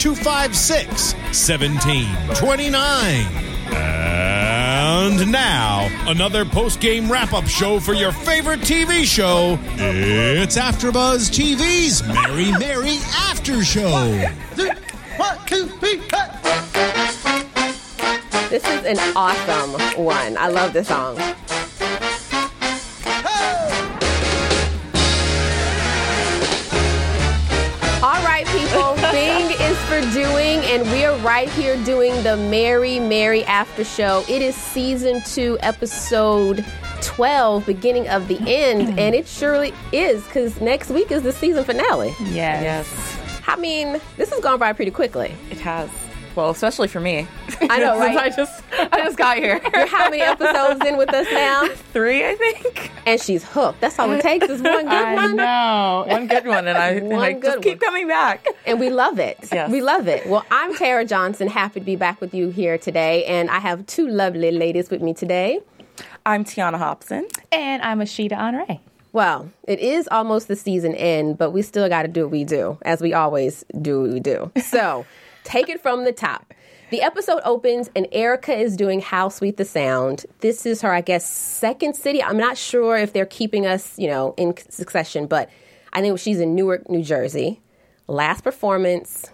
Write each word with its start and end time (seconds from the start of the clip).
256 0.00 1.14
1729. 1.14 3.54
And 3.72 5.30
now, 5.30 5.88
another 6.08 6.44
post 6.44 6.80
game 6.80 7.10
wrap 7.10 7.32
up 7.32 7.46
show 7.46 7.80
for 7.80 7.94
your 7.94 8.12
favorite 8.12 8.60
TV 8.60 9.04
show. 9.04 9.58
It's 9.76 10.56
AfterBuzz 10.56 11.30
TV's 11.30 12.02
Mary 12.06 12.52
Mary 12.52 12.98
After 13.28 13.62
Show. 13.62 13.90
This 18.50 18.64
is 18.68 18.84
an 18.84 18.98
awesome 19.16 20.04
one. 20.04 20.36
I 20.38 20.48
love 20.48 20.72
this 20.72 20.88
song. 20.88 21.16
For 29.94 30.12
doing, 30.12 30.58
and 30.64 30.82
we 30.90 31.04
are 31.04 31.16
right 31.18 31.48
here 31.50 31.76
doing 31.84 32.20
the 32.24 32.36
Mary 32.36 32.98
Mary 32.98 33.44
After 33.44 33.84
Show. 33.84 34.24
It 34.28 34.42
is 34.42 34.56
season 34.56 35.22
two, 35.22 35.56
episode 35.60 36.64
12, 37.00 37.64
beginning 37.64 38.08
of 38.08 38.26
the 38.26 38.38
end, 38.40 38.98
and 38.98 39.14
it 39.14 39.28
surely 39.28 39.72
is 39.92 40.24
because 40.24 40.60
next 40.60 40.90
week 40.90 41.12
is 41.12 41.22
the 41.22 41.30
season 41.30 41.62
finale. 41.62 42.12
Yes. 42.24 42.88
I 43.46 43.54
mean, 43.54 44.00
this 44.16 44.30
has 44.30 44.40
gone 44.40 44.58
by 44.58 44.72
pretty 44.72 44.90
quickly. 44.90 45.32
It 45.52 45.58
has. 45.58 45.88
Well, 46.34 46.50
especially 46.50 46.88
for 46.88 46.98
me. 47.00 47.28
I 47.60 47.78
know, 47.78 47.98
Since 48.00 48.16
right? 48.16 48.16
I 48.16 48.28
just 48.36 48.62
I 48.72 49.04
just 49.04 49.16
got 49.16 49.36
here. 49.38 49.60
You're 49.74 49.86
how 49.86 50.10
many 50.10 50.20
episodes 50.20 50.84
in 50.84 50.96
with 50.96 51.12
us 51.14 51.26
now? 51.32 51.68
Three, 51.92 52.26
I 52.26 52.34
think. 52.34 52.90
And 53.06 53.20
she's 53.20 53.44
hooked. 53.44 53.80
That's 53.80 53.98
all 53.98 54.10
it 54.12 54.20
takes 54.22 54.48
is 54.48 54.60
one 54.60 54.84
good 54.84 54.92
I 54.92 55.14
one. 55.14 55.36
know. 55.36 56.04
One 56.08 56.26
good 56.26 56.46
one, 56.46 56.66
and 56.66 56.76
I, 56.76 56.88
and 56.90 57.08
One 57.08 57.20
I 57.22 57.32
good 57.34 57.42
just 57.44 57.62
keep 57.62 57.80
one. 57.80 57.88
coming 57.88 58.08
back. 58.08 58.44
And 58.66 58.80
we 58.80 58.90
love 58.90 59.18
it. 59.20 59.38
Yes. 59.52 59.70
We 59.70 59.80
love 59.80 60.08
it. 60.08 60.26
Well, 60.26 60.44
I'm 60.50 60.74
Tara 60.74 61.04
Johnson. 61.04 61.46
Happy 61.46 61.78
to 61.80 61.86
be 61.86 61.94
back 61.96 62.20
with 62.20 62.34
you 62.34 62.48
here 62.48 62.78
today. 62.78 63.24
And 63.26 63.48
I 63.50 63.60
have 63.60 63.86
two 63.86 64.08
lovely 64.08 64.50
ladies 64.50 64.90
with 64.90 65.02
me 65.02 65.14
today. 65.14 65.60
I'm 66.26 66.44
Tiana 66.44 66.78
Hobson. 66.78 67.28
And 67.52 67.80
I'm 67.82 68.00
Ashita 68.00 68.36
Honore. 68.36 68.80
Well, 69.12 69.48
it 69.68 69.78
is 69.78 70.08
almost 70.10 70.48
the 70.48 70.56
season 70.56 70.96
end, 70.96 71.38
but 71.38 71.52
we 71.52 71.62
still 71.62 71.88
got 71.88 72.02
to 72.02 72.08
do 72.08 72.22
what 72.22 72.32
we 72.32 72.42
do, 72.42 72.78
as 72.82 73.00
we 73.00 73.14
always 73.14 73.64
do 73.80 74.02
what 74.02 74.10
we 74.10 74.18
do. 74.18 74.50
So 74.60 75.06
take 75.44 75.68
it 75.68 75.80
from 75.80 76.04
the 76.04 76.12
top. 76.12 76.52
The 76.90 77.02
episode 77.02 77.40
opens, 77.44 77.90
and 77.96 78.06
Erica 78.12 78.54
is 78.54 78.76
doing 78.76 79.00
How 79.00 79.28
Sweet 79.28 79.56
the 79.56 79.64
Sound. 79.64 80.26
This 80.40 80.66
is 80.66 80.82
her, 80.82 80.92
I 80.92 81.00
guess, 81.00 81.28
second 81.28 81.94
city. 81.94 82.22
I'm 82.22 82.36
not 82.36 82.56
sure 82.58 82.96
if 82.96 83.12
they're 83.12 83.26
keeping 83.26 83.66
us, 83.66 83.98
you 83.98 84.08
know, 84.08 84.34
in 84.36 84.54
succession, 84.68 85.26
but 85.26 85.48
I 85.92 86.00
think 86.00 86.18
she's 86.18 86.40
in 86.40 86.54
Newark, 86.54 86.88
New 86.90 87.02
Jersey. 87.02 87.60
Last 88.06 88.44
performance 88.44 89.30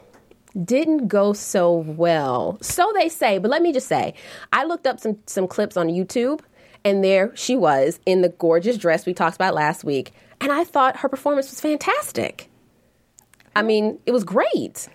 didn't 0.64 1.08
go 1.08 1.32
so 1.32 1.72
well. 1.72 2.58
So 2.60 2.92
they 2.94 3.08
say, 3.08 3.38
but 3.38 3.50
let 3.50 3.62
me 3.62 3.72
just 3.72 3.88
say, 3.88 4.14
I 4.52 4.64
looked 4.64 4.86
up 4.86 5.00
some 5.00 5.18
some 5.26 5.46
clips 5.46 5.76
on 5.76 5.88
YouTube 5.88 6.40
and 6.84 7.04
there 7.04 7.34
she 7.36 7.56
was 7.56 8.00
in 8.06 8.22
the 8.22 8.30
gorgeous 8.30 8.76
dress 8.76 9.06
we 9.06 9.14
talked 9.14 9.36
about 9.36 9.54
last 9.54 9.84
week, 9.84 10.12
and 10.40 10.50
I 10.52 10.64
thought 10.64 10.98
her 10.98 11.08
performance 11.08 11.50
was 11.50 11.60
fantastic. 11.60 12.48
I 13.54 13.62
mean, 13.62 13.98
it 14.06 14.12
was 14.12 14.24
great. 14.24 14.88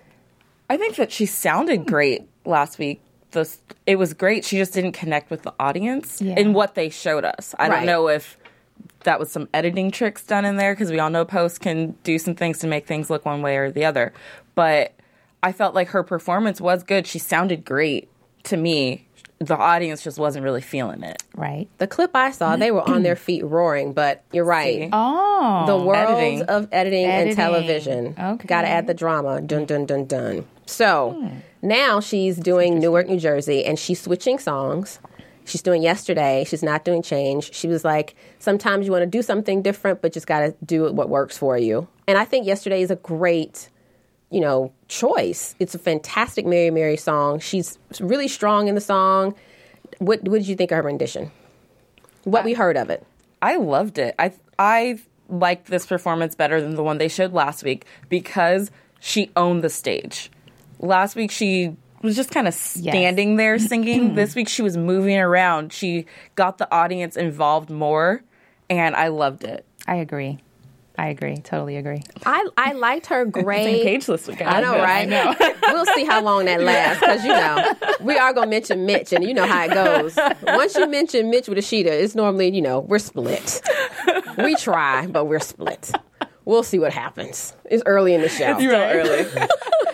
I 0.68 0.76
think 0.76 0.96
that 0.96 1.12
she 1.12 1.26
sounded 1.26 1.80
hmm. 1.82 1.86
great 1.86 2.28
last 2.44 2.78
week. 2.78 3.00
The, 3.32 3.48
it 3.86 3.96
was 3.96 4.14
great. 4.14 4.44
She 4.44 4.56
just 4.56 4.72
didn't 4.72 4.92
connect 4.92 5.30
with 5.30 5.42
the 5.42 5.52
audience 5.60 6.20
Yeah. 6.22 6.34
in 6.38 6.52
what 6.52 6.74
they 6.74 6.88
showed 6.88 7.24
us. 7.24 7.54
I 7.58 7.68
Right. 7.68 7.76
don't 7.78 7.86
know 7.86 8.08
if 8.08 8.38
that 9.04 9.18
was 9.20 9.30
some 9.30 9.48
editing 9.54 9.90
tricks 9.90 10.24
done 10.24 10.44
in 10.44 10.56
there 10.56 10.74
because 10.74 10.90
we 10.90 10.98
all 10.98 11.10
know 11.10 11.24
posts 11.24 11.58
can 11.58 11.94
do 12.02 12.18
some 12.18 12.34
things 12.34 12.58
to 12.60 12.66
make 12.66 12.86
things 12.86 13.08
look 13.10 13.24
one 13.24 13.42
way 13.42 13.56
or 13.56 13.70
the 13.70 13.84
other. 13.84 14.12
But 14.54 14.92
I 15.42 15.52
felt 15.52 15.74
like 15.74 15.88
her 15.88 16.02
performance 16.02 16.60
was 16.60 16.82
good. 16.82 17.06
She 17.06 17.18
sounded 17.18 17.64
great 17.64 18.08
to 18.44 18.56
me. 18.56 19.06
The 19.38 19.56
audience 19.56 20.02
just 20.02 20.18
wasn't 20.18 20.44
really 20.44 20.62
feeling 20.62 21.02
it. 21.02 21.22
Right. 21.36 21.68
The 21.78 21.86
clip 21.86 22.16
I 22.16 22.30
saw, 22.30 22.56
they 22.56 22.70
were 22.70 22.88
on 22.88 23.02
their 23.02 23.16
feet 23.26 23.44
roaring, 23.44 23.92
but 23.92 24.24
you're 24.32 24.46
right. 24.46 24.84
See? 24.84 24.88
Oh. 24.92 25.64
the 25.66 25.76
world 25.76 26.18
editing. 26.18 26.42
of 26.44 26.68
editing, 26.72 27.04
and 27.04 27.36
television. 27.36 28.14
Okay. 28.18 28.46
Got 28.46 28.62
to 28.62 28.68
add 28.68 28.86
the 28.86 28.94
drama. 28.94 29.42
Dun 29.42 29.66
dun 29.66 29.84
dun 29.84 30.06
dun. 30.06 30.46
So 30.66 31.12
hmm. 31.12 31.38
now 31.62 32.00
she's 32.00 32.36
doing 32.36 32.78
Newark, 32.78 33.08
New 33.08 33.18
Jersey, 33.18 33.64
and 33.64 33.78
she's 33.78 34.00
switching 34.00 34.38
songs. 34.38 34.98
She's 35.44 35.62
doing 35.62 35.80
yesterday. 35.80 36.44
She's 36.46 36.62
not 36.62 36.84
doing 36.84 37.02
change. 37.02 37.54
She 37.54 37.68
was 37.68 37.84
like, 37.84 38.16
sometimes 38.40 38.84
you 38.84 38.92
want 38.92 39.02
to 39.02 39.06
do 39.06 39.22
something 39.22 39.62
different, 39.62 40.02
but 40.02 40.12
just 40.12 40.26
got 40.26 40.40
to 40.40 40.54
do 40.64 40.92
what 40.92 41.08
works 41.08 41.38
for 41.38 41.56
you. 41.56 41.86
And 42.08 42.18
I 42.18 42.24
think 42.24 42.46
yesterday 42.46 42.82
is 42.82 42.90
a 42.90 42.96
great, 42.96 43.68
you 44.30 44.40
know, 44.40 44.72
choice. 44.88 45.54
It's 45.60 45.74
a 45.74 45.78
fantastic 45.78 46.46
Mary 46.46 46.70
Mary 46.70 46.96
song. 46.96 47.38
She's 47.38 47.78
really 48.00 48.26
strong 48.26 48.66
in 48.66 48.74
the 48.74 48.80
song. 48.80 49.36
What, 49.98 50.24
what 50.24 50.38
did 50.38 50.48
you 50.48 50.56
think 50.56 50.72
of 50.72 50.78
her 50.78 50.82
rendition? 50.82 51.30
What 52.24 52.44
we 52.44 52.52
heard 52.52 52.76
of 52.76 52.90
it? 52.90 53.06
I 53.40 53.56
loved 53.56 53.98
it. 53.98 54.16
I 54.18 54.32
I 54.58 54.98
liked 55.28 55.66
this 55.66 55.86
performance 55.86 56.34
better 56.34 56.60
than 56.60 56.74
the 56.74 56.82
one 56.82 56.98
they 56.98 57.08
showed 57.08 57.32
last 57.32 57.62
week 57.62 57.84
because 58.08 58.70
she 58.98 59.30
owned 59.36 59.62
the 59.62 59.70
stage. 59.70 60.30
Last 60.78 61.16
week 61.16 61.30
she 61.30 61.76
was 62.02 62.16
just 62.16 62.30
kind 62.30 62.46
of 62.46 62.54
standing 62.54 63.36
there 63.36 63.58
singing. 63.58 64.14
this 64.14 64.34
week 64.34 64.48
she 64.48 64.62
was 64.62 64.76
moving 64.76 65.18
around. 65.18 65.72
She 65.72 66.06
got 66.34 66.58
the 66.58 66.70
audience 66.72 67.16
involved 67.16 67.70
more 67.70 68.22
and 68.68 68.94
I 68.94 69.08
loved 69.08 69.44
it. 69.44 69.64
I 69.86 69.96
agree. 69.96 70.38
I 70.98 71.08
agree. 71.08 71.36
Totally 71.36 71.76
agree. 71.76 72.02
I, 72.24 72.48
I 72.56 72.72
liked 72.72 73.06
her 73.06 73.24
Same 73.34 73.44
great. 73.44 73.82
page 73.82 74.06
this 74.06 74.26
week. 74.26 74.40
I 74.44 74.60
know, 74.62 74.78
right? 74.78 75.08
we'll 75.62 75.84
see 75.86 76.04
how 76.04 76.22
long 76.22 76.46
that 76.46 76.62
lasts 76.62 77.00
because 77.00 77.22
you 77.22 77.32
know 77.32 77.74
we 78.00 78.16
are 78.16 78.32
gonna 78.32 78.46
mention 78.50 78.86
Mitch, 78.86 79.12
and 79.12 79.22
you 79.22 79.34
know 79.34 79.46
how 79.46 79.64
it 79.66 79.74
goes. 79.74 80.16
Once 80.42 80.74
you 80.74 80.86
mention 80.88 81.28
Mitch 81.28 81.48
with 81.48 81.58
Ashita, 81.58 81.86
it's 81.88 82.14
normally 82.14 82.54
you 82.54 82.62
know 82.62 82.80
we're 82.80 82.98
split. 82.98 83.60
We 84.38 84.56
try, 84.56 85.06
but 85.06 85.26
we're 85.26 85.40
split. 85.40 85.92
We'll 86.46 86.62
see 86.62 86.78
what 86.78 86.92
happens. 86.94 87.54
It's 87.66 87.82
early 87.84 88.14
in 88.14 88.22
the 88.22 88.28
show. 88.30 88.56
It's 88.56 88.60
real 88.60 88.74
early. 88.80 89.26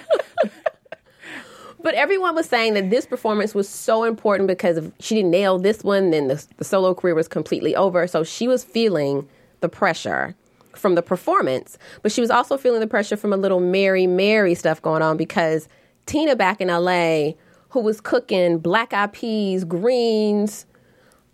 But 1.82 1.94
everyone 1.94 2.34
was 2.34 2.48
saying 2.48 2.74
that 2.74 2.90
this 2.90 3.06
performance 3.06 3.54
was 3.54 3.68
so 3.68 4.04
important 4.04 4.46
because 4.46 4.76
if 4.76 4.92
she 5.00 5.16
didn't 5.16 5.32
nail 5.32 5.58
this 5.58 5.82
one, 5.82 6.10
then 6.10 6.28
the, 6.28 6.44
the 6.58 6.64
solo 6.64 6.94
career 6.94 7.14
was 7.14 7.28
completely 7.28 7.74
over. 7.74 8.06
So 8.06 8.22
she 8.22 8.46
was 8.46 8.62
feeling 8.62 9.28
the 9.60 9.68
pressure 9.68 10.34
from 10.74 10.94
the 10.94 11.02
performance, 11.02 11.76
but 12.02 12.12
she 12.12 12.20
was 12.20 12.30
also 12.30 12.56
feeling 12.56 12.80
the 12.80 12.86
pressure 12.86 13.16
from 13.16 13.32
a 13.32 13.36
little 13.36 13.60
Mary 13.60 14.06
Mary 14.06 14.54
stuff 14.54 14.80
going 14.80 15.02
on 15.02 15.16
because 15.16 15.68
Tina 16.06 16.34
back 16.36 16.60
in 16.60 16.68
LA, 16.68 17.32
who 17.70 17.80
was 17.80 18.00
cooking 18.00 18.58
black 18.58 18.92
eyed 18.92 19.12
peas, 19.12 19.64
greens, 19.64 20.66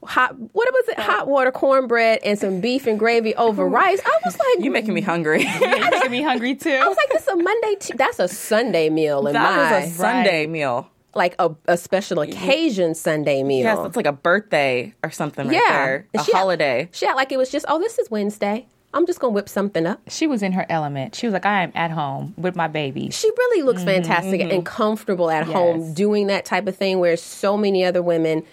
hot 0.05 0.39
what 0.39 0.73
was 0.73 0.89
it, 0.89 0.99
hot 0.99 1.29
water 1.29 1.51
cornbread, 1.51 2.21
and 2.25 2.39
some 2.39 2.61
beef 2.61 2.87
and 2.87 2.99
gravy 2.99 3.35
over 3.35 3.67
rice. 3.67 4.01
I 4.05 4.21
was 4.25 4.39
like, 4.39 4.65
you're 4.65 4.73
making 4.73 4.95
me 4.95 5.01
hungry. 5.01 5.43
You're 5.61 5.91
making 5.91 6.11
me 6.11 6.23
hungry 6.23 6.55
too. 6.55 6.71
I 6.71 6.87
was 6.87 6.97
like, 6.97 7.09
this 7.11 7.23
is 7.23 7.29
a 7.29 7.37
Monday. 7.37 7.75
T- 7.81 7.95
that's 7.97 8.19
a 8.19 8.29
Sunday 8.29 8.91
meal 8.91 9.27
in 9.27 9.35
that 9.35 9.57
my 9.57 9.81
was 9.81 9.89
a 9.89 9.95
Sunday 9.95 10.47
meal. 10.47 10.91
like 11.15 11.35
a, 11.39 11.55
a 11.67 11.77
special 11.77 12.21
occasion 12.21 12.95
Sunday 12.95 13.43
meal. 13.43 13.65
Yes, 13.65 13.79
it's 13.87 13.97
like 13.97 14.07
a 14.07 14.13
birthday 14.13 14.95
or 15.03 15.11
something 15.11 15.49
right 15.49 15.63
there. 15.69 16.07
A 16.15 16.19
she 16.25 16.33
act- 16.33 16.39
holiday. 16.39 16.89
she 16.93 17.07
act 17.07 17.17
like 17.17 17.33
it 17.33 17.37
was 17.37 17.51
just, 17.51 17.67
oh, 17.69 17.79
this 17.79 17.99
is 17.99 18.11
Wednesday. 18.11 18.67
I'm 18.95 19.07
just 19.07 19.21
gonna 19.21 19.35
whip 19.35 19.51
something 19.51 19.87
up. 19.87 20.01
she 20.09 20.27
was 20.27 20.43
in 20.43 20.53
her 20.53 20.65
element. 20.71 21.15
She 21.15 21.27
was 21.27 21.35
like, 21.35 21.45
I 21.45 21.63
am 21.63 21.73
at 21.75 21.91
home 21.91 22.33
with 22.39 22.57
my 22.57 22.69
baby. 22.69 23.11
She 23.11 23.29
really 23.29 23.63
looks 23.63 23.81
mm-hmm. 23.81 23.91
fantastic 23.91 24.41
and 24.41 24.51
mm-hmm. 24.51 24.63
comfortable 24.63 25.31
at 25.31 25.45
home 25.45 25.93
doing 25.93 26.29
that 26.29 26.47
type 26.47 26.67
of 26.67 26.77
thing 26.77 26.99
where 26.99 27.17
so 27.19 27.57
many 27.59 27.85
other 27.85 28.03
women 28.03 28.45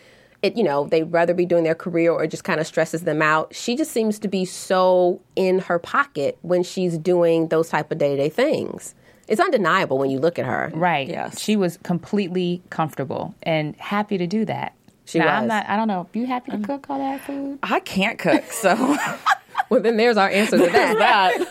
it, 0.46 0.56
you 0.56 0.64
know, 0.64 0.88
they'd 0.88 1.04
rather 1.04 1.34
be 1.34 1.46
doing 1.46 1.64
their 1.64 1.76
career 1.76 2.12
or 2.12 2.24
it 2.24 2.32
just 2.32 2.44
kind 2.44 2.60
of 2.60 2.68
stresses 2.68 3.02
them 3.02 3.22
out. 3.22 3.54
She 3.56 3.76
just 3.76 3.92
seems 3.92 4.20
to 4.20 4.28
be 4.28 4.46
so 4.46 5.22
in 5.36 5.60
her 5.60 5.80
pocket 5.80 6.38
when 6.42 6.64
she's 6.64 6.98
doing 6.98 7.48
those 7.48 7.70
type 7.70 7.92
of 7.92 7.98
day 7.98 8.16
to 8.16 8.18
day 8.18 8.30
things. 8.30 8.94
It's 9.28 9.42
undeniable 9.42 9.98
when 9.98 10.12
you 10.12 10.20
look 10.20 10.38
at 10.38 10.46
her. 10.46 10.72
Right. 10.76 11.08
Yes. 11.08 11.40
She 11.40 11.56
was 11.56 11.78
completely 11.78 12.62
comfortable 12.70 13.34
and 13.42 13.76
happy 13.78 14.20
to 14.20 14.28
do 14.28 14.46
that. 14.46 14.76
She 15.06 15.18
now, 15.18 15.26
was. 15.26 15.42
I'm 15.42 15.48
not. 15.48 15.68
I 15.68 15.76
don't 15.76 15.88
know. 15.88 16.08
You 16.14 16.28
happy 16.28 16.52
to 16.52 16.60
cook 16.60 16.86
all 16.90 17.00
that 17.00 17.22
food? 17.22 17.60
I 17.64 17.80
can't 17.80 18.20
cook, 18.20 18.52
so 18.52 18.98
Well, 19.70 19.82
then 19.82 19.98
there's 19.98 20.18
our 20.18 20.30
answer 20.30 20.58
to 20.58 20.66
that. 20.68 21.50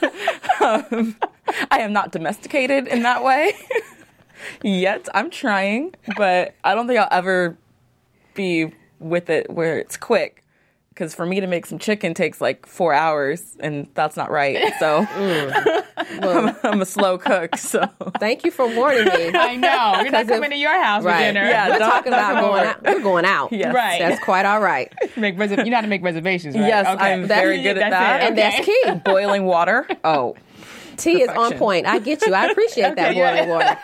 that 0.60 0.92
um, 0.92 1.16
I 1.70 1.80
am 1.80 1.92
not 1.92 2.12
domesticated 2.12 2.86
in 2.86 3.02
that 3.02 3.24
way 3.24 3.52
yet. 4.62 5.08
I'm 5.14 5.30
trying, 5.30 5.94
but 6.16 6.54
I 6.62 6.74
don't 6.74 6.86
think 6.86 7.00
I'll 7.00 7.08
ever 7.10 7.56
be 8.34 8.72
with 9.04 9.30
it 9.30 9.50
where 9.50 9.78
it's 9.78 9.96
quick. 9.96 10.40
Because 10.90 11.12
for 11.12 11.26
me 11.26 11.40
to 11.40 11.48
make 11.48 11.66
some 11.66 11.80
chicken 11.80 12.14
takes 12.14 12.40
like 12.40 12.66
four 12.66 12.94
hours, 12.94 13.56
and 13.58 13.88
that's 13.94 14.16
not 14.16 14.30
right. 14.30 14.72
So 14.78 14.98
I'm, 15.96 16.56
I'm 16.62 16.80
a 16.80 16.86
slow 16.86 17.18
cook. 17.18 17.56
So 17.56 17.84
Thank 18.20 18.44
you 18.44 18.52
for 18.52 18.64
warning 18.72 19.06
me. 19.06 19.30
I 19.34 19.56
know. 19.56 19.68
You're 19.68 20.04
not 20.04 20.04
Because 20.04 20.22
if- 20.28 20.34
coming 20.34 20.50
to 20.50 20.56
your 20.56 20.80
house 20.80 21.02
Right. 21.02 21.16
for 21.16 21.32
dinner. 21.32 21.48
Yeah, 21.48 21.70
We're 21.70 21.78
talking 21.80 22.12
about 22.12 22.40
going 22.40 22.64
out. 22.64 22.82
We're 22.84 23.00
going 23.00 23.24
out. 23.24 23.50
Yes. 23.52 23.74
Right. 23.74 23.98
That's 23.98 24.22
quite 24.22 24.46
all 24.46 24.60
right. 24.60 24.92
Make 25.16 25.36
reser- 25.36 25.64
you 25.64 25.70
know 25.72 25.78
how 25.78 25.82
to 25.82 25.88
make 25.88 26.02
reservations, 26.04 26.54
right? 26.54 26.64
Yes, 26.68 26.86
Okay. 26.86 27.12
I'm 27.12 27.26
very 27.26 27.60
good 27.62 27.76
at 27.76 27.90
that. 27.90 28.22
it. 28.22 28.26
And 28.28 28.38
that's 28.38 28.64
key. 28.64 28.82
boiling 29.04 29.46
water. 29.46 29.88
Oh, 30.04 30.36
Tea 30.96 31.22
is 31.22 31.28
on 31.28 31.54
point. 31.58 31.86
I 31.86 31.98
get 31.98 32.24
you. 32.24 32.32
I 32.32 32.46
appreciate 32.46 32.94
that 32.94 33.10
Okay, 33.10 33.18
yeah. 33.18 33.48
water. 33.48 33.78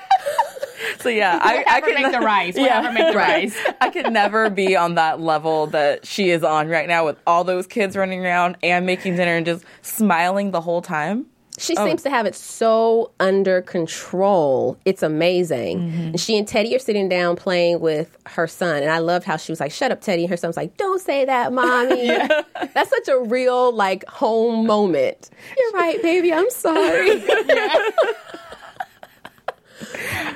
So 0.99 1.09
yeah, 1.09 1.39
I, 1.41 1.65
I 1.67 1.81
Whatever 1.81 1.87
can 1.87 2.03
make 2.03 2.13
the 2.13 2.21
rice. 2.21 2.57
Whatever 2.57 2.93
make 2.93 3.13
the 3.13 3.19
rice. 3.19 3.57
I 3.81 3.91
could 3.91 4.13
never 4.13 4.51
be 4.51 4.77
on 4.77 4.95
that 4.95 5.21
level 5.21 5.67
that 5.69 6.07
she 6.07 6.31
is 6.31 6.43
on 6.43 6.69
right 6.69 6.89
now 6.89 7.05
with 7.07 7.19
all 7.27 7.45
those 7.45 7.67
kids 7.67 7.97
running 7.97 8.25
around 8.25 8.57
and 8.63 8.87
making 8.87 9.17
dinner 9.17 9.37
and 9.37 9.47
just 9.47 9.65
smiling 9.83 10.51
the 10.51 10.61
whole 10.61 10.83
time. 10.83 11.27
She 11.61 11.77
oh. 11.77 11.85
seems 11.85 12.03
to 12.05 12.11
have 12.11 12.25
it 12.25 12.35
so 12.35 13.13
under 13.21 13.61
control. 13.61 14.79
It's 14.87 15.03
amazing. 15.03 15.81
Mm-hmm. 15.81 16.01
And 16.01 16.21
she 16.21 16.39
and 16.39 16.49
Teddy 16.49 16.75
are 16.75 16.79
sitting 16.79 17.09
down 17.09 17.37
playing 17.37 17.81
with 17.81 18.17
her 18.27 18.47
son. 18.47 18.83
And 18.83 18.91
I 18.91 18.99
loved 18.99 19.27
how 19.27 19.37
she 19.37 19.53
was 19.53 19.61
like, 19.61 19.71
shut 19.71 19.93
up, 19.93 20.01
Teddy. 20.01 20.23
And 20.23 20.31
her 20.31 20.39
son's 20.39 20.57
like, 20.57 20.79
don't 20.79 21.03
say 21.03 21.27
that, 21.27 21.53
mommy. 21.53 22.07
That's 22.75 22.89
such 22.89 23.09
a 23.09 23.21
real, 23.21 23.75
like, 23.75 24.07
home 24.07 24.67
moment. 24.67 25.29
You're 25.59 25.73
right, 25.73 26.01
baby. 26.01 26.33
I'm 26.33 26.49
sorry. 26.51 27.23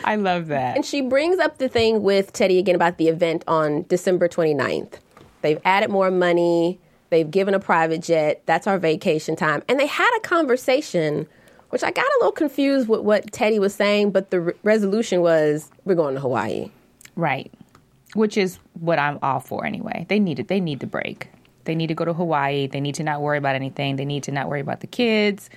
I 0.05 0.17
love 0.17 0.49
that. 0.49 0.77
And 0.77 0.85
she 0.85 1.01
brings 1.01 1.39
up 1.39 1.59
the 1.59 1.69
thing 1.69 2.03
with 2.03 2.33
Teddy 2.33 2.59
again 2.59 2.75
about 2.75 2.99
the 2.99 3.09
event 3.09 3.45
on 3.47 3.85
December 3.89 4.29
29th. 4.29 4.95
They've 5.43 5.61
added 5.65 5.91
more 5.91 6.11
money. 6.11 6.79
They've 7.11 7.31
given 7.31 7.55
a 7.55 7.61
private 7.61 8.03
jet. 8.03 8.43
That's 8.47 8.67
our 8.67 8.79
vacation 8.79 9.37
time. 9.37 9.63
And 9.69 9.79
they 9.79 9.87
had 9.87 10.11
a 10.17 10.21
conversation, 10.21 11.27
which 11.71 11.85
I 11.85 11.91
got 11.91 12.05
a 12.05 12.17
little 12.21 12.33
confused 12.33 12.89
with 12.89 13.01
what 13.01 13.31
Teddy 13.33 13.59
was 13.59 13.75
saying, 13.75 14.11
but 14.11 14.31
the 14.31 14.41
re- 14.41 14.53
resolution 14.63 15.21
was 15.21 15.71
we're 15.85 15.95
going 15.95 16.15
to 16.15 16.21
Hawaii. 16.21 16.71
Right. 17.17 17.53
Which 18.15 18.37
is 18.37 18.59
what 18.81 18.99
I'm 18.99 19.19
all 19.23 19.41
for 19.41 19.67
anyway. 19.67 20.07
They 20.09 20.19
need 20.19 20.39
it. 20.39 20.49
They 20.49 20.61
need 20.61 20.81
the 20.81 20.87
break. 20.87 21.29
They 21.65 21.75
need 21.75 21.89
to 21.89 21.95
go 21.95 22.05
to 22.05 22.13
Hawaii. 22.13 22.67
They 22.67 22.81
need 22.81 22.95
to 22.97 23.03
not 23.03 23.21
worry 23.21 23.39
about 23.39 23.55
anything. 23.55 23.97
They 23.97 24.05
need 24.05 24.23
to 24.25 24.33
not 24.33 24.49
worry 24.49 24.61
about 24.61 24.81
the 24.81 24.87
kids, 24.87 25.51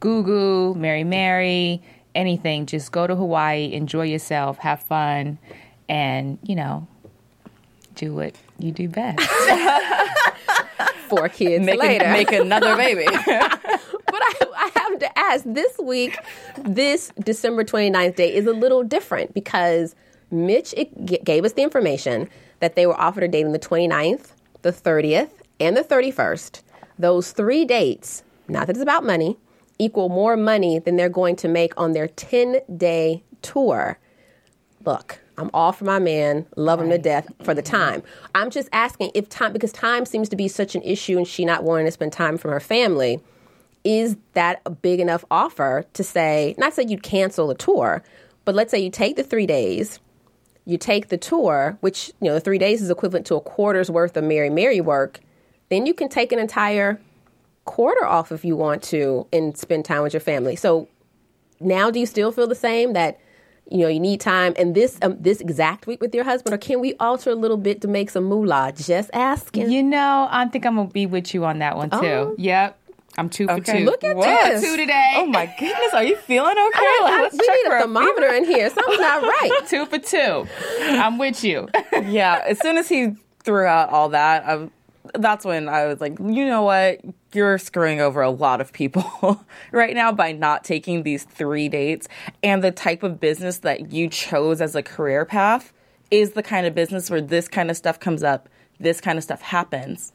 Goo 0.00 0.22
Goo, 0.22 0.74
Mary 0.74 1.04
Mary, 1.04 1.82
anything. 2.14 2.66
Just 2.66 2.92
go 2.92 3.06
to 3.06 3.14
Hawaii, 3.14 3.72
enjoy 3.72 4.02
yourself, 4.04 4.58
have 4.58 4.80
fun, 4.82 5.38
and, 5.88 6.38
you 6.42 6.54
know, 6.56 6.86
do 7.94 8.14
what 8.14 8.34
you 8.58 8.72
do 8.72 8.88
best. 8.88 9.20
Four 11.08 11.28
kids 11.28 11.64
Make, 11.66 11.78
later. 11.78 12.08
make 12.08 12.32
another 12.32 12.74
baby. 12.76 13.04
but 13.06 13.20
I, 13.26 14.34
I 14.56 14.70
have 14.74 14.98
to 15.00 15.18
ask 15.18 15.44
this 15.46 15.76
week, 15.78 16.16
this 16.58 17.12
December 17.22 17.64
29th 17.64 18.16
day 18.16 18.34
is 18.34 18.46
a 18.46 18.52
little 18.52 18.82
different 18.82 19.34
because 19.34 19.94
Mitch 20.30 20.72
it, 20.74 21.04
g- 21.04 21.20
gave 21.22 21.44
us 21.44 21.52
the 21.52 21.62
information 21.62 22.30
that 22.60 22.76
they 22.76 22.86
were 22.86 22.98
offered 22.98 23.24
a 23.24 23.28
date 23.28 23.44
on 23.44 23.52
the 23.52 23.58
29th, 23.58 24.28
the 24.62 24.72
30th, 24.72 25.30
and 25.60 25.76
the 25.76 25.84
31st. 25.84 26.62
Those 26.98 27.32
three 27.32 27.66
dates, 27.66 28.22
not 28.48 28.66
that 28.66 28.76
it's 28.76 28.82
about 28.82 29.04
money, 29.04 29.36
equal 29.78 30.08
more 30.08 30.36
money 30.36 30.78
than 30.78 30.96
they're 30.96 31.08
going 31.08 31.36
to 31.36 31.48
make 31.48 31.72
on 31.76 31.92
their 31.92 32.08
10 32.08 32.60
day 32.76 33.22
tour. 33.42 33.98
Look, 34.84 35.20
I'm 35.38 35.50
all 35.54 35.72
for 35.72 35.84
my 35.84 35.98
man, 35.98 36.46
love 36.56 36.80
him 36.80 36.90
to 36.90 36.98
death 36.98 37.30
for 37.42 37.54
the 37.54 37.62
time. 37.62 38.02
I'm 38.34 38.50
just 38.50 38.68
asking 38.72 39.12
if 39.14 39.28
time, 39.28 39.52
because 39.52 39.72
time 39.72 40.04
seems 40.04 40.28
to 40.30 40.36
be 40.36 40.48
such 40.48 40.74
an 40.74 40.82
issue 40.82 41.16
and 41.16 41.26
she 41.26 41.44
not 41.44 41.64
wanting 41.64 41.86
to 41.86 41.92
spend 41.92 42.12
time 42.12 42.36
from 42.36 42.50
her 42.50 42.60
family, 42.60 43.20
is 43.84 44.16
that 44.34 44.60
a 44.66 44.70
big 44.70 45.00
enough 45.00 45.24
offer 45.30 45.84
to 45.94 46.04
say, 46.04 46.54
not 46.58 46.74
say 46.74 46.84
you'd 46.86 47.02
cancel 47.02 47.48
the 47.48 47.54
tour, 47.54 48.02
but 48.44 48.54
let's 48.54 48.70
say 48.70 48.78
you 48.78 48.90
take 48.90 49.16
the 49.16 49.24
three 49.24 49.46
days, 49.46 49.98
you 50.64 50.78
take 50.78 51.08
the 51.08 51.16
tour, 51.16 51.76
which, 51.80 52.12
you 52.20 52.28
know, 52.28 52.34
the 52.34 52.40
three 52.40 52.58
days 52.58 52.82
is 52.82 52.90
equivalent 52.90 53.26
to 53.26 53.34
a 53.34 53.40
quarter's 53.40 53.90
worth 53.90 54.16
of 54.16 54.24
Mary 54.24 54.50
Mary 54.50 54.80
work, 54.80 55.20
then 55.70 55.86
you 55.86 55.94
can 55.94 56.08
take 56.08 56.32
an 56.32 56.38
entire 56.38 57.00
quarter 57.64 58.04
off 58.04 58.32
if 58.32 58.44
you 58.44 58.56
want 58.56 58.82
to 58.84 59.26
and 59.32 59.56
spend 59.56 59.84
time 59.84 60.02
with 60.02 60.12
your 60.12 60.20
family. 60.20 60.56
So 60.56 60.88
now 61.60 61.90
do 61.90 62.00
you 62.00 62.06
still 62.06 62.32
feel 62.32 62.46
the 62.48 62.54
same 62.54 62.92
that 62.94 63.18
you 63.70 63.78
know 63.78 63.88
you 63.88 64.00
need 64.00 64.20
time 64.20 64.52
and 64.56 64.74
this 64.74 64.98
um, 65.02 65.16
this 65.20 65.40
exact 65.40 65.86
week 65.86 66.00
with 66.00 66.12
your 66.14 66.24
husband 66.24 66.52
or 66.52 66.58
can 66.58 66.80
we 66.80 66.94
alter 66.98 67.30
a 67.30 67.34
little 67.36 67.56
bit 67.56 67.80
to 67.82 67.88
make 67.88 68.10
some 68.10 68.24
moolah 68.24 68.72
just 68.76 69.08
asking 69.12 69.70
you 69.70 69.82
know, 69.82 70.26
I 70.30 70.46
think 70.46 70.66
I'm 70.66 70.76
to 70.76 70.84
be 70.92 71.06
with 71.06 71.32
you 71.32 71.44
on 71.44 71.60
that 71.60 71.76
one, 71.76 71.88
too. 71.90 71.96
Oh. 72.02 72.34
Yep. 72.38 72.78
I'm 73.18 73.28
two 73.28 73.46
for 73.46 73.52
Okay, 73.54 73.80
two. 73.80 73.84
look 73.84 74.02
at 74.02 74.14
Two 74.16 74.20
this. 74.52 74.62
two 74.62 74.76
today. 74.76 75.12
oh 75.16 75.26
my 75.26 75.46
goodness, 75.58 75.92
are 75.94 76.02
you 76.02 76.16
feeling 76.16 76.50
okay? 76.50 76.58
I- 76.78 77.00
I- 77.04 77.22
let's 77.22 77.34
we 77.38 77.46
check 77.46 77.56
need 77.62 77.70
a 77.72 77.76
a 77.76 77.80
thermometer 77.82 78.32
in 78.34 78.44
here 78.46 78.68
something's 78.70 78.98
not 79.00 79.22
right 79.40 79.50
Two 79.68 79.86
for 79.86 79.98
two. 79.98 80.46
I'm 80.80 81.18
with 81.18 81.44
you. 81.44 81.68
yeah, 82.04 82.42
as 82.46 82.58
soon 82.60 82.76
as 82.78 82.88
he 82.88 83.14
threw 83.44 83.64
out 83.66 83.90
all 83.90 84.08
that, 84.10 84.44
I, 84.48 84.68
that's 85.14 85.44
when 85.44 85.68
I 85.68 85.86
was 85.86 86.00
like, 86.00 86.18
you 86.18 86.46
know 86.46 86.62
what? 86.62 87.00
You're 87.32 87.58
screwing 87.58 88.00
over 88.00 88.22
a 88.22 88.30
lot 88.30 88.60
of 88.60 88.72
people 88.72 89.44
right 89.72 89.94
now 89.94 90.12
by 90.12 90.32
not 90.32 90.64
taking 90.64 91.02
these 91.02 91.24
three 91.24 91.68
dates. 91.68 92.08
And 92.42 92.62
the 92.62 92.70
type 92.70 93.02
of 93.02 93.18
business 93.20 93.58
that 93.58 93.92
you 93.92 94.08
chose 94.08 94.60
as 94.60 94.74
a 94.74 94.82
career 94.82 95.24
path 95.24 95.72
is 96.10 96.32
the 96.32 96.42
kind 96.42 96.66
of 96.66 96.74
business 96.74 97.10
where 97.10 97.20
this 97.20 97.48
kind 97.48 97.70
of 97.70 97.76
stuff 97.76 97.98
comes 97.98 98.22
up, 98.22 98.48
this 98.78 99.00
kind 99.00 99.18
of 99.18 99.24
stuff 99.24 99.40
happens. 99.42 100.12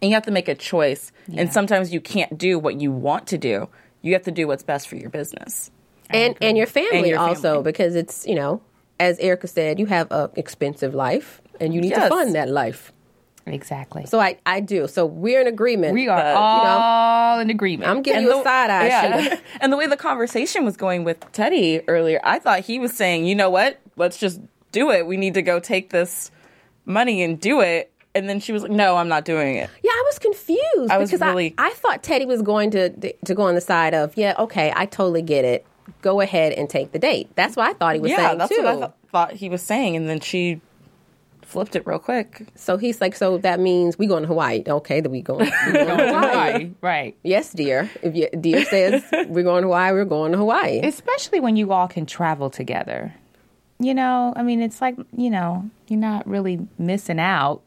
And 0.00 0.10
you 0.10 0.14
have 0.14 0.24
to 0.24 0.30
make 0.32 0.48
a 0.48 0.54
choice. 0.54 1.12
And 1.36 1.52
sometimes 1.52 1.92
you 1.92 2.00
can't 2.00 2.36
do 2.38 2.58
what 2.58 2.80
you 2.80 2.90
want 2.92 3.26
to 3.28 3.38
do. 3.38 3.68
You 4.02 4.12
have 4.14 4.22
to 4.24 4.30
do 4.32 4.46
what's 4.46 4.62
best 4.62 4.88
for 4.88 4.96
your 4.96 5.10
business. 5.10 5.70
and 6.10 6.36
and 6.40 6.56
your 6.56 6.66
family 6.66 6.98
And 6.98 7.06
your 7.06 7.18
also 7.18 7.54
family. 7.56 7.62
because 7.62 7.94
it's 7.94 8.26
you 8.26 8.34
know 8.34 8.60
as 9.00 9.18
Erica 9.18 9.48
said 9.48 9.78
you 9.78 9.86
have 9.86 10.10
a 10.12 10.30
expensive 10.36 10.94
life 10.94 11.40
and 11.60 11.72
you 11.74 11.80
need 11.80 11.94
to 11.94 12.08
fund 12.08 12.34
that 12.34 12.48
life 12.48 12.92
Exactly. 13.46 14.06
so 14.06 14.18
I 14.20 14.38
I 14.46 14.60
do 14.60 14.88
so 14.88 15.04
we're 15.04 15.40
in 15.40 15.46
agreement 15.46 15.92
we 15.94 16.08
are 16.08 16.16
but, 16.16 16.28
you 16.30 16.34
know, 16.34 16.78
all 16.78 17.38
in 17.40 17.50
agreement. 17.50 17.90
I'm 17.90 18.02
giving 18.02 18.18
And 18.18 18.26
you 18.26 18.32
the- 18.32 18.40
a 18.40 18.44
side 18.44 18.70
eye 18.70 18.86
yeah. 18.86 19.38
And 19.60 19.72
the 19.72 19.76
way 19.76 19.86
the 19.86 19.96
conversation 19.96 20.64
was 20.64 20.76
going 20.76 21.04
with 21.04 21.20
Teddy 21.32 21.82
earlier, 21.88 22.20
I 22.24 22.38
thought 22.38 22.60
he 22.60 22.78
was 22.78 22.92
saying, 22.94 23.26
you 23.26 23.34
know 23.34 23.50
what? 23.50 23.80
Let's 23.96 24.18
just 24.18 24.40
do 24.72 24.90
it. 24.90 25.06
We 25.06 25.16
need 25.16 25.34
to 25.34 25.42
go 25.42 25.60
take 25.60 25.90
this 25.90 26.30
money 26.86 27.22
and 27.22 27.38
do 27.40 27.60
it. 27.60 27.90
And 28.16 28.28
then 28.28 28.38
she 28.40 28.52
was 28.52 28.62
like, 28.62 28.70
no, 28.70 28.96
I'm 28.96 29.08
not 29.08 29.24
doing 29.24 29.56
it. 29.56 29.68
Yeah, 29.82 29.90
I 29.90 30.02
was 30.06 30.18
confused 30.20 30.90
I 30.90 30.98
was 30.98 31.10
because 31.10 31.20
really- 31.26 31.54
I, 31.58 31.68
I 31.68 31.70
thought 31.70 32.02
Teddy 32.02 32.26
was 32.26 32.42
going 32.42 32.70
to 32.72 32.90
to 32.90 33.34
go 33.34 33.42
on 33.42 33.54
the 33.56 33.60
side 33.60 33.92
of 33.94 34.16
yeah, 34.16 34.34
okay, 34.38 34.72
I 34.74 34.86
totally 34.86 35.22
get 35.22 35.44
it. 35.44 35.66
Go 36.00 36.20
ahead 36.20 36.52
and 36.52 36.70
take 36.70 36.92
the 36.92 36.98
date. 36.98 37.28
That's 37.34 37.56
what 37.56 37.68
I 37.68 37.72
thought 37.74 37.94
he 37.94 38.00
was 38.00 38.10
yeah, 38.10 38.28
saying 38.28 38.38
that's 38.38 38.54
too. 38.56 38.62
what 38.62 38.74
I 38.74 38.76
th- 38.76 38.90
thought 39.10 39.32
he 39.32 39.48
was 39.50 39.62
saying. 39.62 39.96
And 39.96 40.08
then 40.08 40.20
she 40.20 40.60
flipped 41.54 41.76
it 41.76 41.86
real 41.86 42.00
quick. 42.00 42.48
So 42.56 42.76
he's 42.76 43.00
like, 43.00 43.14
so 43.14 43.38
that 43.38 43.60
means 43.60 43.96
we 43.96 44.08
going 44.08 44.22
to 44.22 44.26
Hawaii? 44.26 44.64
Okay, 44.66 45.00
that 45.00 45.08
we 45.08 45.22
going, 45.22 45.50
we 45.66 45.72
going 45.72 45.98
to 45.98 46.06
Hawaii. 46.08 46.72
Right. 46.80 47.16
Yes, 47.22 47.52
dear. 47.52 47.88
If 48.02 48.16
you, 48.16 48.28
dear 48.28 48.64
says 48.64 49.04
we're 49.28 49.44
going 49.44 49.62
to 49.62 49.68
Hawaii, 49.68 49.92
we're 49.92 50.04
going 50.04 50.32
to 50.32 50.38
Hawaii. 50.38 50.80
Especially 50.82 51.38
when 51.38 51.54
you 51.54 51.70
all 51.70 51.86
can 51.86 52.06
travel 52.06 52.50
together. 52.50 53.14
You 53.78 53.94
know, 53.94 54.32
I 54.34 54.42
mean, 54.42 54.60
it's 54.62 54.80
like, 54.80 54.96
you 55.16 55.30
know, 55.30 55.70
you're 55.86 56.00
not 56.00 56.26
really 56.26 56.66
missing 56.76 57.20
out 57.20 57.62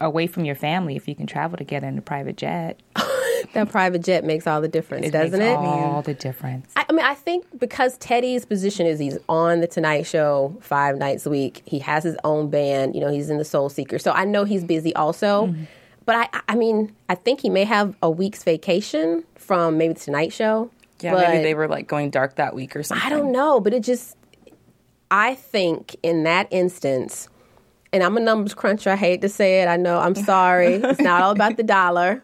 away 0.00 0.26
from 0.26 0.46
your 0.46 0.54
family 0.54 0.96
if 0.96 1.06
you 1.06 1.14
can 1.14 1.26
travel 1.26 1.58
together 1.58 1.86
in 1.86 1.98
a 1.98 2.02
private 2.02 2.38
jet. 2.38 2.80
that 3.52 3.70
private 3.70 4.02
jet 4.02 4.24
makes 4.24 4.46
all 4.46 4.60
the 4.60 4.68
difference, 4.68 5.10
doesn't 5.10 5.38
makes 5.38 5.50
it? 5.50 5.56
All 5.56 6.02
the 6.02 6.14
difference. 6.14 6.70
I, 6.76 6.84
I 6.88 6.92
mean, 6.92 7.04
I 7.04 7.14
think 7.14 7.46
because 7.58 7.96
Teddy's 7.98 8.44
position 8.44 8.86
is 8.86 8.98
he's 8.98 9.18
on 9.28 9.60
the 9.60 9.66
Tonight 9.66 10.02
Show 10.02 10.56
five 10.60 10.96
nights 10.96 11.26
a 11.26 11.30
week. 11.30 11.62
He 11.64 11.78
has 11.80 12.04
his 12.04 12.16
own 12.24 12.50
band. 12.50 12.94
You 12.94 13.00
know, 13.00 13.10
he's 13.10 13.30
in 13.30 13.38
the 13.38 13.44
Soul 13.44 13.68
Seeker. 13.68 13.98
So 13.98 14.12
I 14.12 14.24
know 14.24 14.44
he's 14.44 14.64
busy 14.64 14.94
also. 14.94 15.46
Mm-hmm. 15.46 15.64
But 16.06 16.30
I, 16.32 16.40
I 16.48 16.54
mean, 16.54 16.94
I 17.08 17.16
think 17.16 17.40
he 17.40 17.50
may 17.50 17.64
have 17.64 17.96
a 18.00 18.08
week's 18.08 18.44
vacation 18.44 19.24
from 19.34 19.76
maybe 19.76 19.94
the 19.94 20.00
Tonight 20.00 20.32
Show. 20.32 20.70
Yeah, 21.00 21.12
but 21.12 21.28
maybe 21.28 21.42
they 21.42 21.54
were 21.54 21.68
like 21.68 21.88
going 21.88 22.10
dark 22.10 22.36
that 22.36 22.54
week 22.54 22.74
or 22.74 22.82
something. 22.82 23.04
I 23.04 23.10
don't 23.10 23.32
know, 23.32 23.60
but 23.60 23.74
it 23.74 23.82
just. 23.82 24.16
I 25.10 25.34
think 25.34 25.94
in 26.02 26.24
that 26.24 26.48
instance, 26.50 27.28
and 27.92 28.02
I'm 28.02 28.16
a 28.16 28.20
numbers 28.20 28.54
cruncher. 28.54 28.90
I 28.90 28.96
hate 28.96 29.20
to 29.22 29.28
say 29.28 29.62
it. 29.62 29.66
I 29.68 29.76
know. 29.76 29.98
I'm 29.98 30.14
sorry. 30.14 30.74
it's 30.74 31.00
not 31.00 31.22
all 31.22 31.30
about 31.32 31.56
the 31.56 31.62
dollar. 31.62 32.22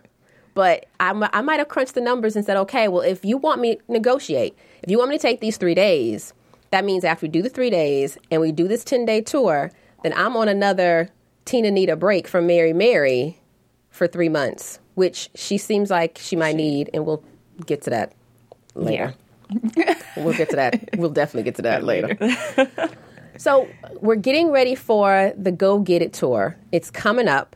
But 0.54 0.86
I, 1.00 1.28
I 1.32 1.40
might 1.40 1.58
have 1.58 1.68
crunched 1.68 1.94
the 1.94 2.00
numbers 2.00 2.36
and 2.36 2.44
said, 2.44 2.56
okay, 2.58 2.88
well, 2.88 3.02
if 3.02 3.24
you 3.24 3.36
want 3.36 3.60
me 3.60 3.76
to 3.76 3.82
negotiate, 3.88 4.56
if 4.82 4.90
you 4.90 4.98
want 4.98 5.10
me 5.10 5.16
to 5.16 5.22
take 5.22 5.40
these 5.40 5.56
three 5.56 5.74
days, 5.74 6.34
that 6.70 6.84
means 6.84 7.04
after 7.04 7.24
we 7.24 7.28
do 7.28 7.42
the 7.42 7.48
three 7.48 7.70
days 7.70 8.18
and 8.30 8.40
we 8.40 8.52
do 8.52 8.68
this 8.68 8.84
10 8.84 9.04
day 9.04 9.20
tour, 9.20 9.70
then 10.02 10.12
I'm 10.14 10.36
on 10.36 10.48
another 10.48 11.08
Tina 11.44 11.70
Nita 11.70 11.96
break 11.96 12.28
from 12.28 12.46
Mary 12.46 12.72
Mary 12.72 13.38
for 13.90 14.06
three 14.06 14.28
months, 14.28 14.78
which 14.94 15.30
she 15.34 15.58
seems 15.58 15.90
like 15.90 16.18
she 16.20 16.36
might 16.36 16.56
need, 16.56 16.90
and 16.94 17.04
we'll 17.04 17.22
get 17.66 17.82
to 17.82 17.90
that 17.90 18.12
later. 18.74 19.14
we'll 20.16 20.34
get 20.34 20.50
to 20.50 20.56
that. 20.56 20.96
We'll 20.96 21.10
definitely 21.10 21.42
get 21.44 21.56
to 21.56 21.62
that 21.62 21.84
later. 21.84 22.16
so 23.36 23.68
we're 24.00 24.16
getting 24.16 24.50
ready 24.50 24.74
for 24.74 25.32
the 25.36 25.52
Go 25.52 25.78
Get 25.78 26.02
It 26.02 26.12
tour. 26.12 26.56
It's 26.72 26.90
coming 26.90 27.28
up. 27.28 27.54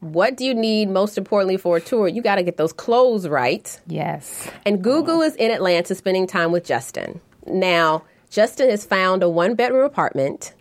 What 0.00 0.36
do 0.36 0.44
you 0.44 0.54
need 0.54 0.90
most 0.90 1.16
importantly 1.16 1.56
for 1.56 1.78
a 1.78 1.80
tour? 1.80 2.06
You 2.06 2.22
got 2.22 2.36
to 2.36 2.42
get 2.42 2.56
those 2.56 2.72
clothes 2.72 3.26
right. 3.28 3.80
Yes. 3.86 4.48
And 4.64 4.84
Gugu 4.84 5.24
is 5.24 5.34
in 5.36 5.50
Atlanta 5.50 5.94
spending 5.94 6.26
time 6.26 6.52
with 6.52 6.64
Justin. 6.64 7.20
Now, 7.46 8.04
Justin 8.28 8.68
has 8.68 8.84
found 8.84 9.22
a 9.22 9.28
one 9.28 9.54
bedroom 9.54 9.84
apartment 9.84 10.54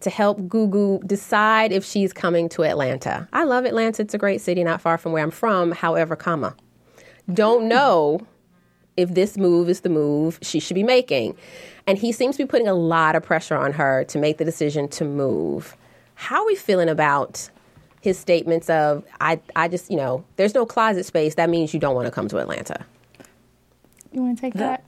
to 0.00 0.10
help 0.10 0.40
Gugu 0.42 1.06
decide 1.06 1.72
if 1.72 1.84
she's 1.84 2.12
coming 2.12 2.48
to 2.50 2.64
Atlanta. 2.64 3.28
I 3.32 3.44
love 3.44 3.64
Atlanta. 3.64 4.02
It's 4.02 4.14
a 4.14 4.18
great 4.18 4.40
city, 4.40 4.64
not 4.64 4.80
far 4.80 4.98
from 4.98 5.12
where 5.12 5.22
I'm 5.22 5.30
from. 5.30 5.70
However, 5.70 6.16
comma, 6.16 6.56
don't 7.32 7.68
know 7.68 8.20
if 8.96 9.14
this 9.14 9.38
move 9.38 9.68
is 9.68 9.80
the 9.80 9.88
move 9.88 10.38
she 10.42 10.60
should 10.60 10.74
be 10.74 10.82
making. 10.82 11.36
And 11.86 11.98
he 11.98 12.12
seems 12.12 12.36
to 12.36 12.44
be 12.44 12.48
putting 12.48 12.68
a 12.68 12.74
lot 12.74 13.14
of 13.14 13.22
pressure 13.22 13.56
on 13.56 13.72
her 13.72 14.04
to 14.04 14.18
make 14.18 14.38
the 14.38 14.44
decision 14.44 14.88
to 14.88 15.04
move. 15.04 15.76
How 16.14 16.42
are 16.42 16.46
we 16.46 16.56
feeling 16.56 16.88
about 16.88 17.48
his 18.02 18.18
statements 18.18 18.68
of, 18.68 19.02
I, 19.20 19.40
I 19.56 19.68
just, 19.68 19.90
you 19.90 19.96
know, 19.96 20.24
there's 20.36 20.54
no 20.54 20.66
closet 20.66 21.06
space. 21.06 21.36
That 21.36 21.48
means 21.48 21.72
you 21.72 21.80
don't 21.80 21.94
want 21.94 22.06
to 22.06 22.10
come 22.12 22.28
to 22.28 22.38
Atlanta. 22.38 22.84
You 24.12 24.22
want 24.22 24.36
to 24.36 24.40
take 24.42 24.54
that? 24.54 24.84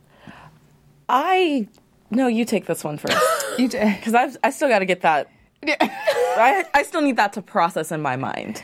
I 1.08 1.66
no, 2.10 2.26
you 2.26 2.44
take 2.44 2.66
this 2.66 2.84
one 2.84 2.98
first 2.98 3.16
You 3.58 3.68
t- 3.68 3.78
because 3.78 4.14
I 4.14 4.30
I 4.42 4.50
still 4.50 4.68
got 4.68 4.80
to 4.80 4.84
get 4.86 5.00
that. 5.02 5.30
I 5.66 6.64
I 6.74 6.82
still 6.82 7.00
need 7.00 7.16
that 7.16 7.32
to 7.34 7.42
process 7.42 7.90
in 7.92 8.02
my 8.02 8.16
mind. 8.16 8.62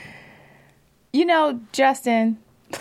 you 1.13 1.25
know, 1.25 1.61
Justin. 1.73 2.39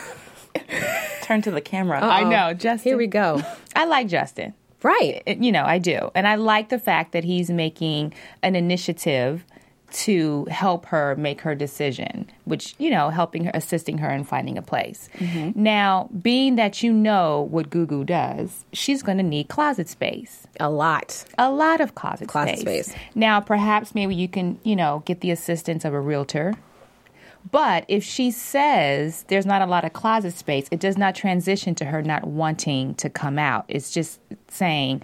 Turn 1.21 1.41
to 1.43 1.51
the 1.51 1.61
camera. 1.61 2.01
I 2.03 2.23
know, 2.23 2.53
Justin. 2.53 2.89
Here 2.91 2.97
we 2.97 3.07
go. 3.07 3.41
I 3.75 3.85
like 3.85 4.07
Justin. 4.07 4.53
Right. 4.81 5.21
You 5.27 5.51
know, 5.51 5.63
I 5.63 5.77
do. 5.77 6.09
And 6.15 6.27
I 6.27 6.35
like 6.35 6.69
the 6.69 6.79
fact 6.79 7.11
that 7.11 7.23
he's 7.23 7.49
making 7.49 8.13
an 8.41 8.55
initiative 8.55 9.43
to 9.91 10.45
help 10.49 10.85
her 10.87 11.15
make 11.15 11.41
her 11.41 11.55
decision, 11.55 12.29
which, 12.45 12.75
you 12.77 12.89
know, 12.89 13.09
helping 13.09 13.45
her, 13.45 13.51
assisting 13.53 13.97
her 13.99 14.09
in 14.09 14.23
finding 14.23 14.57
a 14.57 14.61
place. 14.61 15.09
Mm-hmm. 15.17 15.61
Now, 15.61 16.09
being 16.21 16.55
that 16.55 16.83
you 16.83 16.93
know 16.93 17.47
what 17.49 17.69
Gugu 17.69 18.05
does, 18.05 18.65
she's 18.73 19.01
going 19.03 19.17
to 19.17 19.23
need 19.23 19.47
closet 19.47 19.89
space. 19.89 20.47
A 20.59 20.69
lot. 20.69 21.25
A 21.37 21.51
lot 21.51 21.81
of 21.81 21.95
closet, 21.95 22.27
Closet 22.27 22.59
space. 22.59 22.87
space. 22.87 23.01
Now, 23.15 23.39
perhaps 23.39 23.95
maybe 23.95 24.15
you 24.15 24.27
can, 24.27 24.59
you 24.63 24.75
know, 24.75 25.03
get 25.05 25.21
the 25.21 25.31
assistance 25.31 25.85
of 25.85 25.93
a 25.93 25.99
realtor. 25.99 26.55
But 27.51 27.85
if 27.87 28.03
she 28.03 28.31
says 28.31 29.23
there's 29.29 29.45
not 29.45 29.61
a 29.61 29.65
lot 29.65 29.85
of 29.85 29.93
closet 29.93 30.33
space, 30.33 30.67
it 30.71 30.79
does 30.79 30.97
not 30.97 31.15
transition 31.15 31.73
to 31.75 31.85
her 31.85 32.01
not 32.01 32.25
wanting 32.27 32.95
to 32.95 33.09
come 33.09 33.39
out. 33.39 33.65
It's 33.67 33.91
just 33.91 34.19
saying, 34.49 35.01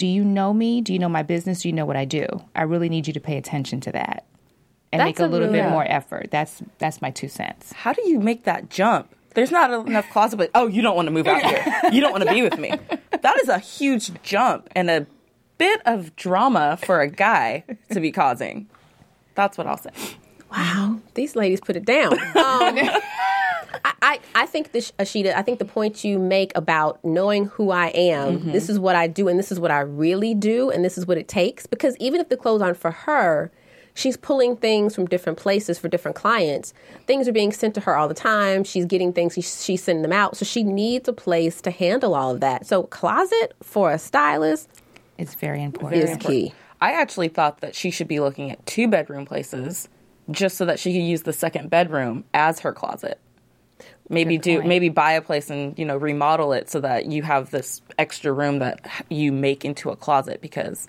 Do 0.00 0.06
you 0.06 0.24
know 0.24 0.54
me? 0.54 0.80
Do 0.80 0.94
you 0.94 0.98
know 0.98 1.10
my 1.10 1.22
business? 1.22 1.60
Do 1.60 1.68
you 1.68 1.74
know 1.74 1.84
what 1.84 1.94
I 1.96 2.06
do? 2.06 2.26
I 2.56 2.62
really 2.62 2.88
need 2.88 3.06
you 3.06 3.12
to 3.12 3.20
pay 3.20 3.36
attention 3.36 3.80
to 3.82 3.92
that 3.92 4.24
and 4.92 5.00
That's 5.00 5.08
make 5.08 5.20
a 5.20 5.26
a 5.26 5.28
little 5.28 5.48
really- 5.48 5.60
bit 5.60 5.68
more 5.68 5.84
effort. 5.86 6.28
That's 6.30 6.62
that's 6.78 7.02
my 7.02 7.10
two 7.10 7.28
cents. 7.28 7.72
How 7.74 7.92
do 7.92 8.08
you 8.08 8.18
make 8.18 8.44
that 8.44 8.70
jump? 8.70 9.14
There's 9.34 9.50
not 9.50 9.70
enough 9.86 10.08
closet, 10.10 10.38
but 10.38 10.50
oh, 10.54 10.68
you 10.68 10.80
don't 10.80 10.96
want 10.96 11.06
to 11.06 11.12
move 11.12 11.26
out 11.28 11.42
here. 11.42 11.64
You 11.92 12.00
don't 12.00 12.12
want 12.12 12.24
to 12.24 12.30
be 12.32 12.40
with 12.40 12.58
me. 12.58 12.72
That 13.20 13.36
is 13.42 13.48
a 13.50 13.58
huge 13.58 14.10
jump 14.22 14.68
and 14.74 14.88
a 14.90 15.06
bit 15.58 15.82
of 15.84 16.16
drama 16.16 16.78
for 16.82 17.00
a 17.02 17.08
guy 17.08 17.64
to 17.92 18.00
be 18.00 18.10
causing. 18.10 18.68
That's 19.34 19.58
what 19.58 19.66
I'll 19.66 19.76
say. 19.76 19.90
Wow. 20.50 20.98
These 21.14 21.36
ladies 21.36 21.60
put 21.60 21.76
it 21.76 21.84
down. 21.84 22.16
Um, 22.36 22.78
I, 23.84 23.92
I, 24.02 24.20
I 24.34 24.46
think 24.46 24.72
this, 24.72 24.92
Ashita, 24.98 25.34
I 25.34 25.42
think 25.42 25.58
the 25.58 25.64
point 25.64 26.04
you 26.04 26.18
make 26.18 26.52
about 26.54 27.04
knowing 27.04 27.46
who 27.46 27.70
I 27.70 27.88
am, 27.88 28.38
mm-hmm. 28.38 28.52
this 28.52 28.68
is 28.68 28.78
what 28.78 28.96
I 28.96 29.06
do, 29.06 29.28
and 29.28 29.38
this 29.38 29.50
is 29.52 29.60
what 29.60 29.70
I 29.70 29.80
really 29.80 30.34
do, 30.34 30.70
and 30.70 30.84
this 30.84 30.98
is 30.98 31.06
what 31.06 31.18
it 31.18 31.28
takes. 31.28 31.66
Because 31.66 31.96
even 31.98 32.20
if 32.20 32.28
the 32.28 32.36
clothes 32.36 32.62
aren't 32.62 32.76
for 32.76 32.90
her, 32.90 33.50
she's 33.94 34.16
pulling 34.16 34.56
things 34.56 34.94
from 34.94 35.06
different 35.06 35.38
places 35.38 35.78
for 35.78 35.88
different 35.88 36.16
clients. 36.16 36.72
Things 37.06 37.28
are 37.28 37.32
being 37.32 37.52
sent 37.52 37.74
to 37.74 37.80
her 37.80 37.96
all 37.96 38.08
the 38.08 38.14
time. 38.14 38.64
She's 38.64 38.86
getting 38.86 39.12
things, 39.12 39.34
she's, 39.34 39.64
she's 39.64 39.82
sending 39.82 40.02
them 40.02 40.12
out. 40.12 40.36
So 40.36 40.44
she 40.44 40.62
needs 40.62 41.08
a 41.08 41.12
place 41.12 41.60
to 41.62 41.70
handle 41.70 42.14
all 42.14 42.30
of 42.30 42.40
that. 42.40 42.66
So, 42.66 42.84
closet 42.84 43.54
for 43.62 43.92
a 43.92 43.98
stylist 43.98 44.68
It's 45.18 45.34
very 45.34 45.62
important. 45.62 46.02
is 46.02 46.16
key. 46.16 46.54
I 46.80 46.92
actually 46.92 47.28
thought 47.28 47.60
that 47.60 47.74
she 47.74 47.90
should 47.90 48.08
be 48.08 48.20
looking 48.20 48.50
at 48.50 48.64
two 48.64 48.88
bedroom 48.88 49.26
places 49.26 49.88
just 50.30 50.56
so 50.56 50.64
that 50.64 50.78
she 50.78 50.92
could 50.92 51.02
use 51.02 51.22
the 51.22 51.32
second 51.32 51.70
bedroom 51.70 52.24
as 52.32 52.60
her 52.60 52.72
closet. 52.72 53.20
Maybe 54.12 54.36
Good 54.36 54.42
do 54.42 54.56
point. 54.56 54.68
maybe 54.68 54.88
buy 54.90 55.12
a 55.12 55.22
place 55.22 55.48
and 55.50 55.78
you 55.78 55.84
know 55.86 55.96
remodel 55.96 56.52
it 56.52 56.68
so 56.68 56.80
that 56.80 57.06
you 57.06 57.22
have 57.22 57.50
this 57.50 57.80
extra 57.98 58.32
room 58.32 58.58
that 58.58 58.80
you 59.08 59.30
make 59.32 59.64
into 59.64 59.88
a 59.90 59.96
closet 59.96 60.40
because 60.42 60.88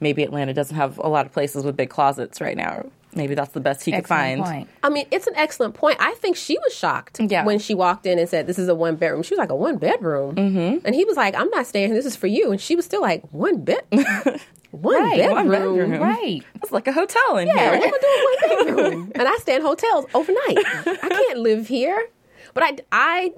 maybe 0.00 0.22
Atlanta 0.24 0.52
doesn't 0.52 0.76
have 0.76 0.98
a 0.98 1.08
lot 1.08 1.26
of 1.26 1.32
places 1.32 1.64
with 1.64 1.76
big 1.76 1.90
closets 1.90 2.40
right 2.40 2.56
now. 2.56 2.84
Maybe 3.16 3.36
that's 3.36 3.52
the 3.52 3.60
best 3.60 3.84
he 3.84 3.92
could 3.92 4.08
find. 4.08 4.42
point. 4.42 4.68
I 4.82 4.88
mean, 4.90 5.06
it's 5.12 5.28
an 5.28 5.34
excellent 5.36 5.74
point. 5.74 5.98
I 6.00 6.14
think 6.14 6.34
she 6.34 6.58
was 6.58 6.74
shocked 6.74 7.20
Yeah. 7.20 7.44
when 7.44 7.60
she 7.60 7.72
walked 7.72 8.04
in 8.06 8.18
and 8.18 8.28
said, 8.28 8.48
"This 8.48 8.58
is 8.58 8.66
a 8.66 8.74
one 8.74 8.96
bedroom." 8.96 9.22
She 9.22 9.34
was 9.34 9.38
like, 9.38 9.50
"A 9.50 9.54
one 9.54 9.76
bedroom," 9.78 10.34
mm-hmm. 10.34 10.84
and 10.84 10.94
he 10.96 11.04
was 11.04 11.16
like, 11.16 11.36
"I'm 11.36 11.48
not 11.50 11.64
staying 11.68 11.86
here. 11.90 11.94
This 11.96 12.06
is 12.06 12.16
for 12.16 12.26
you." 12.26 12.50
And 12.50 12.60
she 12.60 12.74
was 12.74 12.84
still 12.84 13.00
like, 13.00 13.22
"One 13.32 13.62
bed, 13.62 13.84
one 14.72 14.96
Right, 15.00 15.18
bedroom." 15.18 15.34
one 15.36 15.48
bedroom. 15.50 15.92
Right. 16.02 16.42
It's 16.56 16.72
like 16.72 16.88
a 16.88 16.92
hotel 16.92 17.36
in 17.36 17.46
Yeah, 17.46 17.76
here. 17.78 17.78
what 17.78 17.84
am 17.84 17.94
I 17.94 17.98
doing 18.00 18.68
in 18.68 18.74
one 18.74 18.84
bedroom? 18.90 19.12
and 19.14 19.28
I 19.28 19.36
stay 19.36 19.54
in 19.54 19.62
hotels 19.62 20.06
overnight. 20.12 20.58
I 21.04 21.08
can't 21.08 21.38
live 21.38 21.68
here. 21.68 22.08
But 22.54 22.62
I, 22.62 22.76
I, 22.92 23.32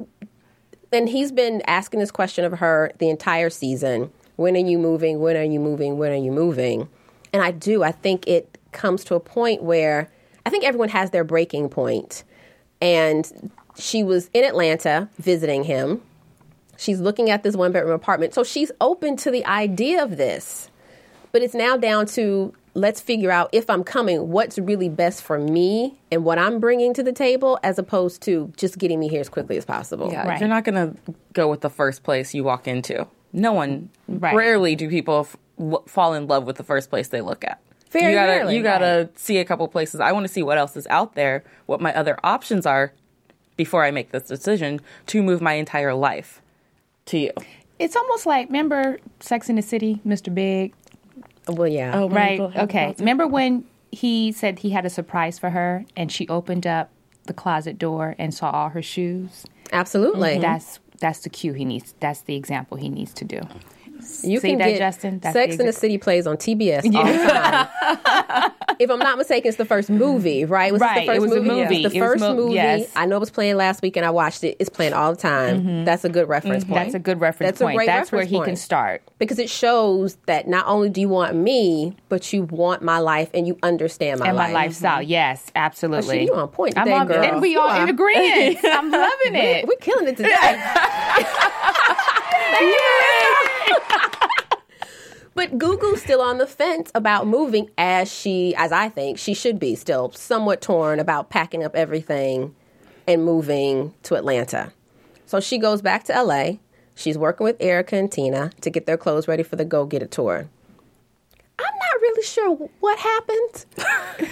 and 0.92 1.08
he's 1.08 1.32
been 1.32 1.62
asking 1.66 2.00
this 2.00 2.10
question 2.10 2.44
of 2.44 2.52
her 2.52 2.92
the 2.98 3.08
entire 3.10 3.50
season. 3.50 4.10
When 4.36 4.54
are 4.54 4.60
you 4.60 4.78
moving? 4.78 5.20
When 5.20 5.36
are 5.36 5.42
you 5.42 5.58
moving? 5.58 5.98
When 5.98 6.12
are 6.12 6.22
you 6.22 6.30
moving? 6.30 6.88
And 7.32 7.42
I 7.42 7.50
do. 7.50 7.82
I 7.82 7.92
think 7.92 8.28
it 8.28 8.58
comes 8.72 9.02
to 9.04 9.14
a 9.14 9.20
point 9.20 9.62
where 9.62 10.10
I 10.44 10.50
think 10.50 10.64
everyone 10.64 10.90
has 10.90 11.10
their 11.10 11.24
breaking 11.24 11.70
point. 11.70 12.22
And 12.80 13.50
she 13.78 14.02
was 14.02 14.30
in 14.34 14.44
Atlanta 14.44 15.08
visiting 15.18 15.64
him. 15.64 16.02
She's 16.76 17.00
looking 17.00 17.30
at 17.30 17.42
this 17.42 17.56
one 17.56 17.72
bedroom 17.72 17.94
apartment. 17.94 18.34
So 18.34 18.44
she's 18.44 18.70
open 18.80 19.16
to 19.18 19.30
the 19.30 19.44
idea 19.46 20.02
of 20.02 20.18
this. 20.18 20.70
But 21.32 21.42
it's 21.42 21.54
now 21.54 21.76
down 21.76 22.06
to 22.06 22.54
let's 22.76 23.00
figure 23.00 23.30
out 23.30 23.48
if 23.52 23.68
I'm 23.70 23.82
coming, 23.82 24.28
what's 24.28 24.58
really 24.58 24.88
best 24.88 25.22
for 25.22 25.38
me 25.38 25.98
and 26.12 26.24
what 26.24 26.38
I'm 26.38 26.60
bringing 26.60 26.92
to 26.94 27.02
the 27.02 27.12
table, 27.12 27.58
as 27.62 27.78
opposed 27.78 28.20
to 28.22 28.52
just 28.56 28.78
getting 28.78 29.00
me 29.00 29.08
here 29.08 29.20
as 29.20 29.28
quickly 29.28 29.56
as 29.56 29.64
possible. 29.64 30.12
Yeah, 30.12 30.28
Right. 30.28 30.38
you're 30.38 30.48
not 30.48 30.64
going 30.64 30.74
to 30.74 31.14
go 31.32 31.48
with 31.48 31.62
the 31.62 31.70
first 31.70 32.02
place 32.02 32.34
you 32.34 32.44
walk 32.44 32.68
into. 32.68 33.06
No 33.32 33.52
one. 33.52 33.88
Right. 34.08 34.34
Rarely 34.36 34.76
do 34.76 34.88
people 34.90 35.20
f- 35.20 35.36
l- 35.58 35.82
fall 35.86 36.12
in 36.14 36.26
love 36.26 36.44
with 36.44 36.56
the 36.56 36.64
first 36.64 36.90
place 36.90 37.08
they 37.08 37.20
look 37.22 37.44
at. 37.44 37.60
Very 37.90 38.12
you 38.12 38.18
gotta, 38.18 38.32
rarely, 38.32 38.56
You 38.56 38.62
gotta 38.62 39.08
see 39.14 39.38
a 39.38 39.44
couple 39.44 39.66
places. 39.68 40.00
I 40.00 40.12
want 40.12 40.26
to 40.26 40.32
see 40.32 40.42
what 40.42 40.58
else 40.58 40.76
is 40.76 40.86
out 40.88 41.14
there, 41.14 41.44
what 41.66 41.80
my 41.80 41.94
other 41.94 42.18
options 42.22 42.66
are, 42.66 42.92
before 43.56 43.84
I 43.84 43.90
make 43.90 44.10
this 44.12 44.24
decision 44.24 44.80
to 45.06 45.22
move 45.22 45.40
my 45.40 45.54
entire 45.54 45.94
life 45.94 46.42
to 47.06 47.18
you. 47.18 47.32
It's 47.78 47.96
almost 47.96 48.26
like 48.26 48.48
remember 48.48 48.98
Sex 49.20 49.48
in 49.48 49.56
the 49.56 49.62
City, 49.62 50.00
Mr. 50.06 50.34
Big? 50.34 50.74
Well, 51.48 51.68
yeah. 51.68 51.92
Oh, 51.94 52.08
Right. 52.08 52.40
Okay. 52.40 52.94
Remember 52.98 53.26
when 53.26 53.64
he 53.92 54.32
said 54.32 54.60
he 54.60 54.70
had 54.70 54.84
a 54.84 54.90
surprise 54.90 55.38
for 55.38 55.50
her 55.50 55.84
and 55.96 56.10
she 56.10 56.26
opened 56.28 56.66
up 56.66 56.90
the 57.24 57.32
closet 57.32 57.78
door 57.78 58.14
and 58.18 58.34
saw 58.34 58.50
all 58.50 58.70
her 58.70 58.82
shoes? 58.82 59.44
Absolutely. 59.72 60.38
That's 60.38 60.80
that's 61.00 61.20
the 61.20 61.28
cue 61.28 61.52
he 61.52 61.64
needs. 61.64 61.94
That's 62.00 62.22
the 62.22 62.36
example 62.36 62.76
he 62.78 62.88
needs 62.88 63.12
to 63.14 63.24
do. 63.24 63.40
You 64.22 64.40
See 64.40 64.50
can 64.50 64.58
that, 64.58 64.68
get 64.70 64.78
Justin? 64.78 65.18
That's 65.20 65.32
Sex 65.34 65.56
the 65.56 65.62
in 65.62 65.66
the 65.66 65.72
City 65.72 65.98
plays 65.98 66.26
on 66.26 66.36
TBS 66.36 66.84
all 66.94 67.04
the 67.04 67.12
time. 67.28 68.52
if 68.78 68.90
I'm 68.90 68.98
not 68.98 69.18
mistaken, 69.18 69.48
it's 69.48 69.56
the 69.56 69.64
first 69.64 69.88
movie, 69.90 70.44
right? 70.44 70.72
Was 70.72 70.80
Right, 70.82 70.94
This 70.94 71.02
the 71.02 71.06
first 71.06 71.16
it 71.16 71.20
was 71.20 71.32
a 71.32 71.34
movie? 71.42 71.48
movie. 71.62 71.84
It's 71.84 71.92
the 71.92 71.98
It 71.98 72.00
first 72.00 72.20
mo- 72.20 72.34
movie. 72.34 72.54
yes. 72.54 72.92
I 72.96 73.06
know 73.06 73.16
it 73.16 73.20
was 73.20 73.30
playing 73.30 73.56
last 73.56 73.82
week, 73.82 73.96
and 73.96 74.04
I 74.06 74.10
watched 74.10 74.44
it. 74.44 74.56
It's 74.58 74.68
playing 74.68 74.92
all 74.92 75.12
the 75.12 75.20
time. 75.20 75.60
Mm-hmm. 75.60 75.84
That's 75.84 76.04
a 76.04 76.08
good 76.08 76.28
reference 76.28 76.64
mm-hmm. 76.64 76.72
point. 76.74 76.84
That's 76.86 76.94
a 76.94 76.98
good 76.98 77.20
reference 77.20 77.48
That's 77.52 77.60
a 77.60 77.64
point. 77.64 77.76
great 77.76 77.86
That's 77.86 78.12
where 78.12 78.24
he 78.24 78.40
can 78.40 78.56
start. 78.56 79.02
because 79.18 79.38
it 79.38 79.48
shows 79.50 80.16
that 80.26 80.46
not 80.48 80.66
only 80.66 80.90
do 80.90 81.00
you 81.00 81.08
want 81.08 81.34
me, 81.36 81.96
but 82.08 82.32
you 82.32 82.42
want 82.44 82.82
my 82.82 82.98
life 82.98 83.30
and 83.34 83.46
you 83.46 83.58
understand 83.62 84.20
my 84.20 84.26
life. 84.26 84.28
And 84.30 84.36
life. 84.38 84.52
my 84.52 84.54
lifestyle. 84.60 85.00
Mm-hmm. 85.00 85.10
Yes, 85.10 85.50
absolutely. 85.56 86.18
Oh, 86.20 86.22
you 86.22 86.34
on 86.34 86.48
point 86.48 86.76
I'm 86.76 86.84
today, 86.84 86.96
on, 86.96 87.06
girl. 87.06 87.22
And 87.24 87.40
we 87.42 87.52
You 87.52 87.60
are 87.60 87.70
are. 87.78 87.82
in 87.82 87.88
agreement. 87.88 88.58
I'm 88.64 88.90
loving 88.90 89.34
it. 89.34 89.66
We're 89.66 89.76
killing 89.76 90.08
it 90.08 90.16
today. 90.16 90.34
But 95.36 95.58
Gugu's 95.58 96.00
still 96.00 96.22
on 96.22 96.38
the 96.38 96.46
fence 96.46 96.90
about 96.94 97.26
moving, 97.26 97.68
as 97.76 98.10
she, 98.10 98.54
as 98.56 98.72
I 98.72 98.88
think 98.88 99.18
she 99.18 99.34
should 99.34 99.58
be, 99.58 99.74
still 99.74 100.10
somewhat 100.12 100.62
torn 100.62 100.98
about 100.98 101.28
packing 101.28 101.62
up 101.62 101.76
everything 101.76 102.54
and 103.06 103.22
moving 103.22 103.92
to 104.04 104.14
Atlanta. 104.14 104.72
So 105.26 105.38
she 105.38 105.58
goes 105.58 105.82
back 105.82 106.04
to 106.04 106.22
LA. 106.22 106.52
She's 106.94 107.18
working 107.18 107.44
with 107.44 107.56
Erica 107.60 107.96
and 107.96 108.10
Tina 108.10 108.50
to 108.62 108.70
get 108.70 108.86
their 108.86 108.96
clothes 108.96 109.28
ready 109.28 109.42
for 109.42 109.56
the 109.56 109.66
Go 109.66 109.84
Get 109.84 110.00
It 110.02 110.10
tour. 110.10 110.48
I'm 111.58 111.64
not 111.64 112.00
really 112.00 112.22
sure 112.22 112.54
what 112.80 112.98
happened 112.98 113.66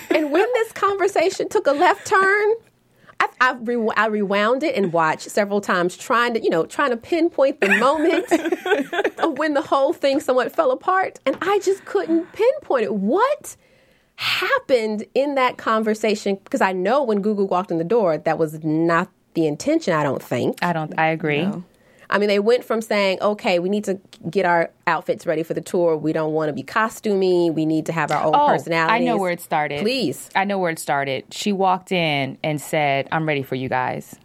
and 0.09 0.33
when 0.33 0.47
this 0.55 0.73
conversation 0.73 1.51
took 1.51 1.67
a 1.67 1.73
left 1.73 2.07
turn. 2.07 2.55
I, 3.45 3.51
I, 3.51 3.53
re- 3.53 3.93
I 3.97 4.07
rewound 4.07 4.63
it 4.63 4.75
and 4.75 4.93
watched 4.93 5.31
several 5.31 5.61
times, 5.61 5.97
trying 5.97 6.35
to, 6.35 6.43
you 6.43 6.51
know, 6.51 6.67
trying 6.67 6.91
to 6.91 6.97
pinpoint 6.97 7.61
the 7.61 7.69
moment 7.77 8.31
of 9.19 9.39
when 9.39 9.55
the 9.55 9.63
whole 9.63 9.93
thing 9.93 10.21
somewhat 10.21 10.55
fell 10.55 10.71
apart, 10.71 11.21
and 11.27 11.37
I 11.41 11.59
just 11.61 11.85
couldn't 11.85 12.33
pinpoint 12.33 12.85
it. 12.85 12.95
What 12.95 13.57
happened 14.17 15.05
in 15.15 15.35
that 15.35 15.59
conversation? 15.59 16.39
Because 16.43 16.61
I 16.61 16.73
know 16.73 17.03
when 17.03 17.23
Gugu 17.23 17.49
walked 17.49 17.71
in 17.71 17.79
the 17.79 17.85
door, 17.85 18.19
that 18.19 18.39
was 18.39 18.65
not 18.65 19.11
the 19.35 19.47
intention. 19.47 19.93
I 19.93 20.03
don't 20.03 20.23
think. 20.23 20.63
I 20.63 20.73
don't. 20.73 20.97
I 20.99 21.09
agree. 21.09 21.49
I 22.11 22.19
mean, 22.19 22.29
they 22.29 22.39
went 22.39 22.65
from 22.65 22.81
saying, 22.81 23.19
okay, 23.21 23.59
we 23.59 23.69
need 23.69 23.85
to 23.85 23.99
get 24.31 24.45
our 24.47 24.71
outfits 24.87 25.27
ready 25.27 25.43
for 25.43 25.55
the 25.55 25.61
tour. 25.61 25.97
We 25.97 26.13
don't 26.13 26.33
want 26.33 26.49
to 26.49 26.53
be 26.53 26.63
costumey. 26.63 27.53
We 27.53 27.67
need 27.67 27.87
to 27.87 27.93
have 27.93 28.11
our 28.11 28.23
own 28.25 28.35
Oh, 28.35 28.47
personalities. 28.49 28.93
I 28.95 28.99
know 29.05 29.17
where 29.17 29.31
it 29.33 29.41
started. 29.41 29.81
Please. 29.81 30.29
I 30.35 30.45
know 30.45 30.59
where 30.59 30.71
it 30.71 30.79
started. 30.79 31.25
She 31.33 31.53
walked 31.53 31.93
in 31.93 32.39
and 32.43 32.61
said, 32.61 33.09
"I'm 33.13 33.27
ready 33.27 33.43
for 33.43 33.55
you 33.55 33.69
guys." 33.69 34.17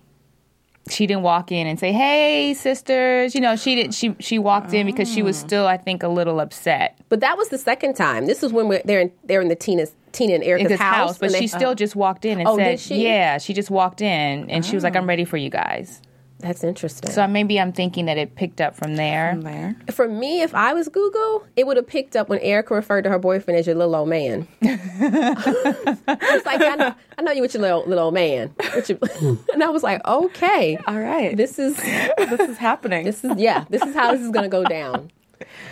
She 0.90 1.06
didn't 1.06 1.22
walk 1.22 1.52
in 1.52 1.68
and 1.68 1.80
say, 1.80 1.92
"Hey, 1.92 2.54
sisters." 2.56 3.36
You 3.36 3.42
know, 3.42 3.56
she 3.56 3.76
didn't. 3.76 3.94
She 3.94 4.16
she 4.20 4.40
walked 4.40 4.74
in 4.74 4.86
because 4.88 5.12
she 5.12 5.22
was 5.22 5.38
mm. 5.38 5.42
still, 5.42 5.68
I 5.68 5.78
think, 5.78 6.02
a 6.02 6.08
little 6.08 6.40
upset 6.40 6.98
But 7.10 7.20
that 7.20 7.38
was 7.38 7.50
the 7.50 7.58
second 7.60 7.94
time. 7.96 8.26
This 8.26 8.42
is 8.42 8.52
when 8.52 8.68
we're, 8.68 8.82
they're 8.86 9.02
in, 9.02 9.12
they're 9.24 9.42
in 9.42 9.50
the 9.50 9.56
Tina's, 9.56 9.94
Tina 10.14 10.34
and 10.34 10.44
Erica's 10.44 10.72
his 10.72 10.80
house, 10.80 11.18
but 11.20 11.32
they- 11.32 11.40
she 11.40 11.48
still 11.48 11.70
uh-huh. 11.70 11.76
just 11.76 11.96
walked 11.96 12.26
in 12.26 12.40
and 12.40 12.48
Oh, 12.48 12.58
said, 12.58 12.72
did 12.72 12.80
she? 12.80 13.04
"Yeah." 13.04 13.38
She 13.38 13.54
just 13.54 13.70
walked 13.70 14.02
in 14.02 14.50
and 14.50 14.66
she 14.66 14.74
was 14.76 14.84
like, 14.84 14.96
"I'm 14.96 15.04
mm. 15.06 15.10
ready 15.10 15.26
for 15.26 15.38
you 15.38 15.50
guys." 15.52 16.02
That's 16.40 16.64
interesting. 16.64 17.12
So 17.12 17.28
maybe 17.28 17.60
I'm 17.60 17.74
thinking 17.74 18.06
that 18.06 18.18
it 18.18 18.36
picked 18.36 18.62
up 18.62 18.74
from 18.76 18.96
there. 18.96 19.34
From 19.34 19.42
there. 19.42 19.76
For 19.92 20.08
me, 20.08 20.42
if 20.42 20.56
I 20.56 20.74
was 20.74 20.88
Gugu, 20.88 21.44
it 21.58 21.68
would 21.68 21.76
have 21.76 21.86
picked 21.88 22.16
up 22.16 22.30
when 22.30 22.40
Erica 22.40 22.74
referred 22.74 23.02
to 23.04 23.10
her 23.10 23.20
boyfriend 23.20 23.60
as 23.60 23.68
your 23.68 23.76
little 23.76 23.94
old 23.96 24.08
man. 24.10 24.48
it's 24.62 26.46
like 26.46 26.62
I 26.62 26.76
know, 26.76 26.96
I 27.18 27.22
know 27.22 27.32
you 27.32 27.42
with 27.42 27.54
your 27.54 27.62
little 27.62 27.84
little 27.86 28.06
old 28.06 28.14
man, 28.14 28.54
your- 28.88 29.00
and 29.54 29.64
I 29.64 29.70
was 29.70 29.84
like, 29.84 30.06
okay, 30.08 30.78
All 30.88 31.00
right. 31.00 31.36
this 31.36 31.60
is 31.60 31.76
this 31.78 32.40
is 32.50 32.58
happening. 32.58 33.06
this 33.06 33.24
is 33.24 33.38
yeah, 33.38 33.66
this 33.70 33.82
is 33.82 33.94
how 33.94 34.12
this 34.12 34.22
is 34.22 34.32
going 34.32 34.44
to 34.44 34.50
go 34.50 34.64
down. 34.64 35.12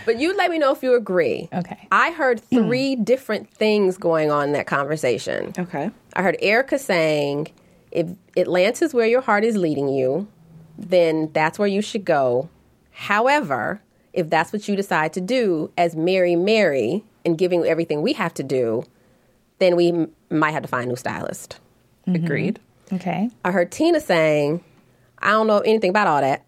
But 0.05 0.17
you 0.19 0.35
let 0.35 0.49
me 0.49 0.59
know 0.59 0.71
if 0.73 0.81
you 0.81 0.95
agree. 0.95 1.49
Okay. 1.53 1.87
I 1.91 2.11
heard 2.11 2.39
three 2.39 2.95
different 2.95 3.49
things 3.51 3.97
going 3.97 4.31
on 4.31 4.47
in 4.47 4.53
that 4.53 4.65
conversation. 4.67 5.53
okay. 5.57 5.91
I 6.13 6.21
heard 6.23 6.37
Erica 6.41 6.79
saying, 6.79 7.47
if 7.91 8.07
Atlanta's 8.37 8.93
where 8.93 9.07
your 9.07 9.19
heart 9.21 9.43
is 9.43 9.57
leading 9.57 9.89
you, 9.89 10.27
then 10.77 11.31
that's 11.33 11.57
where 11.57 11.67
you 11.67 11.81
should 11.81 12.05
go. 12.05 12.49
However, 12.91 13.81
if 14.13 14.29
that's 14.29 14.51
what 14.51 14.67
you 14.67 14.75
decide 14.75 15.13
to 15.13 15.21
do 15.21 15.71
as 15.77 15.95
Mary 15.95 16.35
Mary 16.35 17.03
and 17.25 17.37
giving 17.37 17.63
everything 17.65 18.01
we 18.01 18.13
have 18.13 18.33
to 18.35 18.43
do, 18.43 18.83
then 19.59 19.75
we 19.75 19.89
m- 19.89 20.11
might 20.29 20.51
have 20.51 20.63
to 20.63 20.67
find 20.67 20.85
a 20.85 20.87
new 20.89 20.95
stylist. 20.95 21.59
Mm-hmm. 22.07 22.23
Agreed. 22.23 22.59
Okay. 22.93 23.29
I 23.43 23.51
heard 23.51 23.71
Tina 23.71 23.99
saying, 23.99 24.63
I 25.19 25.31
don't 25.31 25.47
know 25.47 25.59
anything 25.59 25.89
about 25.89 26.07
all 26.07 26.21
that. 26.21 26.43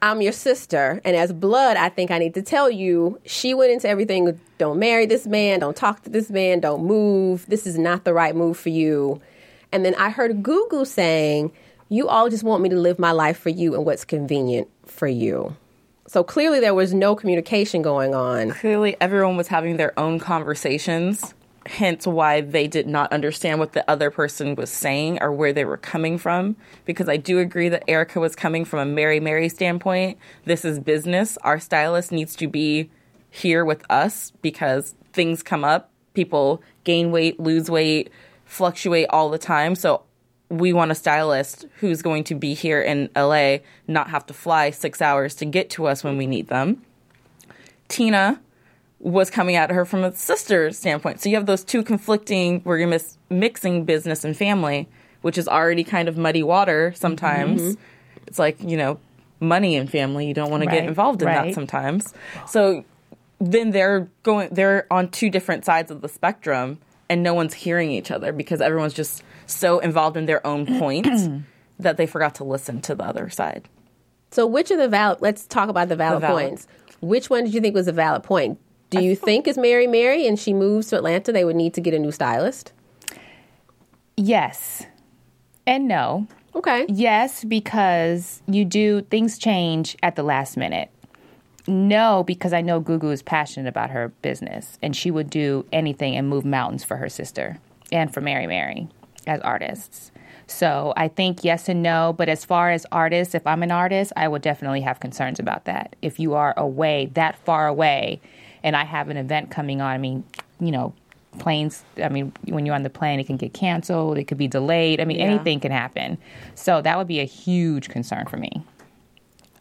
I'm 0.00 0.20
your 0.20 0.32
sister, 0.32 1.00
and 1.04 1.16
as 1.16 1.32
blood, 1.32 1.76
I 1.76 1.88
think 1.88 2.12
I 2.12 2.18
need 2.18 2.34
to 2.34 2.42
tell 2.42 2.70
you, 2.70 3.20
she 3.24 3.52
went 3.52 3.72
into 3.72 3.88
everything 3.88 4.38
don't 4.58 4.78
marry 4.78 5.06
this 5.06 5.26
man, 5.26 5.58
don't 5.60 5.76
talk 5.76 6.04
to 6.04 6.10
this 6.10 6.30
man, 6.30 6.60
don't 6.60 6.84
move. 6.84 7.46
This 7.46 7.66
is 7.66 7.78
not 7.78 8.04
the 8.04 8.14
right 8.14 8.36
move 8.36 8.56
for 8.56 8.68
you. 8.68 9.20
And 9.72 9.84
then 9.84 9.96
I 9.96 10.10
heard 10.10 10.42
Gugu 10.42 10.86
saying, 10.86 11.52
You 11.90 12.08
all 12.08 12.28
just 12.28 12.42
want 12.42 12.62
me 12.62 12.68
to 12.68 12.76
live 12.78 12.98
my 12.98 13.12
life 13.12 13.38
for 13.38 13.48
you 13.48 13.74
and 13.74 13.86
what's 13.86 14.04
convenient 14.04 14.68
for 14.84 15.08
you. 15.08 15.56
So 16.06 16.22
clearly, 16.22 16.60
there 16.60 16.74
was 16.74 16.92
no 16.92 17.14
communication 17.14 17.80
going 17.82 18.14
on. 18.14 18.50
Clearly, 18.50 18.96
everyone 19.00 19.36
was 19.36 19.48
having 19.48 19.76
their 19.76 19.98
own 19.98 20.18
conversations, 20.18 21.34
hence 21.66 22.06
why 22.06 22.40
they 22.42 22.66
did 22.66 22.86
not 22.86 23.12
understand 23.12 23.58
what 23.58 23.72
the 23.72 23.88
other 23.90 24.10
person 24.10 24.54
was 24.54 24.70
saying 24.70 25.18
or 25.22 25.32
where 25.32 25.52
they 25.52 25.64
were 25.64 25.76
coming 25.76 26.18
from. 26.18 26.56
Because 26.84 27.08
I 27.08 27.16
do 27.16 27.38
agree 27.38 27.68
that 27.70 27.84
Erica 27.88 28.20
was 28.20 28.36
coming 28.36 28.64
from 28.64 28.80
a 28.80 28.86
Mary 28.86 29.20
Mary 29.20 29.48
standpoint. 29.48 30.18
This 30.44 30.64
is 30.64 30.78
business. 30.78 31.38
Our 31.38 31.58
stylist 31.58 32.12
needs 32.12 32.36
to 32.36 32.48
be 32.48 32.90
here 33.30 33.64
with 33.64 33.82
us 33.90 34.32
because 34.42 34.94
things 35.12 35.42
come 35.42 35.64
up. 35.64 35.90
People 36.12 36.62
gain 36.84 37.12
weight, 37.12 37.38
lose 37.38 37.70
weight, 37.70 38.10
fluctuate 38.44 39.06
all 39.10 39.30
the 39.30 39.38
time. 39.38 39.74
So 39.74 40.04
we 40.50 40.72
want 40.72 40.90
a 40.90 40.94
stylist 40.94 41.66
who's 41.80 42.02
going 42.02 42.24
to 42.24 42.34
be 42.34 42.54
here 42.54 42.80
in 42.80 43.10
LA, 43.14 43.58
not 43.86 44.10
have 44.10 44.26
to 44.26 44.34
fly 44.34 44.70
six 44.70 45.02
hours 45.02 45.34
to 45.36 45.44
get 45.44 45.70
to 45.70 45.86
us 45.86 46.02
when 46.02 46.16
we 46.16 46.26
need 46.26 46.48
them. 46.48 46.82
Tina 47.88 48.40
was 49.00 49.30
coming 49.30 49.56
at 49.56 49.70
her 49.70 49.84
from 49.84 50.04
a 50.04 50.12
sister 50.14 50.72
standpoint. 50.72 51.20
So 51.20 51.28
you 51.28 51.36
have 51.36 51.46
those 51.46 51.64
two 51.64 51.82
conflicting, 51.82 52.60
where 52.60 52.78
you're 52.78 52.88
mis- 52.88 53.16
mixing 53.30 53.84
business 53.84 54.24
and 54.24 54.36
family, 54.36 54.88
which 55.22 55.38
is 55.38 55.46
already 55.46 55.84
kind 55.84 56.08
of 56.08 56.16
muddy 56.16 56.42
water 56.42 56.92
sometimes. 56.96 57.60
Mm-hmm. 57.60 57.82
It's 58.26 58.38
like, 58.38 58.62
you 58.62 58.76
know, 58.76 58.98
money 59.40 59.76
and 59.76 59.90
family. 59.90 60.26
You 60.26 60.34
don't 60.34 60.50
want 60.50 60.64
to 60.64 60.70
get 60.70 60.84
involved 60.84 61.22
in 61.22 61.26
that 61.26 61.54
sometimes. 61.54 62.12
So 62.46 62.84
then 63.40 63.70
they're 63.70 64.08
going, 64.22 64.48
they're 64.52 64.86
on 64.90 65.10
two 65.10 65.30
different 65.30 65.64
sides 65.64 65.90
of 65.90 66.00
the 66.00 66.08
spectrum 66.08 66.78
and 67.08 67.22
no 67.22 67.34
one's 67.34 67.54
hearing 67.54 67.90
each 67.90 68.10
other 68.10 68.32
because 68.32 68.60
everyone's 68.60 68.94
just 68.94 69.22
so 69.48 69.78
involved 69.78 70.16
in 70.16 70.26
their 70.26 70.46
own 70.46 70.66
points 70.66 71.28
that 71.78 71.96
they 71.96 72.06
forgot 72.06 72.34
to 72.36 72.44
listen 72.44 72.80
to 72.82 72.94
the 72.94 73.04
other 73.04 73.28
side. 73.30 73.68
So, 74.30 74.46
which 74.46 74.70
of 74.70 74.78
the 74.78 74.88
valid? 74.88 75.18
Let's 75.20 75.46
talk 75.46 75.68
about 75.68 75.88
the 75.88 75.96
valid, 75.96 76.20
valid. 76.20 76.48
points. 76.48 76.66
Which 77.00 77.30
one 77.30 77.44
did 77.44 77.54
you 77.54 77.60
think 77.60 77.74
was 77.74 77.88
a 77.88 77.92
valid 77.92 78.22
point? 78.22 78.58
Do 78.90 79.02
you 79.02 79.14
think 79.14 79.46
as 79.46 79.58
Mary 79.58 79.86
Mary 79.86 80.26
and 80.26 80.38
she 80.38 80.54
moves 80.54 80.88
to 80.88 80.96
Atlanta, 80.96 81.32
they 81.32 81.44
would 81.44 81.56
need 81.56 81.74
to 81.74 81.80
get 81.80 81.94
a 81.94 81.98
new 81.98 82.12
stylist? 82.12 82.72
Yes. 84.16 84.86
And 85.66 85.86
no. 85.86 86.26
Okay. 86.54 86.86
Yes, 86.88 87.44
because 87.44 88.42
you 88.46 88.64
do 88.64 89.02
things 89.02 89.38
change 89.38 89.96
at 90.02 90.16
the 90.16 90.22
last 90.22 90.56
minute. 90.56 90.90
No, 91.66 92.24
because 92.24 92.54
I 92.54 92.62
know 92.62 92.80
Gugu 92.80 93.12
is 93.12 93.22
passionate 93.22 93.68
about 93.68 93.90
her 93.90 94.08
business 94.22 94.78
and 94.82 94.96
she 94.96 95.10
would 95.10 95.28
do 95.28 95.66
anything 95.70 96.16
and 96.16 96.26
move 96.26 96.46
mountains 96.46 96.82
for 96.82 96.96
her 96.96 97.10
sister 97.10 97.58
and 97.92 98.12
for 98.12 98.22
Mary 98.22 98.46
Mary 98.46 98.88
as 99.28 99.40
artists. 99.40 100.10
So 100.46 100.94
I 100.96 101.08
think 101.08 101.44
yes 101.44 101.68
and 101.68 101.82
no, 101.82 102.14
but 102.16 102.28
as 102.28 102.44
far 102.44 102.70
as 102.70 102.86
artists, 102.90 103.34
if 103.34 103.46
I'm 103.46 103.62
an 103.62 103.70
artist, 103.70 104.12
I 104.16 104.28
would 104.28 104.42
definitely 104.42 104.80
have 104.80 104.98
concerns 104.98 105.38
about 105.38 105.66
that. 105.66 105.94
If 106.00 106.18
you 106.18 106.34
are 106.34 106.54
away, 106.56 107.10
that 107.14 107.36
far 107.44 107.66
away, 107.68 108.20
and 108.62 108.74
I 108.74 108.84
have 108.84 109.10
an 109.10 109.18
event 109.18 109.50
coming 109.50 109.80
on, 109.80 109.90
I 109.90 109.98
mean, 109.98 110.24
you 110.58 110.70
know, 110.70 110.94
planes, 111.38 111.84
I 112.02 112.08
mean, 112.08 112.32
when 112.44 112.64
you're 112.64 112.74
on 112.74 112.82
the 112.82 112.90
plane, 112.90 113.20
it 113.20 113.26
can 113.26 113.36
get 113.36 113.52
canceled, 113.52 114.16
it 114.18 114.24
could 114.24 114.38
be 114.38 114.48
delayed. 114.48 115.00
I 115.00 115.04
mean, 115.04 115.18
anything 115.18 115.60
can 115.60 115.70
happen. 115.70 116.18
So 116.54 116.80
that 116.80 116.96
would 116.96 117.06
be 117.06 117.20
a 117.20 117.24
huge 117.24 117.90
concern 117.90 118.26
for 118.26 118.38
me. 118.38 118.62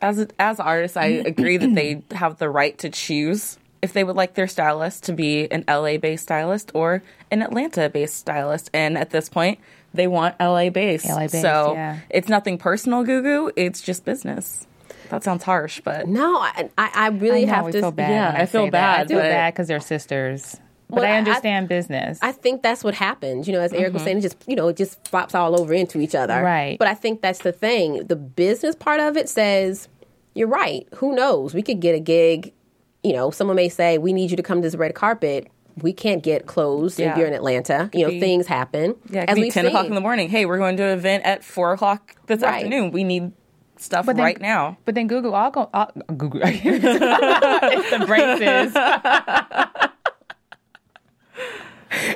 as 0.01 0.25
as 0.39 0.59
artists, 0.59 0.95
I 0.95 1.05
agree 1.25 1.57
that 1.57 1.75
they 1.75 2.01
have 2.11 2.37
the 2.37 2.49
right 2.49 2.77
to 2.79 2.89
choose 2.89 3.57
if 3.81 3.93
they 3.93 4.03
would 4.03 4.15
like 4.15 4.33
their 4.35 4.47
stylist 4.47 5.03
to 5.05 5.13
be 5.13 5.51
an 5.51 5.63
LA 5.67 5.97
based 5.97 6.23
stylist 6.23 6.71
or 6.73 7.03
an 7.31 7.41
Atlanta 7.41 7.89
based 7.89 8.15
stylist. 8.15 8.69
And 8.73 8.97
at 8.97 9.11
this 9.11 9.29
point, 9.29 9.59
they 9.93 10.07
want 10.07 10.35
LA 10.39 10.69
based. 10.69 11.07
LA-based, 11.07 11.41
so 11.41 11.73
yeah. 11.73 11.99
it's 12.09 12.29
nothing 12.29 12.57
personal, 12.57 13.03
Gugu. 13.03 13.51
It's 13.55 13.81
just 13.81 14.05
business. 14.05 14.67
That 15.09 15.23
sounds 15.23 15.43
harsh, 15.43 15.81
but 15.83 16.07
No, 16.07 16.37
I, 16.37 16.69
I, 16.77 16.91
I 16.93 17.07
really 17.09 17.43
I 17.43 17.45
know, 17.45 17.53
have 17.53 17.65
to. 17.71 17.79
feel 17.79 17.91
bad. 17.91 18.09
yeah, 18.09 18.31
when 18.33 18.41
I 18.41 18.45
feel 18.45 18.69
bad. 18.69 18.71
that. 18.71 18.93
I 18.93 18.97
bad, 18.97 19.07
feel 19.07 19.19
bad 19.19 19.53
because 19.53 19.67
they're 19.67 19.79
sisters. 19.79 20.57
But 20.89 20.97
Well, 20.97 21.05
I 21.05 21.15
I- 21.15 21.17
understand 21.17 21.67
business. 21.69 22.19
I 22.21 22.31
think 22.31 22.61
that's 22.61 22.83
what 22.83 22.93
happens. 22.93 23.47
You 23.47 23.53
know, 23.53 23.61
as 23.61 23.73
Eric 23.73 23.93
was 23.93 24.01
mm-hmm. 24.01 24.05
saying, 24.05 24.17
it 24.17 24.21
just 24.21 24.43
you 24.47 24.55
know, 24.55 24.67
it 24.67 24.77
just 24.77 25.05
flops 25.07 25.35
all 25.35 25.59
over 25.59 25.73
into 25.73 25.99
each 25.99 26.15
other. 26.15 26.41
Right. 26.41 26.77
But 26.77 26.87
I 26.87 26.93
think 26.93 27.21
that's 27.21 27.39
the 27.39 27.51
thing. 27.51 28.05
The 28.07 28.15
business 28.15 28.75
part 28.75 28.99
of 28.99 29.17
it 29.17 29.29
says, 29.29 29.87
you're 30.33 30.47
right. 30.47 30.87
Who 30.95 31.15
knows? 31.15 31.53
We 31.53 31.61
could 31.63 31.79
get 31.79 31.95
a 31.95 31.99
gig. 31.99 32.53
You 33.03 33.13
know, 33.13 33.31
someone 33.31 33.55
may 33.55 33.69
say, 33.69 33.97
we 33.97 34.11
need 34.13 34.31
you 34.31 34.37
to 34.37 34.43
come 34.43 34.61
to 34.61 34.67
this 34.67 34.75
red 34.75 34.93
carpet. 34.95 35.49
We 35.81 35.93
can't 35.93 36.23
get 36.23 36.47
closed 36.47 36.99
if 36.99 37.15
you're 37.17 37.27
in 37.27 37.33
Atlanta. 37.33 37.89
You 37.93 38.03
know, 38.05 38.09
be- 38.09 38.19
things 38.19 38.47
happen. 38.47 38.95
yeah, 39.09 39.21
it 39.21 39.29
as 39.29 39.35
could 39.35 39.37
be 39.41 39.41
we've 39.43 39.53
10 39.53 39.65
o'clock 39.67 39.85
in 39.85 39.93
the 39.95 40.01
morning. 40.01 40.27
Hey, 40.29 40.45
we're 40.47 40.57
going 40.57 40.75
to 40.77 40.83
an 40.83 40.97
event 40.97 41.23
at 41.23 41.43
4 41.43 41.73
o'clock 41.73 42.15
this 42.25 42.41
Right. 42.41 42.55
afternoon. 42.55 42.91
We 42.91 43.03
need 43.03 43.31
stuff 43.77 44.07
But 44.07 44.15
then- 44.15 44.25
right 44.25 44.41
now. 44.41 44.77
But 44.85 44.95
then 44.95 45.07
Gugu, 45.07 45.33
I'll 45.35 45.51
go. 45.51 45.69
I'll, 45.73 45.91
Gugu, 46.09 46.41
it's 46.43 47.89
the 47.91 48.05
braces. 48.07 48.73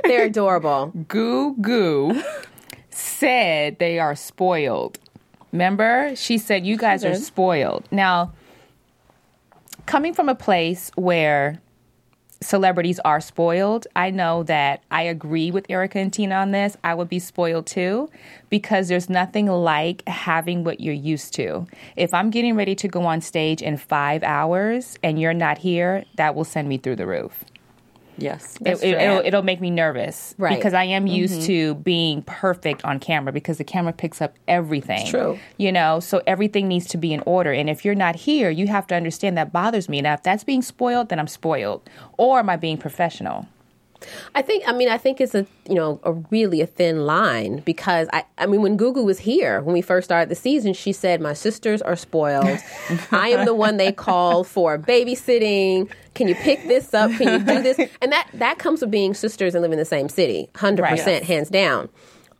They're 0.04 0.26
adorable. 0.26 0.88
Goo 1.08 1.56
Goo 1.62 2.22
said 2.90 3.80
they 3.80 4.00
are 4.00 4.16
spoiled. 4.16 5.00
Remember, 5.52 6.14
she 6.16 6.38
said 6.38 6.66
you 6.66 6.78
guys 6.78 7.04
are 7.06 7.16
spoiled. 7.16 7.86
Now, 7.92 8.34
coming 9.86 10.14
from 10.14 10.30
a 10.30 10.36
place 10.36 10.92
where 10.96 11.62
celebrities 12.42 13.00
are 13.06 13.22
spoiled. 13.22 13.86
I 13.96 14.10
know 14.10 14.44
that 14.44 14.84
I 14.90 15.04
agree 15.04 15.52
with 15.52 15.66
Erica 15.70 16.00
and 16.00 16.12
Tina 16.12 16.36
on 16.36 16.52
this. 16.52 16.76
I 16.84 16.96
would 16.96 17.10
be 17.10 17.20
spoiled 17.20 17.68
too 17.68 18.10
because 18.50 18.88
there's 18.88 19.10
nothing 19.10 19.46
like 19.46 20.08
having 20.08 20.64
what 20.64 20.80
you're 20.80 20.94
used 20.94 21.34
to. 21.36 21.68
If 21.96 22.14
I'm 22.14 22.32
getting 22.32 22.56
ready 22.56 22.76
to 22.76 22.88
go 22.88 23.04
on 23.04 23.22
stage 23.22 23.62
in 23.62 23.78
five 23.78 24.24
hours 24.24 24.98
and 25.04 25.20
you're 25.20 25.34
not 25.34 25.60
here, 25.60 26.04
that 26.16 26.36
will 26.36 26.46
send 26.46 26.68
me 26.68 26.78
through 26.78 26.96
the 26.96 27.08
roof. 27.08 27.46
Yes. 28.18 28.58
It, 28.66 28.84
it, 28.84 28.98
will 28.98 29.22
it'll 29.26 29.42
make 29.44 29.62
me 29.62 29.70
nervous 29.70 30.36
Right. 30.38 30.56
because 30.58 30.74
I 30.74 30.84
am 30.84 31.08
used 31.08 31.44
to 31.44 31.76
being 31.76 32.22
perfect 32.24 32.84
on 32.86 33.00
camera 33.00 33.32
because 33.32 33.58
the 33.58 33.64
camera 33.64 33.94
picks 33.94 34.22
up 34.22 34.36
everything. 34.48 35.08
true. 35.08 35.40
You 35.58 35.72
know, 35.72 36.00
so 36.00 36.22
everything 36.28 36.68
needs 36.68 36.88
to 36.88 36.98
be 36.98 37.14
in 37.14 37.22
order. 37.26 37.52
And 37.52 37.70
if 37.70 37.84
you're 37.86 37.96
not 37.96 38.16
here, 38.16 38.50
you 38.50 38.68
have 38.68 38.88
to 38.88 38.96
understand 38.96 39.38
that 39.38 39.52
bothers 39.52 39.90
me. 39.90 40.02
Now, 40.02 40.14
if 40.14 40.24
that's 40.24 40.44
being 40.44 40.62
spoiled, 40.62 41.10
then 41.10 41.20
I'm 41.20 41.28
spoiled. 41.28 41.90
Or 42.18 42.40
am 42.40 42.50
I 42.50 42.58
being 42.58 42.78
professional? 42.78 43.48
I 44.36 44.42
think. 44.42 44.64
I 44.68 44.74
mean, 44.74 44.90
I 44.90 44.98
think 44.98 45.22
it's 45.22 45.36
a 45.36 45.46
you 45.68 45.76
know 45.76 46.00
a 46.04 46.14
really 46.14 46.62
a 46.62 46.68
thin 46.68 47.06
line 47.06 47.60
because 47.60 48.08
I. 48.14 48.26
I 48.38 48.46
mean, 48.46 48.62
when 48.62 48.78
Gugu 48.78 49.04
was 49.04 49.20
here 49.20 49.62
when 49.62 49.74
we 49.74 49.82
first 49.82 50.06
started 50.06 50.30
the 50.30 50.36
season, 50.36 50.74
she 50.74 50.92
said, 50.94 51.22
"My 51.22 51.34
sisters 51.34 51.82
are 51.82 51.96
spoiled. 51.96 52.60
I 53.12 53.30
am 53.30 53.46
the 53.46 53.54
one 53.54 53.78
they 53.78 53.92
call 53.92 54.44
for 54.44 54.78
babysitting. 54.78 55.90
Can 56.14 56.28
you 56.28 56.36
pick 56.36 56.68
this 56.68 56.94
up? 56.94 57.12
Can 57.12 57.40
you 57.40 57.46
do 57.46 57.62
this?" 57.62 57.80
And 58.02 58.12
that 58.12 58.28
that 58.34 58.58
comes 58.58 58.82
with 58.82 58.92
being 58.92 59.14
sisters 59.14 59.56
and 59.56 59.62
living 59.62 59.74
in 59.74 59.80
the 59.80 59.86
same 59.86 60.10
city, 60.10 60.50
hundred 60.56 60.88
percent, 60.88 61.24
hands 61.24 61.50
down. 61.50 61.90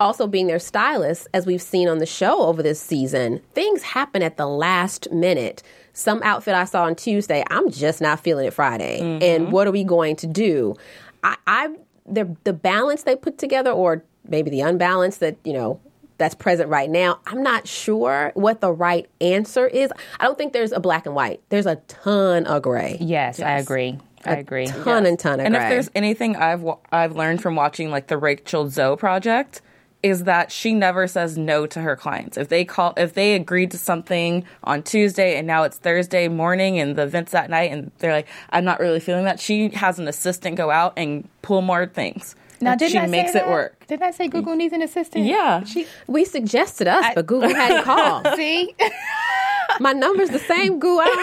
Also, 0.02 0.26
being 0.26 0.48
their 0.48 0.58
stylist, 0.58 1.28
as 1.32 1.46
we've 1.46 1.62
seen 1.62 1.88
on 1.88 2.00
the 2.00 2.08
show 2.08 2.42
over 2.48 2.64
this 2.64 2.82
season, 2.82 3.40
things 3.54 3.84
happen 3.84 4.24
at 4.24 4.36
the 4.36 4.48
last 4.48 5.12
minute. 5.12 5.62
Some 5.94 6.22
outfit 6.24 6.56
I 6.56 6.66
saw 6.66 6.86
on 6.86 6.96
Tuesday, 6.96 7.44
I'm 7.52 7.70
just 7.70 8.02
not 8.02 8.20
feeling 8.20 8.48
it 8.48 8.54
Friday. 8.54 9.00
And 9.00 9.22
mm-hmm. 9.44 9.52
what 9.52 9.68
are 9.68 9.72
we 9.72 9.84
going 9.84 10.16
to 10.16 10.26
do? 10.26 10.76
I, 11.24 11.38
I 11.48 11.76
the 12.06 12.36
the 12.44 12.54
balance 12.54 13.04
they 13.04 13.16
put 13.16 13.38
together, 13.38 13.72
or 13.72 14.04
maybe 14.28 14.50
the 14.50 14.62
unbalance 14.62 15.18
that 15.18 15.38
you 15.44 15.54
know 15.54 15.80
that's 16.18 16.36
present 16.36 16.70
right 16.70 16.90
now. 16.90 17.20
I'm 17.26 17.42
not 17.42 17.68
sure 17.68 18.32
what 18.36 18.62
the 18.62 18.72
right 18.72 19.10
answer 19.20 19.68
is. 19.68 19.92
I 20.20 20.26
don't 20.26 20.38
think 20.38 20.54
there's 20.54 20.72
a 20.72 20.80
black 20.80 21.06
and 21.06 21.16
white. 21.16 21.42
There's 21.50 21.66
a 21.66 21.78
ton 21.88 22.46
of 22.46 22.62
gray. 22.62 22.98
Yes, 23.00 23.40
I 23.40 23.58
agree. 23.58 23.98
I 24.24 24.36
agree. 24.36 24.68
Ton 24.68 25.08
and 25.08 25.18
ton 25.18 25.40
of 25.40 25.48
and 25.48 25.56
gray. 25.56 25.64
And 25.64 25.72
if 25.74 25.76
there's 25.76 25.90
anything 25.96 26.36
I've 26.36 26.64
I've 26.92 27.16
learned 27.16 27.42
from 27.42 27.56
watching 27.56 27.90
like 27.90 28.08
the 28.08 28.18
Rachel 28.18 28.70
Zoe 28.70 28.98
project 28.98 29.62
is 30.04 30.24
that 30.24 30.52
she 30.52 30.74
never 30.74 31.08
says 31.08 31.38
no 31.38 31.66
to 31.68 31.82
her 31.82 31.96
clients. 31.96 32.38
If 32.38 32.50
they 32.50 32.66
call 32.66 32.94
if 32.98 33.14
they 33.14 33.36
agreed 33.36 33.72
to 33.72 33.78
something 33.78 34.44
on 34.64 34.84
Tuesday 34.84 35.38
and 35.38 35.46
now 35.46 35.64
it's 35.64 35.78
Thursday 35.78 36.28
morning 36.28 36.80
and 36.80 36.96
the 36.96 37.04
event's 37.04 37.32
that 37.34 37.50
night 37.50 37.72
and 37.72 37.92
they're 38.00 38.12
like 38.12 38.28
I'm 38.50 38.66
not 38.66 38.80
really 38.80 39.00
feeling 39.00 39.26
that, 39.26 39.40
she 39.40 39.70
has 39.70 40.00
an 40.00 40.08
assistant 40.08 40.56
go 40.56 40.72
out 40.72 40.94
and 40.98 41.28
pull 41.42 41.62
more 41.62 41.86
things. 41.86 42.36
Now, 42.64 42.76
didn't 42.76 42.92
she 42.92 42.98
I 43.00 43.06
say 43.06 43.12
makes 43.12 43.34
that? 43.34 43.48
it 43.48 43.50
work. 43.50 43.88
Didn't 43.88 44.04
I 44.04 44.12
say 44.12 44.30
Gugu 44.30 44.56
needs 44.56 44.72
an 44.72 44.84
assistant? 44.84 45.26
Yeah. 45.26 45.64
She, 45.64 45.88
we 46.06 46.26
suggested 46.26 46.88
us, 46.88 47.06
but 47.16 47.26
Gugu 47.26 47.52
hadn't 47.52 47.84
called. 47.86 48.28
see? 48.36 48.76
My 49.80 49.94
number's 49.94 50.30
the 50.30 50.38
same, 50.38 50.78
Goo. 50.80 51.00
I 51.00 51.06
don't 51.06 51.20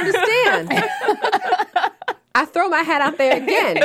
understand. 0.67 1.93
I 2.35 2.45
throw 2.45 2.69
my 2.69 2.83
hat 2.83 3.01
out 3.03 3.19
there 3.19 3.37
again. 3.37 3.77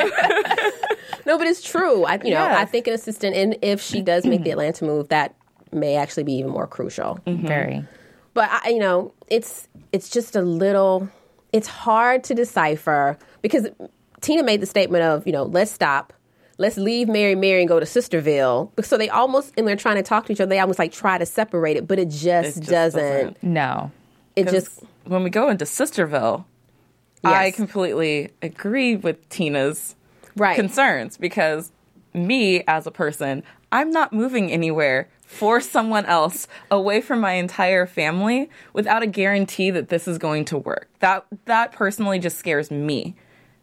No, 1.26 1.38
but 1.38 1.48
it's 1.48 1.62
true. 1.62 2.04
I, 2.06 2.16
you 2.16 2.32
know, 2.32 2.44
Yeah. 2.44 2.58
I 2.58 2.66
think 2.66 2.88
an 2.88 2.94
assistant, 2.94 3.36
and 3.36 3.58
if 3.62 3.82
she 3.82 4.02
does 4.02 4.26
make 4.26 4.44
the 4.44 4.50
mm-hmm. 4.50 4.60
Atlanta 4.60 4.86
move, 4.86 5.10
that 5.10 5.36
may 5.72 5.96
actually 5.96 6.24
be 6.24 6.34
even 6.34 6.52
more 6.52 6.68
crucial. 6.68 7.20
Mm-hmm. 7.26 7.48
Very. 7.48 7.86
But 8.34 8.50
I, 8.52 8.70
you 8.70 8.80
know, 8.80 9.14
it's 9.28 9.68
it's 9.92 10.10
just 10.10 10.36
a 10.36 10.42
little. 10.42 11.10
It's 11.52 11.68
hard 11.68 12.24
to 12.26 12.34
decipher 12.34 13.18
because 13.42 13.68
Tina 14.22 14.42
made 14.42 14.62
the 14.62 14.66
statement 14.66 15.04
of, 15.04 15.28
you 15.28 15.34
know, 15.34 15.44
let's 15.44 15.72
stop. 15.72 16.14
Let's 16.58 16.78
leave 16.78 17.08
Mary 17.08 17.36
Mary 17.36 17.62
and 17.62 17.68
go 17.68 17.80
to 17.80 17.86
Sisterville. 17.86 18.72
So 18.84 18.98
they 18.98 19.10
almost, 19.10 19.54
and 19.58 19.68
they're 19.68 19.76
trying 19.76 19.98
to 19.98 20.04
talk 20.04 20.26
to 20.28 20.32
each 20.32 20.40
other. 20.40 20.50
They 20.50 20.60
almost 20.60 20.80
like 20.80 20.92
try 20.92 21.18
to 21.18 21.26
separate 21.26 21.78
it, 21.78 21.88
but 21.88 22.00
it 22.00 22.10
just, 22.10 22.58
just 22.58 22.70
doesn't. 22.70 23.02
doesn't. 23.02 23.44
No. 23.44 23.92
it 24.36 24.48
just 24.50 24.82
when 25.06 25.24
we 25.24 25.30
go 25.30 25.50
into 25.50 25.66
Sisterville, 25.66 26.46
I 27.24 27.52
completely 27.52 28.32
agree 28.42 28.96
with 28.96 29.28
Tina's 29.30 29.96
Right. 30.36 30.56
concerns 30.56 31.18
because 31.18 31.72
me 32.14 32.64
as 32.68 32.86
a 32.88 32.92
person, 32.92 33.44
I'm 33.72 33.90
not 33.92 34.14
moving 34.14 34.52
anywhere 34.52 35.10
for 35.26 35.60
someone 35.62 36.06
else 36.06 36.48
away 36.70 37.02
from 37.02 37.20
my 37.20 37.34
entire 37.34 37.88
family 37.88 38.50
without 38.74 39.02
a 39.02 39.08
guarantee 39.08 39.72
that 39.72 39.90
this 39.90 40.08
is 40.08 40.18
going 40.18 40.46
to 40.46 40.58
work. 40.58 40.88
That 41.00 41.26
that 41.46 41.72
personally 41.72 42.20
just 42.20 42.38
scares 42.38 42.70
me. 42.70 43.16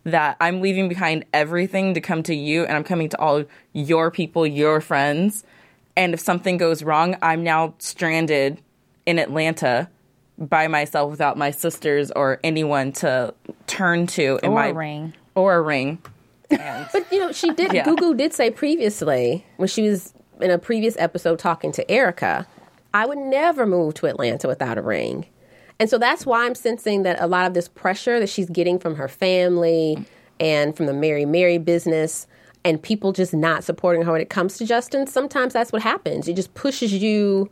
That 0.04 0.36
I'm 0.40 0.60
leaving 0.60 0.88
behind 0.88 1.26
everything 1.32 1.94
to 1.94 2.00
come 2.00 2.22
to 2.24 2.34
you 2.34 2.64
and 2.64 2.76
I'm 2.76 2.84
coming 2.84 3.08
to 3.10 3.20
all 3.20 3.44
your 3.72 4.10
people, 4.10 4.46
your 4.46 4.80
friends. 4.80 5.44
And 5.96 6.14
if 6.14 6.20
something 6.20 6.56
goes 6.56 6.82
wrong, 6.82 7.16
I'm 7.22 7.44
now 7.44 7.74
stranded 7.78 8.60
in 9.06 9.18
Atlanta 9.18 9.90
by 10.38 10.66
myself 10.68 11.10
without 11.10 11.36
my 11.36 11.50
sisters 11.50 12.10
or 12.12 12.40
anyone 12.42 12.92
to 12.92 13.34
turn 13.66 14.06
to 14.08 14.40
in 14.42 14.50
Or 14.52 14.54
my 14.54 14.68
a 14.68 14.72
ring. 14.74 15.14
or 15.34 15.54
a 15.56 15.60
ring. 15.60 15.98
And 16.50 16.88
But 16.92 17.10
you 17.12 17.18
know, 17.18 17.32
she 17.32 17.50
did. 17.54 17.72
Yeah. 17.72 17.84
Gugu 17.84 18.16
did 18.16 18.32
say 18.32 18.50
previously 18.50 19.44
when 19.56 19.68
she 19.68 19.88
was 19.88 20.12
in 20.40 20.50
a 20.50 20.58
previous 20.58 20.96
episode 20.98 21.38
talking 21.38 21.72
to 21.72 21.90
Erica, 21.90 22.46
I 22.94 23.06
would 23.06 23.18
never 23.18 23.66
move 23.66 23.94
to 23.94 24.06
Atlanta 24.06 24.48
without 24.48 24.78
a 24.78 24.82
ring, 24.82 25.26
and 25.78 25.88
so 25.88 25.98
that's 25.98 26.26
why 26.26 26.46
I'm 26.46 26.54
sensing 26.54 27.02
that 27.04 27.20
a 27.20 27.26
lot 27.26 27.46
of 27.46 27.54
this 27.54 27.68
pressure 27.68 28.18
that 28.20 28.28
she's 28.28 28.48
getting 28.50 28.78
from 28.78 28.96
her 28.96 29.08
family 29.08 30.04
and 30.40 30.76
from 30.76 30.86
the 30.86 30.94
Mary 30.94 31.24
Mary 31.24 31.58
business. 31.58 32.26
And 32.62 32.82
people 32.82 33.12
just 33.14 33.32
not 33.32 33.64
supporting 33.64 34.02
her 34.02 34.12
when 34.12 34.20
it 34.20 34.28
comes 34.28 34.58
to 34.58 34.66
Justin. 34.66 35.06
Sometimes 35.06 35.54
that's 35.54 35.72
what 35.72 35.80
happens. 35.80 36.28
It 36.28 36.34
just 36.36 36.52
pushes 36.52 36.92
you 36.92 37.48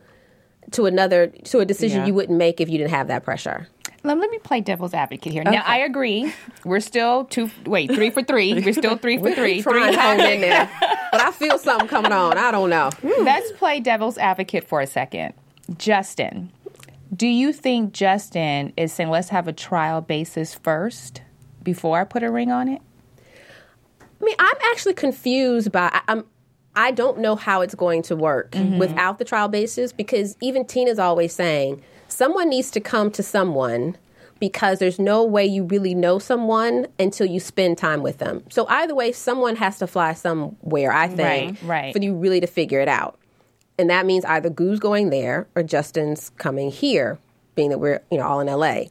to 0.69 0.85
another 0.85 1.27
to 1.45 1.57
a 1.61 1.65
decision 1.65 2.01
Yeah. 2.01 2.05
you 2.05 2.13
wouldn't 2.13 2.37
make 2.37 2.61
if 2.61 2.69
you 2.69 2.77
didn't 2.77 2.91
have 2.91 3.07
that 3.07 3.23
pressure. 3.23 3.67
Let, 4.03 4.17
let 4.17 4.29
me 4.29 4.39
play 4.39 4.61
devil's 4.61 4.93
advocate 4.93 5.31
here. 5.31 5.43
Now, 5.43 5.63
I 5.65 5.79
agree. 5.79 6.33
We're 6.63 6.79
still 6.79 7.25
two, 7.25 7.49
wait, 7.65 7.91
three 7.91 8.09
for 8.09 8.23
three. 8.23 8.53
We're 8.53 8.73
still 8.73 8.97
three 8.97 9.17
for 9.17 9.33
three. 9.33 9.61
Three 9.61 9.91
to 9.91 9.99
hold 9.99 10.19
in 10.21 10.41
there, 10.41 10.69
but 11.11 11.21
I 11.21 11.31
feel 11.31 11.57
something 11.57 11.87
coming 11.87 12.11
on. 12.11 12.37
I 12.37 12.51
don't 12.51 12.69
know. 12.69 12.91
Let's 13.19 13.51
play 13.53 13.79
devil's 13.79 14.17
advocate 14.17 14.63
for 14.63 14.81
a 14.81 14.87
second. 14.87 15.33
Justin, 15.77 16.51
do 17.15 17.27
you 17.27 17.51
think 17.53 17.93
Justin 17.93 18.73
is 18.77 18.93
saying 18.93 19.09
let's 19.09 19.29
have 19.29 19.47
a 19.47 19.53
trial 19.53 20.01
basis 20.01 20.55
first 20.55 21.21
before 21.61 21.99
I 21.99 22.03
put 22.03 22.23
a 22.23 22.31
ring 22.31 22.51
on 22.51 22.67
it? 22.67 22.81
I 24.01 24.23
mean, 24.23 24.35
I'm 24.39 24.57
actually 24.71 24.95
confused 24.95 25.71
by 25.71 25.89
I, 25.93 26.01
I'm 26.07 26.25
I 26.75 26.91
don't 26.91 27.19
know 27.19 27.35
how 27.35 27.61
it's 27.61 27.75
going 27.75 28.03
to 28.03 28.15
work 28.15 28.51
mm-hmm. 28.51 28.77
without 28.77 29.17
the 29.17 29.25
trial 29.25 29.47
basis 29.47 29.91
because 29.91 30.37
even 30.39 30.65
Tina's 30.65 30.99
always 30.99 31.33
saying 31.33 31.81
someone 32.19 32.49
needs 32.49 32.69
to 32.69 32.81
come 32.81 33.09
to 33.09 33.23
someone 33.23 33.95
because 34.41 34.79
there's 34.79 34.99
no 34.99 35.23
way 35.23 35.45
you 35.45 35.63
really 35.63 35.95
know 35.95 36.19
someone 36.19 36.85
until 36.99 37.25
you 37.25 37.39
spend 37.39 37.77
time 37.77 38.03
with 38.03 38.17
them. 38.17 38.43
So 38.49 38.67
either 38.67 38.93
way, 38.93 39.13
someone 39.13 39.55
has 39.55 39.79
to 39.79 39.87
fly 39.87 40.13
somewhere. 40.13 40.91
I 40.91 41.07
think 41.07 41.61
Right, 41.61 41.83
right. 41.83 41.93
for 41.93 41.99
you 41.99 42.13
really 42.13 42.41
to 42.41 42.47
figure 42.47 42.81
it 42.81 42.89
out, 42.89 43.17
and 43.77 43.89
that 43.89 44.05
means 44.05 44.25
either 44.25 44.49
Goo's 44.49 44.79
going 44.79 45.11
there 45.11 45.47
or 45.55 45.63
Justin's 45.63 46.29
coming 46.31 46.69
here, 46.71 47.17
being 47.55 47.69
that 47.69 47.79
we're 47.79 48.01
you 48.11 48.17
know 48.17 48.25
all 48.25 48.41
in 48.41 48.47
LA. 48.47 48.87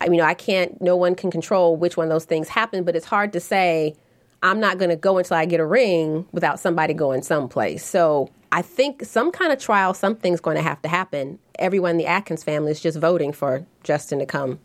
I 0.00 0.08
mean, 0.08 0.20
I 0.20 0.34
can't, 0.34 0.80
no 0.80 0.94
one 0.96 1.16
can 1.16 1.32
control 1.32 1.76
which 1.76 1.96
one 1.96 2.06
of 2.06 2.10
those 2.10 2.24
things 2.24 2.48
happen, 2.48 2.84
but 2.84 2.94
it's 2.94 3.04
hard 3.04 3.32
to 3.32 3.40
say, 3.40 3.96
I'm 4.44 4.60
not 4.60 4.78
going 4.78 4.90
to 4.90 4.96
go 4.96 5.18
until 5.18 5.36
I 5.36 5.44
get 5.44 5.58
a 5.58 5.66
ring 5.66 6.24
without 6.30 6.60
somebody 6.60 6.94
going 6.94 7.22
someplace. 7.22 7.84
So 7.84 8.30
I 8.50 8.62
think 8.62 9.04
some 9.04 9.30
kind 9.30 9.52
of 9.52 9.58
trial, 9.58 9.92
something's 9.94 10.40
going 10.40 10.56
to 10.56 10.62
have 10.62 10.80
to 10.82 10.88
happen. 10.88 11.38
Everyone 11.58 11.92
in 11.92 11.96
the 11.98 12.06
Atkins 12.06 12.42
family 12.44 12.70
is 12.72 12.80
just 12.80 12.98
voting 12.98 13.32
for 13.32 13.66
Justin 13.84 14.18
to 14.20 14.26
come 14.26 14.58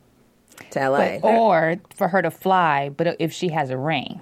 to 0.70 0.88
LA. 0.88 1.16
Or 1.22 1.76
for 1.94 2.08
her 2.08 2.22
to 2.22 2.30
fly, 2.30 2.88
but 2.88 3.16
if 3.18 3.32
she 3.32 3.48
has 3.48 3.70
a 3.70 3.76
ring. 3.76 4.20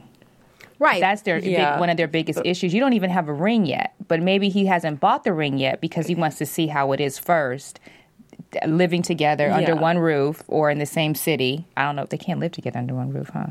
right. 0.79 1.01
That's 1.01 1.23
their 1.23 1.39
Yeah. 1.39 1.75
big, 1.75 1.81
one 1.81 1.91
of 1.91 1.97
their 1.97 2.09
biggest 2.09 2.41
issues. 2.45 2.75
You 2.75 2.81
don't 2.81 2.95
even 2.95 3.09
have 3.11 3.29
a 3.29 3.33
ring 3.33 3.67
yet, 3.67 3.95
but 4.09 4.21
maybe 4.21 4.49
he 4.49 4.67
hasn't 4.67 4.99
bought 4.99 5.23
the 5.23 5.33
ring 5.33 5.57
yet 5.59 5.81
because 5.81 6.09
he 6.09 6.17
wants 6.17 6.39
to 6.39 6.47
see 6.47 6.67
how 6.67 6.91
it 6.91 6.99
is 7.01 7.19
first. 7.19 7.79
Living 8.67 9.01
together 9.01 9.49
under 9.51 9.77
one 9.77 9.99
roof 9.99 10.43
or 10.49 10.71
in 10.71 10.79
the 10.81 10.87
same 10.87 11.15
city. 11.15 11.67
I 11.77 11.85
don't 11.85 11.95
know 11.95 12.03
if 12.03 12.09
they 12.09 12.19
can't 12.19 12.41
live 12.41 12.51
together 12.51 12.81
under 12.81 12.95
one 12.95 13.11
roof, 13.13 13.31
huh? 13.33 13.47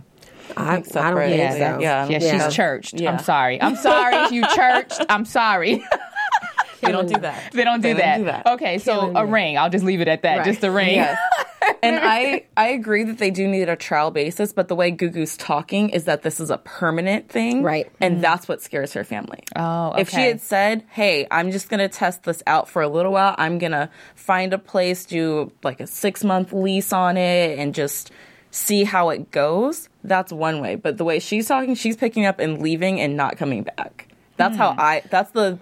I, 0.58 0.72
I 0.72 0.76
don't 0.76 0.86
separate. 0.88 1.28
think 1.30 1.40
Yeah, 1.40 1.52
so. 1.54 1.80
Yeah. 1.80 2.08
Yeah, 2.08 2.20
Yeah. 2.20 2.46
she's 2.48 2.56
churched. 2.56 3.00
Yeah. 3.00 3.12
I'm 3.12 3.20
sorry. 3.20 3.62
I'm 3.62 3.76
sorry. 3.76 4.36
you 4.36 4.46
churched. 4.56 5.02
I'm 5.10 5.26
sorry. 5.26 5.84
they 6.82 6.92
don't 6.92 7.08
do 7.08 7.20
that. 7.20 7.52
they 7.54 7.64
don't 7.64 7.82
do, 7.82 7.90
They 7.90 7.94
that. 8.02 8.16
don't 8.18 8.26
do 8.26 8.32
that. 8.32 8.46
Okay, 8.48 8.78
so 8.80 9.16
a 9.16 9.26
ring. 9.26 9.58
I'll 9.58 9.70
just 9.70 9.86
leave 9.86 10.02
it 10.02 10.08
at 10.08 10.24
that. 10.24 10.38
Right. 10.38 10.46
Just 10.46 10.64
a 10.64 10.72
ring. 10.72 10.96
Yes. 10.96 11.18
and 11.84 12.00
I 12.02 12.46
I 12.58 12.70
agree 12.70 13.04
that 13.04 13.20
they 13.20 13.30
do 13.30 13.48
need 13.48 13.70
a 13.70 13.76
trial 13.76 14.10
basis, 14.10 14.52
but 14.52 14.68
the 14.68 14.76
way 14.76 14.92
Gugu's 14.92 15.38
talking 15.38 15.90
is 15.90 16.06
that 16.06 16.24
this 16.24 16.40
is 16.40 16.50
a 16.50 16.58
permanent 16.58 17.30
thing, 17.30 17.62
Right. 17.62 17.92
And 18.02 18.16
mm-hmm. 18.16 18.22
that's 18.22 18.48
what 18.48 18.62
scares 18.64 18.94
her 18.94 19.04
family. 19.04 19.44
Oh, 19.56 19.94
If 19.94 20.10
she 20.10 20.22
had 20.22 20.42
said, 20.42 20.84
"Hey, 20.90 21.28
I'm 21.30 21.52
just 21.52 21.70
gonna 21.70 21.88
test 21.90 22.24
this 22.24 22.42
out 22.48 22.68
for 22.68 22.82
a 22.82 22.88
little 22.88 23.12
while. 23.12 23.36
I'm 23.38 23.60
gonna 23.60 23.92
find 24.16 24.54
a 24.54 24.58
place, 24.58 25.06
do 25.06 25.52
like 25.64 25.80
a 25.82 25.88
six 25.88 26.24
month 26.24 26.52
lease 26.52 26.92
on 26.92 27.16
it, 27.16 27.60
and 27.60 27.76
just 27.76 28.12
see 28.52 28.84
how 28.84 29.10
it 29.10 29.32
goes, 29.32 29.90
that's 30.04 30.32
one 30.32 30.62
way. 30.62 30.76
But 30.76 30.98
the 30.98 31.04
way 31.04 31.20
she's 31.20 31.48
talking, 31.48 31.74
she's 31.76 31.98
picking 31.98 32.26
up 32.26 32.40
and 32.40 32.62
leaving 32.62 33.00
and 33.00 33.18
not 33.18 33.38
coming 33.38 33.64
back. 33.64 34.08
That's 34.38 34.58
how 34.58 34.74
hmm. 34.74 34.80
I. 34.80 35.04
That's 35.10 35.32
the. 35.32 35.58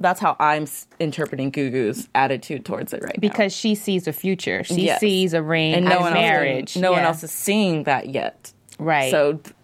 That's 0.00 0.18
how 0.20 0.36
I'm 0.40 0.64
s- 0.64 0.88
interpreting 0.98 1.52
Gugu's 1.52 2.08
attitude 2.14 2.64
towards 2.64 2.92
it 2.92 3.02
right 3.02 3.16
now. 3.16 3.20
because 3.28 3.54
she 3.54 3.76
sees 3.76 4.08
a 4.08 4.12
future. 4.12 4.64
She 4.64 4.82
Yes. 4.86 4.98
sees 5.00 5.32
a 5.34 5.42
ring 5.42 5.74
and 5.74 5.84
no 5.84 5.92
and 5.92 6.00
one 6.00 6.12
marriage. 6.14 6.76
else, 6.76 6.82
no 6.82 6.90
one 6.92 7.02
else 7.02 7.22
is 7.22 7.30
seeing 7.30 7.84
that 7.84 8.08
yet. 8.08 8.52
Right. 8.78 9.10
So 9.12 9.34
th- 9.34 9.54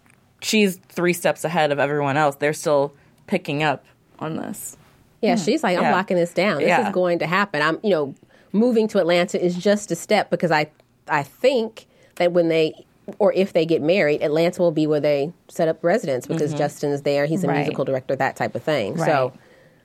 she's 0.41 0.77
three 0.87 1.13
steps 1.13 1.43
ahead 1.43 1.71
of 1.73 1.79
everyone 1.79 2.15
else. 2.15 2.37
They're 2.37 2.53
still 2.53 2.93
picking 3.27 3.61
up 3.61 3.83
on 4.19 4.37
this. 4.37 4.77
Yeah, 5.21 5.35
hmm. 5.35 5.43
she's 5.43 5.63
like, 5.63 5.77
I'm 5.77 5.83
Yeah. 5.83 5.91
locking 5.91 6.15
this 6.17 6.33
down. 6.33 6.59
This 6.59 6.67
Yeah. 6.69 6.87
is 6.87 6.93
going 6.93 7.19
to 7.19 7.27
happen. 7.27 7.61
I'm, 7.61 7.77
you 7.83 7.89
know, 7.89 8.15
moving 8.53 8.87
to 8.87 8.99
Atlanta 8.99 9.43
is 9.43 9.55
just 9.57 9.91
a 9.91 9.95
step 9.95 10.29
because 10.29 10.49
I, 10.49 10.71
I 11.09 11.23
think 11.23 11.87
that 12.21 12.31
when 12.31 12.47
they 12.47 12.85
or 13.19 13.33
if 13.33 13.51
they 13.53 13.65
get 13.65 13.81
married, 13.81 14.21
Atlanta 14.21 14.61
will 14.61 14.71
be 14.71 14.87
where 14.87 14.99
they 14.99 15.33
set 15.49 15.67
up 15.67 15.83
residence 15.83 16.27
because 16.27 16.51
mm-hmm. 16.51 16.59
Justin 16.59 16.91
is 16.91 17.01
there. 17.01 17.25
He's 17.25 17.43
a 17.43 17.47
Right. 17.47 17.57
musical 17.57 17.83
director, 17.83 18.15
that 18.15 18.35
type 18.35 18.55
of 18.55 18.63
thing. 18.63 18.93
Right. 18.93 19.05
So, 19.05 19.33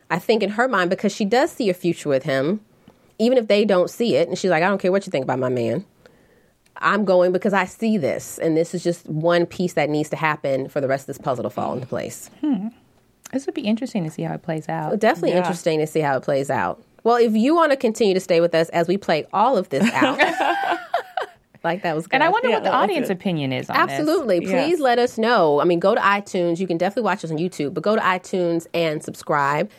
I 0.09 0.19
think 0.19 0.43
in 0.43 0.51
her 0.51 0.67
mind, 0.67 0.89
because 0.89 1.13
she 1.13 1.25
does 1.25 1.51
see 1.51 1.69
a 1.69 1.73
future 1.73 2.07
with 2.09 2.23
him, 2.23 2.61
even 3.19 3.37
if 3.37 3.47
they 3.47 3.65
don't 3.65 3.89
see 3.89 4.15
it, 4.15 4.29
and 4.29 4.37
she's 4.37 4.51
like, 4.51 4.63
I 4.63 4.67
don't 4.67 4.79
care 4.79 4.91
what 4.91 5.05
you 5.05 5.11
think 5.11 5.23
about 5.23 5.39
my 5.39 5.49
man. 5.49 5.83
I'm 6.77 7.03
going 7.05 7.31
because 7.31 7.53
I 7.53 7.65
see 7.65 7.97
this, 7.97 8.37
and 8.37 8.55
this 8.55 8.73
is 8.75 8.83
just 8.83 9.07
one 9.09 9.45
piece 9.47 9.73
that 9.73 9.89
needs 9.89 10.09
to 10.11 10.15
happen 10.15 10.69
for 10.69 10.79
the 10.79 10.87
rest 10.87 11.03
of 11.03 11.07
this 11.07 11.17
puzzle 11.17 11.43
to 11.43 11.49
fall 11.49 11.73
into 11.73 11.87
place. 11.87 12.29
Hmm. 12.41 12.67
This 13.33 13.45
would 13.47 13.55
be 13.55 13.63
interesting 13.63 14.03
to 14.05 14.11
see 14.11 14.21
how 14.21 14.35
it 14.35 14.43
plays 14.43 14.69
out. 14.69 14.97
Definitely 14.99 15.31
Yeah. 15.31 15.39
interesting 15.39 15.79
to 15.79 15.87
see 15.87 15.99
how 15.99 16.15
it 16.17 16.21
plays 16.23 16.49
out. 16.49 16.81
Well, 17.03 17.17
if 17.17 17.33
you 17.35 17.55
want 17.55 17.71
to 17.71 17.77
continue 17.77 18.13
to 18.13 18.19
stay 18.19 18.39
with 18.41 18.53
us 18.55 18.69
as 18.69 18.87
we 18.87 18.95
play 18.97 19.25
all 19.33 19.57
of 19.57 19.69
this 19.69 19.89
out, 19.93 20.19
like 21.63 21.83
that 21.83 21.95
was 21.95 22.07
good. 22.07 22.15
And 22.15 22.23
I 22.23 22.29
wonder 22.29 22.49
Yeah, 22.49 22.55
what 22.55 22.63
the 22.63 22.73
audience 22.73 23.07
good. 23.07 23.17
opinion 23.17 23.53
is 23.53 23.69
on 23.69 23.75
this. 23.87 23.99
Absolutely. 23.99 24.39
Please 24.41 24.51
Yes. 24.51 24.79
let 24.79 24.99
us 24.99 25.17
know. 25.17 25.59
I 25.59 25.63
mean, 25.65 25.79
go 25.79 25.95
to 25.95 26.01
iTunes. 26.01 26.59
You 26.59 26.67
can 26.67 26.77
definitely 26.77 27.03
watch 27.03 27.23
us 27.23 27.31
on 27.31 27.37
YouTube, 27.37 27.73
but 27.73 27.83
go 27.83 27.95
to 27.95 28.01
iTunes 28.01 28.67
and 28.73 29.03
subscribe. 29.03 29.69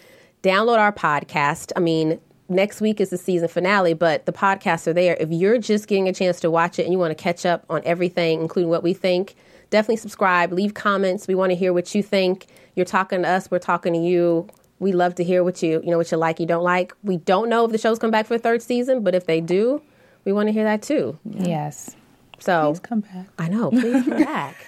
Download 0.42 0.78
our 0.78 0.92
podcast. 0.92 1.72
I 1.76 1.80
mean, 1.80 2.20
next 2.48 2.80
week 2.80 3.00
is 3.00 3.10
the 3.10 3.18
season 3.18 3.48
finale, 3.48 3.92
but 3.94 4.24
the 4.26 4.32
podcasts 4.32 4.86
are 4.86 4.92
there. 4.92 5.16
If 5.20 5.30
you're 5.30 5.58
just 5.58 5.88
getting 5.88 6.08
a 6.08 6.12
chance 6.12 6.40
to 6.40 6.50
watch 6.50 6.78
it 6.78 6.84
and 6.84 6.92
you 6.92 6.98
want 6.98 7.10
to 7.16 7.22
catch 7.22 7.44
up 7.44 7.64
on 7.68 7.82
everything, 7.84 8.40
including 8.40 8.70
what 8.70 8.82
we 8.82 8.94
think, 8.94 9.34
definitely 9.70 9.96
subscribe. 9.96 10.52
Leave 10.52 10.74
comments. 10.74 11.26
We 11.28 11.34
want 11.34 11.50
to 11.50 11.56
hear 11.56 11.72
what 11.72 11.94
you 11.94 12.02
think. 12.02 12.46
You're 12.74 12.86
talking 12.86 13.22
to 13.22 13.28
us. 13.28 13.50
We're 13.50 13.58
talking 13.58 13.92
to 13.92 13.98
you. 13.98 14.46
We 14.80 14.92
love 14.92 15.16
to 15.16 15.24
hear 15.24 15.42
what 15.42 15.60
you, 15.60 15.80
you 15.82 15.90
know, 15.90 15.98
what 15.98 16.12
you 16.12 16.16
like, 16.18 16.38
you 16.38 16.46
don't 16.46 16.62
like. 16.62 16.94
We 17.02 17.16
don't 17.16 17.48
know 17.48 17.64
if 17.64 17.72
the 17.72 17.78
shows 17.78 17.98
come 17.98 18.12
back 18.12 18.26
for 18.26 18.34
a 18.34 18.38
third 18.38 18.62
season, 18.62 19.02
but 19.02 19.12
if 19.12 19.26
they 19.26 19.40
do, 19.40 19.82
we 20.28 20.34
want 20.34 20.46
to 20.46 20.52
hear 20.52 20.64
that 20.64 20.82
too. 20.82 21.18
Yes. 21.24 21.96
So 22.38 22.70
Please 22.70 22.80
come 22.80 23.00
back. 23.00 23.28
I 23.38 23.48
know. 23.48 23.70
Please 23.70 24.04
come 24.04 24.22
back. 24.22 24.56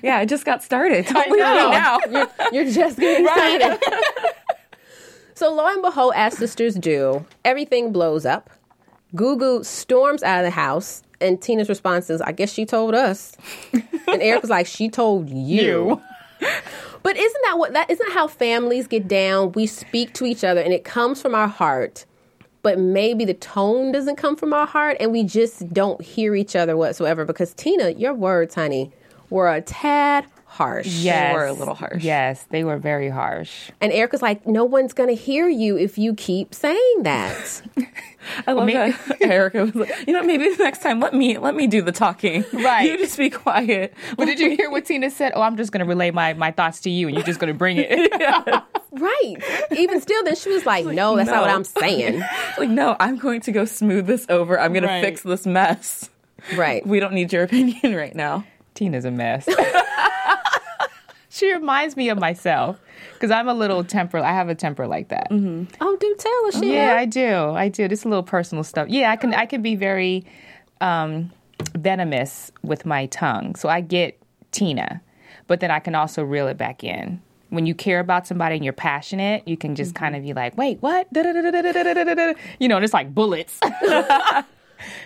Yeah, 0.00 0.18
I 0.18 0.24
just 0.24 0.44
got 0.44 0.62
started. 0.62 1.06
Don't 1.06 1.28
leave 1.28 1.32
me 1.32 1.38
know. 1.40 1.70
now. 1.72 1.98
You're 2.52 2.70
just 2.70 2.96
getting 3.00 3.26
started. 3.26 3.80
so 5.34 5.52
lo 5.52 5.66
and 5.66 5.82
behold, 5.82 6.12
as 6.14 6.38
sisters 6.38 6.76
do, 6.76 7.26
everything 7.44 7.90
blows 7.90 8.24
up. 8.24 8.48
Gugu 9.16 9.64
storms 9.64 10.22
out 10.22 10.38
of 10.38 10.44
the 10.44 10.52
house, 10.52 11.02
and 11.20 11.42
Tina's 11.42 11.68
response 11.68 12.10
is, 12.10 12.20
"I 12.20 12.30
guess 12.30 12.52
she 12.52 12.64
told 12.64 12.94
us." 12.94 13.36
and 13.72 14.22
Eric 14.22 14.42
was 14.42 14.50
like, 14.50 14.68
"She 14.68 14.88
told 14.88 15.28
you." 15.30 16.00
But 17.02 17.16
isn't 17.16 17.42
that 17.46 17.58
what 17.58 17.72
that 17.72 17.90
isn't 17.90 18.12
how 18.12 18.28
families 18.28 18.86
get 18.86 19.08
down? 19.08 19.50
We 19.50 19.66
speak 19.66 20.12
to 20.14 20.26
each 20.26 20.44
other, 20.44 20.60
and 20.60 20.72
it 20.72 20.84
comes 20.84 21.20
from 21.20 21.34
our 21.34 21.48
heart. 21.48 22.06
But 22.66 22.80
maybe 22.80 23.24
the 23.24 23.34
tone 23.34 23.92
doesn't 23.92 24.16
come 24.16 24.34
from 24.34 24.52
our 24.52 24.66
heart, 24.66 24.96
and 24.98 25.12
we 25.12 25.22
just 25.22 25.72
don't 25.72 26.02
hear 26.02 26.34
each 26.34 26.56
other 26.56 26.76
whatsoever. 26.76 27.24
Because 27.24 27.54
Tina, 27.54 27.90
your 27.90 28.12
words, 28.12 28.56
honey, 28.56 28.90
were 29.30 29.48
a 29.48 29.60
tad 29.60 30.26
harsh. 30.46 30.86
Yes. 30.86 31.32
They 31.32 31.36
were 31.38 31.46
a 31.46 31.52
little 31.52 31.74
harsh. 31.74 32.02
Yes, 32.02 32.44
they 32.50 32.64
were 32.64 32.78
very 32.78 33.10
harsh. 33.10 33.70
And 33.80 33.92
Erica's 33.92 34.22
like, 34.22 34.46
no 34.46 34.64
one's 34.64 34.92
going 34.94 35.08
to 35.08 35.14
hear 35.14 35.48
you 35.48 35.76
if 35.76 35.98
you 35.98 36.14
keep 36.14 36.54
saying 36.54 37.02
that. 37.02 37.62
I 38.46 38.52
love 38.52 38.66
that 38.66 39.16
Erica 39.20 39.66
was 39.66 39.74
like, 39.74 40.06
you 40.06 40.12
know, 40.12 40.22
maybe 40.22 40.48
the 40.48 40.62
next 40.64 40.82
time 40.82 40.98
let 40.98 41.14
me 41.14 41.38
let 41.38 41.54
me 41.54 41.66
do 41.68 41.80
the 41.82 41.92
talking. 41.92 42.44
Right. 42.52 42.90
You 42.90 42.98
just 42.98 43.18
be 43.18 43.30
quiet. 43.30 43.94
But 44.16 44.24
did 44.24 44.40
you 44.40 44.56
hear 44.56 44.70
what 44.70 44.84
Tina 44.86 45.10
said? 45.10 45.32
Oh, 45.36 45.42
I'm 45.42 45.56
just 45.56 45.70
going 45.72 45.80
to 45.84 45.86
relay 45.88 46.10
my, 46.10 46.32
my 46.32 46.50
thoughts 46.50 46.80
to 46.80 46.90
you, 46.90 47.06
and 47.06 47.16
you're 47.16 47.24
just 47.26 47.38
going 47.38 47.52
to 47.52 47.56
bring 47.58 47.76
it. 47.78 48.10
right. 48.92 49.36
Even 49.76 50.00
still, 50.00 50.24
then 50.24 50.34
she 50.36 50.50
was 50.50 50.66
like, 50.66 50.84
no, 50.86 51.16
that's 51.16 51.28
not 51.30 51.42
what. 51.42 51.50
I'm 51.50 51.64
saying. 51.64 52.20
Like, 52.58 52.70
no, 52.70 52.96
I'm 52.98 53.16
going 53.18 53.40
to 53.42 53.52
go 53.52 53.64
smooth 53.64 54.06
this 54.06 54.26
over. 54.28 54.58
I'm 54.58 54.72
going 54.72 54.84
Right. 54.84 55.00
to 55.00 55.06
fix 55.06 55.22
this 55.22 55.46
mess. 55.46 56.10
Right. 56.56 56.84
We 56.86 56.98
don't 57.00 57.12
need 57.14 57.32
your 57.32 57.42
opinion 57.44 57.94
right 57.94 58.14
now. 58.14 58.44
Tina's 58.76 59.04
a 59.04 59.10
mess. 59.10 59.48
she 61.28 61.52
reminds 61.52 61.96
me 61.96 62.08
of 62.10 62.18
myself 62.18 62.80
because 63.14 63.30
I'm 63.30 63.48
a 63.48 63.54
little 63.54 63.82
temper. 63.82 64.18
I 64.18 64.32
have 64.32 64.48
a 64.48 64.54
temper 64.54 64.86
like 64.86 65.08
that. 65.08 65.30
Mm-hmm. 65.30 65.64
Oh, 65.80 65.96
do 65.96 66.16
tell 66.18 66.46
us. 66.46 66.62
Yeah, 66.62 66.94
I 66.96 67.06
do. 67.06 67.50
I 67.50 67.68
do. 67.68 67.84
It's 67.84 68.04
a 68.04 68.08
little 68.08 68.22
personal 68.22 68.62
stuff. 68.62 68.88
Yeah, 68.88 69.10
I 69.10 69.16
can. 69.16 69.34
I 69.34 69.46
can 69.46 69.62
be 69.62 69.74
very 69.74 70.24
um, 70.80 71.32
venomous 71.74 72.52
with 72.62 72.86
my 72.86 73.06
tongue, 73.06 73.56
so 73.56 73.68
I 73.68 73.80
get 73.80 74.20
Tina, 74.52 75.02
but 75.46 75.60
then 75.60 75.70
I 75.70 75.80
can 75.80 75.94
also 75.94 76.22
reel 76.22 76.46
it 76.48 76.56
back 76.56 76.84
in. 76.84 77.20
When 77.48 77.64
you 77.64 77.74
care 77.74 78.00
about 78.00 78.26
somebody 78.26 78.56
and 78.56 78.64
you're 78.64 78.72
passionate, 78.72 79.46
you 79.46 79.56
can 79.56 79.76
just 79.76 79.94
mm-hmm. 79.94 80.04
kind 80.04 80.16
of 80.16 80.22
be 80.22 80.34
like, 80.34 80.56
"Wait, 80.56 80.78
what?" 80.80 81.06
You 82.58 82.68
know, 82.68 82.78
it's 82.78 82.94
like 82.94 83.14
bullets 83.14 83.60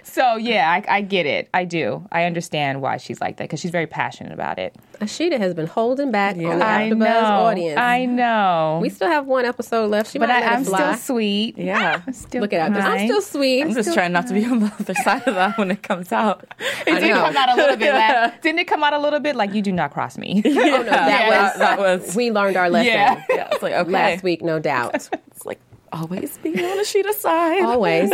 so 0.02 0.36
yeah, 0.36 0.70
I, 0.70 0.96
I 0.96 1.00
get 1.02 1.26
it. 1.26 1.48
I 1.54 1.64
do. 1.64 2.06
I 2.12 2.24
understand 2.24 2.82
why 2.82 2.96
she's 2.96 3.20
like 3.20 3.36
that 3.38 3.44
because 3.44 3.60
she's 3.60 3.70
very 3.70 3.86
passionate 3.86 4.32
about 4.32 4.58
it. 4.58 4.74
Ashita 5.00 5.38
has 5.38 5.54
been 5.54 5.66
holding 5.66 6.10
back 6.10 6.36
on 6.36 6.42
the 6.42 6.64
I 6.64 6.90
AfterBuzz 6.90 6.98
know. 6.98 7.06
audience. 7.44 7.78
I 7.78 8.04
know. 8.06 8.78
we 8.82 8.90
still 8.90 9.08
have 9.08 9.26
one 9.26 9.44
episode 9.44 9.86
left. 9.90 10.10
She 10.12 10.18
but 10.18 10.28
might 10.28 10.36
I, 10.36 10.40
let 10.40 10.52
I'm 10.52 10.60
us 10.60 10.66
still 10.66 11.14
sweet. 11.16 11.56
Yeah. 11.58 12.02
Ah, 12.06 12.10
still 12.12 12.42
Look 12.42 12.52
at 12.52 12.58
that. 12.72 12.76
I'm 12.82 12.82
kind. 12.96 13.08
still 13.08 13.22
sweet. 13.22 13.62
I'm 13.62 13.72
just 13.72 13.94
trying 13.94 14.12
not 14.12 14.26
to 14.26 14.34
be 14.34 14.44
on 14.44 14.60
the 14.60 14.66
other 14.78 14.94
side 14.94 15.26
of 15.26 15.34
that 15.36 15.56
when 15.58 15.70
it 15.70 15.82
comes 15.82 16.12
out. 16.12 16.44
It 16.86 17.00
did 17.00 17.08
know. 17.10 17.22
come 17.22 17.36
out 17.36 17.52
a 17.52 17.56
little 17.56 17.76
bit. 17.76 17.92
Last, 17.94 18.40
didn't 18.42 18.58
it 18.58 18.66
come 18.66 18.84
out 18.84 18.92
a 18.92 18.98
little 18.98 19.20
bit 19.20 19.36
like 19.36 19.54
you 19.54 19.62
do 19.62 19.72
not 19.72 19.92
cross 19.92 20.18
me? 20.18 20.42
Oh, 20.50 20.52
no, 20.52 20.82
that, 20.84 21.08
Yeah, 21.08 21.42
was, 21.50 21.58
that 21.58 21.78
was 21.78 22.16
we 22.16 22.30
learned 22.30 22.56
our 22.56 22.68
lesson 22.68 22.92
Yeah. 22.92 23.24
yeah, 23.30 23.48
it's 23.52 23.62
like 23.62 23.72
okay. 23.72 23.90
last 23.90 24.22
week, 24.22 24.42
no 24.42 24.58
doubt. 24.58 25.08
It's 25.30 25.46
like 25.46 25.58
always 25.92 26.38
be 26.38 26.50
on 26.50 26.78
Ashita's 26.78 27.18
side. 27.18 27.62
Always. 27.62 28.10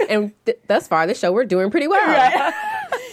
and 0.08 0.32
th- 0.46 0.58
thus 0.66 0.88
far, 0.88 1.06
the 1.06 1.14
show, 1.14 1.32
we're 1.32 1.44
doing 1.44 1.70
pretty 1.70 1.88
well. 1.88 2.52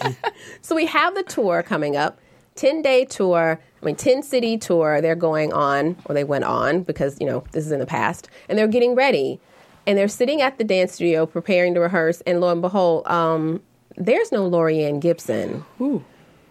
so 0.62 0.74
we 0.74 0.86
have 0.86 1.14
the 1.14 1.22
tour 1.22 1.62
coming 1.62 1.96
up 1.96 2.18
10 2.56 2.82
day 2.82 3.04
tour. 3.04 3.60
I 3.82 3.84
mean, 3.84 3.96
10 3.96 4.22
city 4.22 4.58
tour. 4.58 5.00
They're 5.00 5.14
going 5.14 5.52
on, 5.52 5.96
or 6.06 6.14
they 6.14 6.24
went 6.24 6.44
on 6.44 6.82
because, 6.82 7.18
you 7.20 7.26
know, 7.26 7.44
this 7.52 7.66
is 7.66 7.72
in 7.72 7.80
the 7.80 7.86
past. 7.86 8.28
And 8.48 8.58
they're 8.58 8.66
getting 8.66 8.94
ready. 8.94 9.40
And 9.86 9.96
they're 9.96 10.08
sitting 10.08 10.40
at 10.40 10.58
the 10.58 10.64
dance 10.64 10.94
studio 10.94 11.26
preparing 11.26 11.74
to 11.74 11.80
rehearse. 11.80 12.20
And 12.22 12.40
lo 12.40 12.50
and 12.50 12.60
behold, 12.60 13.06
um, 13.06 13.62
there's 13.96 14.32
no 14.32 14.48
Laurieann 14.50 15.00
Gibson, 15.00 15.64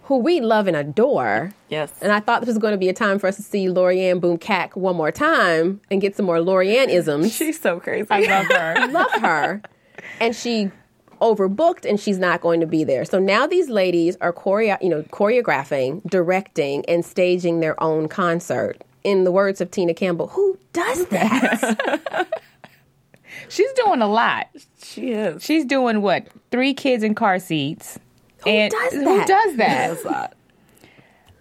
who 0.05 0.17
we 0.17 0.39
love 0.39 0.67
and 0.67 0.75
adore. 0.77 1.51
Yes. 1.69 1.91
And 2.01 2.11
I 2.11 2.19
thought 2.19 2.41
this 2.41 2.47
was 2.47 2.57
going 2.59 2.73
to 2.73 2.77
be 2.77 2.89
a 2.89 2.93
time 2.93 3.17
for 3.19 3.27
us 3.27 3.35
to 3.37 3.41
see 3.41 3.65
Laurieann 3.67 4.21
Boom 4.21 4.37
Cack 4.37 4.75
one 4.75 4.95
more 4.95 5.11
time 5.11 5.81
and 5.89 5.99
get 5.99 6.15
some 6.15 6.25
more 6.27 6.37
Laurieann 6.37 6.89
isms 6.89 7.33
She's 7.35 7.59
so 7.59 7.79
crazy. 7.79 8.07
I 8.11 8.19
love 8.19 8.45
her. 8.45 8.73
I 8.77 8.85
love 8.91 9.11
her. 9.21 9.61
And 10.19 10.35
she 10.35 10.69
overbooked 11.21 11.89
and 11.89 11.99
she's 11.99 12.19
not 12.19 12.41
going 12.41 12.59
to 12.59 12.67
be 12.67 12.83
there. 12.83 13.03
So 13.03 13.17
now 13.19 13.47
these 13.47 13.67
ladies 13.69 14.15
are 14.21 14.31
choreo- 14.31 14.81
you 14.81 14.89
know, 14.89 15.01
choreographing, 15.03 16.03
directing, 16.07 16.85
and 16.85 17.03
staging 17.03 17.59
their 17.61 17.81
own 17.81 18.07
concert. 18.07 18.83
In 19.03 19.23
the 19.23 19.31
words 19.31 19.61
of 19.61 19.69
Tina 19.69 19.93
Campbell, 19.93 20.27
who 20.27 20.57
does 20.73 21.05
that? 21.07 22.27
She's 23.49 23.71
doing 23.73 24.01
a 24.01 24.07
lot. 24.07 24.47
she 24.83 25.11
is. 25.11 25.43
She's 25.43 25.63
doing 25.65 26.01
what? 26.01 26.27
Three 26.51 26.73
kids 26.73 27.03
in 27.03 27.13
car 27.13 27.37
seats. 27.39 27.99
Who 28.45 28.69
does 28.69 28.93
Who 28.93 29.03
that? 29.03 29.27
does 29.27 29.55
that? 29.57 29.87
Does 29.87 30.03
that. 30.03 30.35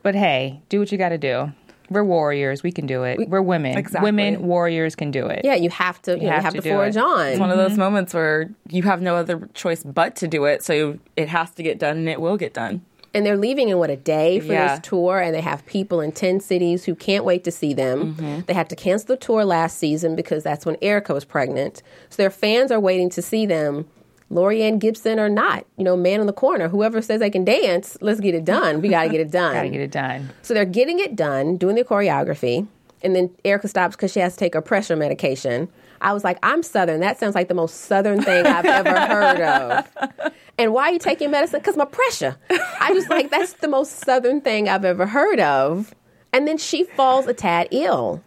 But 0.02 0.14
hey, 0.14 0.60
do 0.68 0.78
what 0.78 0.92
you 0.92 0.98
got 0.98 1.10
to 1.10 1.18
do. 1.18 1.52
We're 1.90 2.04
warriors. 2.04 2.62
We 2.62 2.72
can 2.72 2.86
do 2.86 3.04
it. 3.04 3.28
We're 3.28 3.42
women. 3.42 3.76
Exactly. 3.76 4.06
Women 4.08 4.42
warriors 4.46 4.96
can 4.96 5.10
do 5.10 5.26
it. 5.26 5.42
yeah, 5.44 5.54
you 5.54 5.68
have 5.70 6.00
to. 6.02 6.12
You, 6.12 6.16
know, 6.18 6.22
you 6.24 6.30
have 6.30 6.44
have 6.44 6.54
to 6.54 6.60
to 6.62 6.70
forge 6.70 6.96
it. 6.96 7.02
on. 7.02 7.26
It's 7.28 7.38
one 7.40 7.50
of 7.50 7.58
those 7.58 7.76
moments 7.76 8.14
where 8.14 8.50
you 8.70 8.82
have 8.84 9.02
no 9.02 9.16
other 9.16 9.48
choice 9.54 9.82
but 9.84 10.16
to 10.16 10.28
do 10.28 10.44
it, 10.46 10.62
so 10.64 10.98
it 11.16 11.28
has 11.28 11.50
to 11.52 11.62
get 11.62 11.78
done 11.78 11.98
and 11.98 12.08
it 12.08 12.20
will 12.20 12.36
get 12.38 12.54
done. 12.54 12.82
and 13.12 13.24
they're 13.24 13.36
leaving 13.36 13.68
in 13.68 13.78
what 13.78 13.90
a 13.90 13.96
day 13.96 14.40
for 14.40 14.46
Yeah. 14.52 14.76
this 14.76 14.88
tour 14.88 15.20
and 15.20 15.32
they 15.34 15.40
have 15.42 15.64
people 15.66 16.00
in 16.00 16.10
10 16.10 16.40
cities 16.40 16.84
who 16.84 16.94
can't 16.96 17.24
wait 17.24 17.44
to 17.44 17.52
see 17.52 17.72
them 17.72 18.16
Mm-hmm. 18.16 18.40
they 18.46 18.54
had 18.54 18.68
to 18.70 18.76
cancel 18.76 19.06
the 19.06 19.16
tour 19.16 19.44
last 19.44 19.78
season 19.78 20.16
because 20.16 20.42
that's 20.42 20.66
when 20.66 20.76
erica 20.82 21.14
was 21.14 21.24
pregnant 21.24 21.80
so 22.10 22.16
their 22.20 22.30
fans 22.30 22.72
are 22.72 22.80
waiting 22.80 23.08
to 23.10 23.22
see 23.22 23.46
them 23.46 23.86
Laurieann 24.30 24.78
Gibson 24.78 25.20
or 25.20 25.28
not, 25.28 25.66
you 25.76 25.84
know, 25.84 25.96
man 25.96 26.20
in 26.20 26.26
the 26.26 26.32
corner, 26.32 26.68
whoever 26.68 27.00
says 27.02 27.20
they 27.20 27.30
can 27.30 27.44
dance, 27.44 27.96
let's 28.00 28.20
get 28.20 28.34
it 28.34 28.44
done. 28.44 28.80
We 28.80 28.88
got 28.88 29.04
to 29.04 29.08
get 29.08 29.20
it 29.20 29.30
done. 29.30 29.54
Gotta 29.54 29.68
get 29.68 29.80
it 29.80 29.90
done. 29.90 30.30
So 30.42 30.54
they're 30.54 30.64
getting 30.64 30.98
it 30.98 31.14
done, 31.14 31.56
doing 31.56 31.76
the 31.76 31.84
choreography, 31.84 32.66
and 33.02 33.14
then 33.14 33.30
Erica 33.44 33.68
stops 33.68 33.96
because 33.96 34.12
she 34.12 34.20
has 34.20 34.32
to 34.34 34.38
take 34.38 34.54
her 34.54 34.62
pressure 34.62 34.96
medication. 34.96 35.68
I 36.00 36.12
was 36.12 36.24
like, 36.24 36.38
I'm 36.42 36.62
Southern. 36.62 37.00
That 37.00 37.18
sounds 37.18 37.34
like 37.34 37.48
the 37.48 37.54
most 37.54 37.82
Southern 37.82 38.22
thing 38.22 38.46
I've 38.46 38.64
ever 38.64 38.98
heard 39.14 39.40
of. 39.40 40.32
And 40.58 40.72
why 40.72 40.90
are 40.90 40.92
you 40.92 40.98
taking 40.98 41.30
medicine? 41.30 41.60
Because 41.60 41.76
my 41.76 41.84
pressure. 41.84 42.36
I 42.80 42.92
just 42.94 43.10
like, 43.10 43.30
that's 43.30 43.54
the 43.54 43.68
most 43.68 44.04
southern 44.04 44.40
thing 44.40 44.68
I've 44.68 44.84
ever 44.84 45.06
heard 45.06 45.40
of. 45.40 45.94
And 46.32 46.46
then 46.46 46.58
she 46.58 46.84
falls 46.84 47.26
a 47.26 47.34
tad 47.34 47.68
ill. 47.70 48.22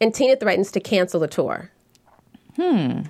And 0.00 0.14
Tina 0.14 0.36
threatens 0.36 0.70
to 0.72 0.80
cancel 0.80 1.20
the 1.20 1.28
tour. 1.28 1.70
Hmm. 2.56 3.02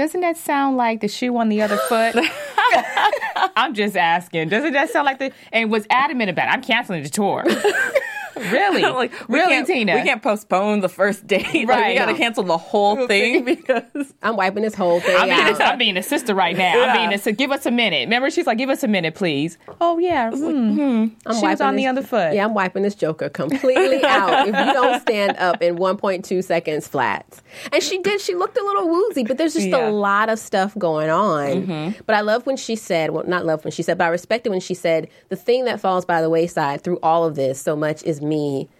Doesn't 0.00 0.22
that 0.22 0.38
sound 0.38 0.78
like 0.78 1.02
the 1.02 1.08
shoe 1.08 1.36
on 1.36 1.50
the 1.50 1.60
other 1.60 1.76
foot? 1.76 2.16
I'm 3.54 3.74
just 3.74 3.98
asking. 3.98 4.48
Doesn't 4.48 4.72
that 4.72 4.88
sound 4.88 5.04
like 5.04 5.18
the 5.18 5.30
and 5.52 5.70
was 5.70 5.86
adamant 5.90 6.30
about 6.30 6.48
it? 6.48 6.52
I'm 6.52 6.62
canceling 6.62 7.02
the 7.02 7.10
tour. 7.10 7.44
really? 8.52 8.82
like 9.00 9.12
we 9.28 9.38
really, 9.38 9.52
can't, 9.54 9.66
Tina? 9.66 9.94
We 9.94 10.02
can't 10.02 10.22
postpone 10.22 10.80
the 10.80 10.88
first 10.88 11.26
date. 11.26 11.40
Like, 11.70 11.86
we 11.88 11.94
got 11.98 12.06
to 12.06 12.14
cancel 12.14 12.42
the 12.44 12.58
whole 12.58 13.06
thing 13.06 13.44
because 13.44 13.82
I'm 14.22 14.36
wiping 14.36 14.62
this 14.62 14.74
whole 14.74 15.00
thing 15.00 15.16
I'm 15.16 15.28
being, 15.28 15.40
out. 15.40 15.60
a, 15.60 15.64
I'm 15.64 15.78
being 15.78 15.96
a 15.96 16.02
sister 16.02 16.34
right 16.34 16.56
now. 16.56 16.72
I'm 16.72 16.78
Yeah. 16.78 16.96
being 16.96 17.12
a 17.12 17.18
si- 17.18 17.32
give 17.32 17.50
us 17.52 17.64
a 17.66 17.70
minute. 17.70 18.00
Remember, 18.06 18.30
she's 18.30 18.46
like, 18.46 18.58
give 18.58 18.70
us 18.70 18.82
a 18.82 18.88
minute, 18.88 19.14
please. 19.14 19.58
Oh 19.80 19.98
yeah. 19.98 20.30
hmm. 20.30 20.40
I'm 20.40 21.10
She 21.10 21.26
was 21.28 21.42
wiping 21.42 21.66
on 21.66 21.76
the 21.76 21.82
this- 21.84 21.90
other 21.90 22.02
foot. 22.02 22.34
Yeah, 22.34 22.44
I'm 22.44 22.54
wiping 22.54 22.82
this 22.82 22.94
joker 22.94 23.28
completely 23.28 24.02
out 24.04 24.48
if 24.48 24.54
you 24.56 24.72
don't 24.72 25.00
stand 25.00 25.36
up 25.38 25.62
in 25.62 25.76
1.2 25.76 26.42
seconds 26.44 26.88
flat. 26.88 27.40
And 27.72 27.82
she 27.82 27.98
did. 27.98 28.20
She 28.20 28.34
looked 28.34 28.56
a 28.58 28.64
little 28.64 28.88
woozy, 28.88 29.24
but 29.24 29.38
there's 29.38 29.54
just 29.54 29.68
Yeah. 29.68 29.88
a 29.88 29.90
lot 29.90 30.28
of 30.28 30.38
stuff 30.38 30.76
going 30.78 31.10
on. 31.10 31.94
But 32.06 32.16
I 32.16 32.20
love 32.22 32.46
when 32.46 32.56
she 32.56 32.74
said, 32.76 33.10
well, 33.10 33.24
not 33.26 33.44
love 33.46 33.64
when 33.64 33.72
she 33.72 33.82
said, 33.82 33.98
but 33.98 34.04
I 34.04 34.08
respected 34.08 34.50
when 34.50 34.60
she 34.60 34.74
said, 34.74 35.08
the 35.28 35.36
thing 35.36 35.64
that 35.66 35.80
falls 35.80 36.04
by 36.04 36.20
the 36.22 36.30
wayside 36.30 36.82
through 36.82 36.98
all 37.02 37.24
of 37.24 37.34
this 37.36 37.60
so 37.60 37.76
much 37.76 38.02
is 38.04 38.20
me 38.30 38.70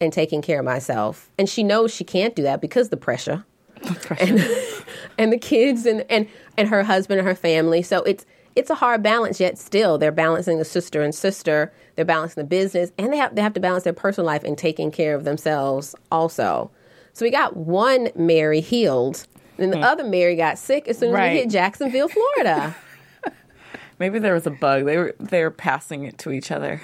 and 0.00 0.12
taking 0.12 0.40
care 0.40 0.60
of 0.60 0.64
myself. 0.64 1.30
And 1.38 1.48
she 1.48 1.62
knows 1.62 1.92
she 1.92 2.04
can't 2.04 2.34
do 2.34 2.42
that 2.44 2.62
because 2.62 2.88
the 2.88 2.96
pressure. 2.96 3.44
And, 4.18 4.46
and 5.18 5.32
the 5.32 5.38
kids 5.38 5.84
and, 5.84 6.06
and, 6.08 6.26
and 6.56 6.68
her 6.68 6.82
husband 6.82 7.18
and 7.18 7.28
her 7.28 7.34
family. 7.34 7.82
So 7.82 8.02
it's 8.04 8.24
it's 8.56 8.70
a 8.70 8.74
hard 8.74 9.02
balance 9.02 9.40
yet 9.40 9.58
still 9.58 9.96
they're 9.98 10.12
balancing 10.12 10.58
the 10.58 10.64
sister 10.64 11.02
and 11.02 11.14
sister, 11.14 11.72
they're 11.94 12.04
balancing 12.04 12.42
the 12.42 12.48
business, 12.48 12.92
and 12.98 13.12
they 13.12 13.16
have 13.16 13.34
they 13.34 13.42
have 13.42 13.54
to 13.54 13.60
balance 13.60 13.84
their 13.84 13.92
personal 13.92 14.26
life 14.26 14.44
and 14.44 14.58
taking 14.58 14.90
care 14.90 15.14
of 15.14 15.24
themselves 15.24 15.94
also. 16.10 16.70
So 17.12 17.24
we 17.24 17.30
got 17.30 17.56
one 17.56 18.10
Mary 18.14 18.60
healed, 18.60 19.26
and 19.58 19.72
the 19.72 19.78
hmm. 19.78 19.84
other 19.84 20.04
Mary 20.04 20.36
got 20.36 20.58
sick 20.58 20.88
as 20.88 20.98
soon 20.98 21.10
as 21.10 21.14
Right. 21.14 21.32
we 21.32 21.38
hit 21.40 21.50
Jacksonville, 21.50 22.08
Florida. 22.08 22.74
maybe 23.98 24.18
there 24.18 24.34
was 24.34 24.46
a 24.46 24.50
bug. 24.50 24.84
They 24.84 24.96
were 24.96 25.14
they 25.18 25.42
were 25.42 25.50
passing 25.50 26.04
it 26.04 26.18
to 26.18 26.32
each 26.32 26.50
other. 26.50 26.80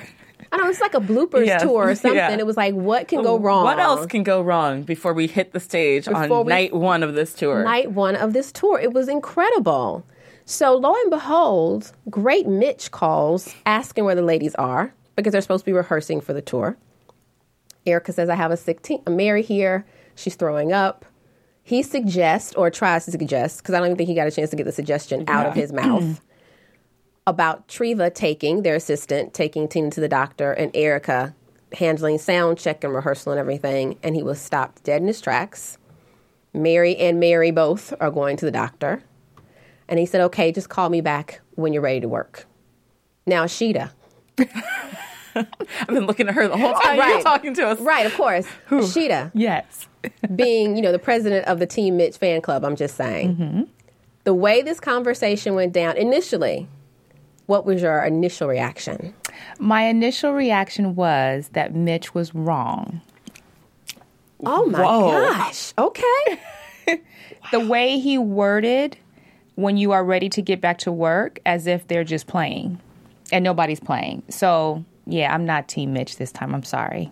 I 0.58 0.62
know 0.64 0.70
it's 0.70 0.80
like 0.80 0.94
a 0.94 1.00
bloopers 1.00 1.46
Yes. 1.46 1.62
tour 1.62 1.88
or 1.90 1.94
something. 1.94 2.16
Yeah. 2.16 2.30
It 2.36 2.46
was 2.46 2.56
like, 2.56 2.74
what 2.74 3.08
can 3.08 3.22
go 3.22 3.38
wrong? 3.38 3.64
What 3.64 3.78
else 3.78 4.06
can 4.06 4.22
go 4.22 4.40
wrong 4.42 4.82
before 4.82 5.12
we 5.12 5.26
hit 5.26 5.52
the 5.52 5.60
stage 5.60 6.06
Before 6.06 6.22
on 6.38 6.46
we- 6.46 6.50
night 6.50 6.74
one 6.74 7.02
of 7.02 7.14
this 7.14 7.34
tour? 7.34 7.62
night 7.64 7.92
one 7.92 8.16
of 8.16 8.32
this 8.32 8.52
tour. 8.52 8.78
It 8.80 8.92
was 8.92 9.08
incredible. 9.08 10.04
So 10.44 10.74
lo 10.76 10.94
and 10.94 11.10
behold, 11.10 11.92
great 12.08 12.46
Mitch 12.46 12.90
calls 12.90 13.54
asking 13.66 14.04
where 14.04 14.14
the 14.14 14.22
ladies 14.22 14.54
are 14.54 14.94
because 15.16 15.32
they're 15.32 15.40
supposed 15.42 15.62
to 15.64 15.66
be 15.70 15.72
rehearsing 15.72 16.20
for 16.20 16.32
the 16.32 16.42
tour. 16.42 16.76
Erica 17.84 18.12
says, 18.12 18.28
I 18.28 18.34
have 18.34 18.50
a 18.50 18.56
sick 18.56 18.82
teen, 18.82 19.02
a 19.06 19.10
Mary 19.10 19.42
here. 19.42 19.86
She's 20.14 20.34
throwing 20.34 20.72
up. 20.72 21.04
He 21.62 21.82
suggests 21.82 22.54
or 22.54 22.70
tries 22.70 23.04
to 23.06 23.10
suggest, 23.10 23.58
because 23.58 23.74
I 23.74 23.78
don't 23.78 23.86
even 23.88 23.96
think 23.96 24.08
he 24.08 24.14
got 24.14 24.28
a 24.28 24.30
chance 24.30 24.50
to 24.50 24.56
get 24.56 24.64
the 24.66 24.72
suggestion 24.72 25.24
out 25.28 25.46
of 25.46 25.54
his 25.54 25.72
mouth, 25.72 26.20
about 27.26 27.66
Treva 27.68 28.14
taking, 28.14 28.62
their 28.62 28.76
assistant, 28.76 29.34
taking 29.34 29.68
Tina 29.68 29.90
to 29.90 30.00
the 30.00 30.08
doctor 30.08 30.52
and 30.52 30.70
Erica 30.74 31.34
handling 31.72 32.18
sound 32.18 32.58
check 32.58 32.84
and 32.84 32.94
rehearsal 32.94 33.32
and 33.32 33.38
everything. 33.40 33.98
And 34.02 34.14
he 34.14 34.22
was 34.22 34.40
stopped 34.40 34.84
dead 34.84 35.02
in 35.02 35.08
his 35.08 35.20
tracks. 35.20 35.78
Mary 36.54 36.96
and 36.96 37.20
Mary 37.20 37.50
both 37.50 37.92
are 38.00 38.10
going 38.10 38.36
to 38.38 38.44
the 38.44 38.50
doctor. 38.50 39.02
And 39.88 39.98
he 39.98 40.06
said, 40.06 40.20
okay, 40.22 40.52
just 40.52 40.68
call 40.68 40.88
me 40.88 41.00
back 41.00 41.40
when 41.54 41.72
you're 41.72 41.82
ready 41.82 42.00
to 42.00 42.08
work. 42.08 42.46
Now, 43.26 43.46
Sheeta. 43.46 43.92
I've 45.34 45.88
been 45.88 46.06
looking 46.06 46.28
at 46.28 46.34
her 46.34 46.48
the 46.48 46.56
whole 46.56 46.74
time 46.74 46.96
you're 46.96 47.22
talking 47.22 47.54
to 47.54 47.66
us. 47.66 47.80
Right, 47.80 48.06
of 48.06 48.14
course. 48.14 48.46
Sheeta, 48.92 49.30
Yes. 49.34 49.88
being, 50.36 50.76
you 50.76 50.82
know, 50.82 50.92
the 50.92 50.98
president 50.98 51.46
of 51.46 51.58
the 51.58 51.66
Team 51.66 51.96
Mitch 51.96 52.16
fan 52.16 52.40
club, 52.40 52.64
I'm 52.64 52.76
just 52.76 52.96
saying. 52.96 53.36
Mm-hmm. 53.36 53.62
The 54.24 54.34
way 54.34 54.62
this 54.62 54.80
conversation 54.80 55.54
went 55.54 55.72
down 55.72 55.96
initially, 55.96 56.68
what 57.46 57.64
was 57.64 57.82
your 57.82 58.02
initial 58.02 58.48
reaction? 58.48 59.14
My 59.58 59.84
initial 59.84 60.32
reaction 60.32 60.94
was 60.94 61.48
that 61.52 61.74
Mitch 61.74 62.14
was 62.14 62.34
wrong. 62.34 63.00
Oh 64.44 64.66
my 64.66 64.82
Whoa. 64.82 65.10
gosh. 65.10 65.72
Okay. 65.78 66.40
The 67.52 67.60
way 67.60 67.98
he 67.98 68.18
worded 68.18 68.96
when 69.54 69.76
you 69.76 69.92
are 69.92 70.04
ready 70.04 70.28
to 70.30 70.42
get 70.42 70.60
back 70.60 70.78
to 70.78 70.92
work 70.92 71.38
as 71.46 71.66
if 71.66 71.86
they're 71.86 72.04
just 72.04 72.26
playing 72.26 72.80
and 73.32 73.44
nobody's 73.44 73.80
playing. 73.80 74.22
So, 74.28 74.84
yeah, 75.06 75.32
I'm 75.32 75.46
not 75.46 75.68
Team 75.68 75.92
Mitch 75.92 76.16
this 76.16 76.32
time. 76.32 76.54
I'm 76.54 76.64
sorry. 76.64 77.10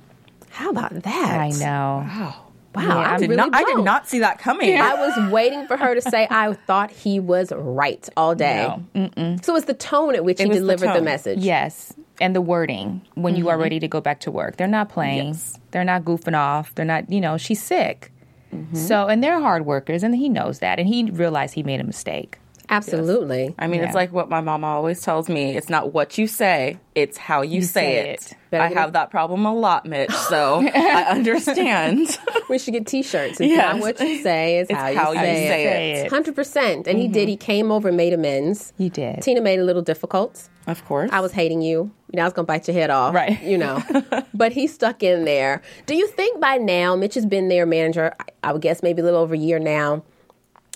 How 0.50 0.70
about 0.70 1.02
that? 1.02 1.40
I 1.40 1.50
know. 1.50 2.04
Wow. 2.06 2.43
Wow. 2.74 2.82
Yeah, 2.82 3.12
I 3.12 3.16
Did 3.18 3.30
really 3.30 3.36
not, 3.36 3.54
I 3.54 3.64
did 3.64 3.84
not 3.84 4.08
see 4.08 4.18
that 4.18 4.38
coming. 4.38 4.80
I 4.80 4.94
was 4.94 5.32
waiting 5.32 5.66
for 5.66 5.76
her 5.76 5.94
to 5.94 6.02
say 6.02 6.26
I 6.30 6.52
thought 6.52 6.90
he 6.90 7.20
was 7.20 7.52
right 7.54 8.08
all 8.16 8.34
day. 8.34 8.74
No. 8.94 9.36
So 9.42 9.54
it's 9.56 9.66
the 9.66 9.74
tone 9.74 10.14
at 10.14 10.24
which 10.24 10.40
he 10.40 10.46
was 10.46 10.56
the 10.56 10.60
delivered 10.60 10.94
the, 10.94 11.02
message. 11.02 11.38
Yes. 11.38 11.92
And 12.20 12.34
the 12.34 12.40
wording 12.40 13.02
when 13.14 13.36
you 13.36 13.48
are 13.48 13.54
mm-hmm. 13.54 13.62
ready 13.62 13.80
to 13.80 13.88
go 13.88 14.00
back 14.00 14.20
to 14.20 14.30
work. 14.30 14.56
They're 14.56 14.66
not 14.66 14.88
playing. 14.88 15.28
Yes. 15.28 15.58
They're 15.70 15.84
not 15.84 16.04
goofing 16.04 16.36
off. 16.36 16.74
They're 16.74 16.84
not, 16.84 17.10
you 17.10 17.20
know, 17.20 17.36
she's 17.36 17.62
sick. 17.62 18.10
Mm-hmm. 18.52 18.76
So, 18.76 19.08
and 19.08 19.22
they're 19.22 19.40
hard 19.40 19.66
workers, 19.66 20.02
and 20.02 20.14
he 20.14 20.28
knows 20.28 20.60
that. 20.60 20.78
And 20.78 20.86
he 20.88 21.10
realized 21.10 21.54
he 21.54 21.62
made 21.62 21.80
a 21.80 21.84
mistake. 21.84 22.38
Absolutely. 22.68 23.54
I 23.58 23.66
mean, 23.66 23.80
Yeah. 23.80 23.86
it's 23.86 23.94
like 23.94 24.12
what 24.12 24.28
my 24.28 24.40
mama 24.40 24.66
always 24.66 25.00
tells 25.00 25.28
me. 25.28 25.56
It's 25.56 25.68
not 25.68 25.92
what 25.92 26.16
you 26.18 26.26
say, 26.26 26.78
it's 26.94 27.16
how 27.18 27.42
you, 27.42 27.62
say, 27.62 27.70
say 28.02 28.10
it. 28.10 28.32
it. 28.52 28.58
I 28.60 28.68
have 28.68 28.90
it- 28.90 28.92
that 28.92 29.10
problem 29.10 29.44
a 29.46 29.54
lot, 29.54 29.84
Mitch, 29.86 30.10
so 30.12 30.62
I 30.74 31.04
understand. 31.10 32.18
We 32.50 32.58
should 32.58 32.74
get 32.74 32.86
T-shirts. 32.86 33.40
It's 33.40 33.50
Yes. 33.50 33.72
not 33.74 33.80
what 33.80 33.98
you 34.00 34.22
say; 34.22 34.58
it's, 34.58 34.68
It's 34.70 34.78
how 34.78 34.88
you 34.88 34.98
how 34.98 35.12
you 35.12 35.18
say, 35.18 35.46
say 35.48 35.92
it. 35.92 36.06
it. 36.06 36.10
Hundred 36.10 36.34
percent. 36.36 36.86
And 36.86 36.98
he 36.98 37.08
did. 37.08 37.22
Mm-hmm. 37.22 37.28
He 37.30 37.36
came 37.38 37.72
over 37.72 37.88
and 37.88 37.96
made 37.96 38.12
amends. 38.12 38.74
He 38.76 38.90
did. 38.90 39.22
Tina 39.22 39.40
made 39.40 39.58
it 39.58 39.62
a 39.62 39.64
little 39.64 39.80
difficult. 39.82 40.46
of 40.66 40.84
course. 40.84 41.08
I 41.10 41.20
was 41.20 41.32
hating 41.32 41.62
you. 41.62 41.90
You 42.12 42.16
know, 42.18 42.22
I 42.22 42.26
was 42.26 42.34
gonna 42.34 42.44
bite 42.44 42.68
your 42.68 42.74
head 42.74 42.90
off. 42.90 43.14
Right. 43.14 43.42
You 43.42 43.56
know. 43.56 43.82
but 44.34 44.52
he 44.52 44.66
stuck 44.66 45.02
in 45.02 45.24
there. 45.24 45.62
Do 45.86 45.96
you 45.96 46.06
think 46.06 46.38
by 46.38 46.58
now 46.58 46.96
Mitch 46.96 47.14
has 47.14 47.24
been 47.24 47.48
their 47.48 47.64
manager? 47.64 48.14
I 48.42 48.52
would 48.52 48.60
guess 48.62 48.82
maybe 48.82 49.00
a 49.00 49.04
little 49.04 49.20
over 49.20 49.34
a 49.34 49.38
year 49.38 49.58
now. 49.58 50.02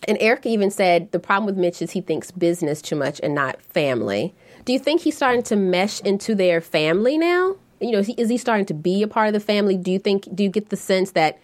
And 0.06 0.16
Erica 0.20 0.48
even 0.48 0.70
said 0.70 1.10
the 1.12 1.18
problem 1.18 1.46
with 1.46 1.56
Mitch 1.56 1.82
is 1.82 1.90
he 1.90 2.00
thinks 2.00 2.30
business 2.30 2.80
too 2.80 2.96
much 2.96 3.20
and 3.22 3.34
not 3.34 3.60
family. 3.62 4.34
Do 4.64 4.72
you 4.72 4.78
think 4.78 5.00
he's 5.00 5.16
starting 5.16 5.42
to 5.44 5.56
mesh 5.56 6.00
into 6.00 6.34
their 6.34 6.60
family 6.60 7.18
now? 7.18 7.56
You 7.80 7.92
know, 7.92 7.98
is 7.98 8.06
he, 8.06 8.12
is 8.14 8.28
he 8.28 8.36
starting 8.36 8.66
to 8.66 8.74
be 8.74 9.02
a 9.02 9.08
part 9.08 9.28
of 9.28 9.32
the 9.32 9.40
family? 9.40 9.76
Do 9.76 9.90
you 9.90 9.98
think? 9.98 10.28
Do 10.34 10.42
you 10.42 10.50
get 10.50 10.70
the 10.70 10.76
sense 10.76 11.12
that 11.12 11.38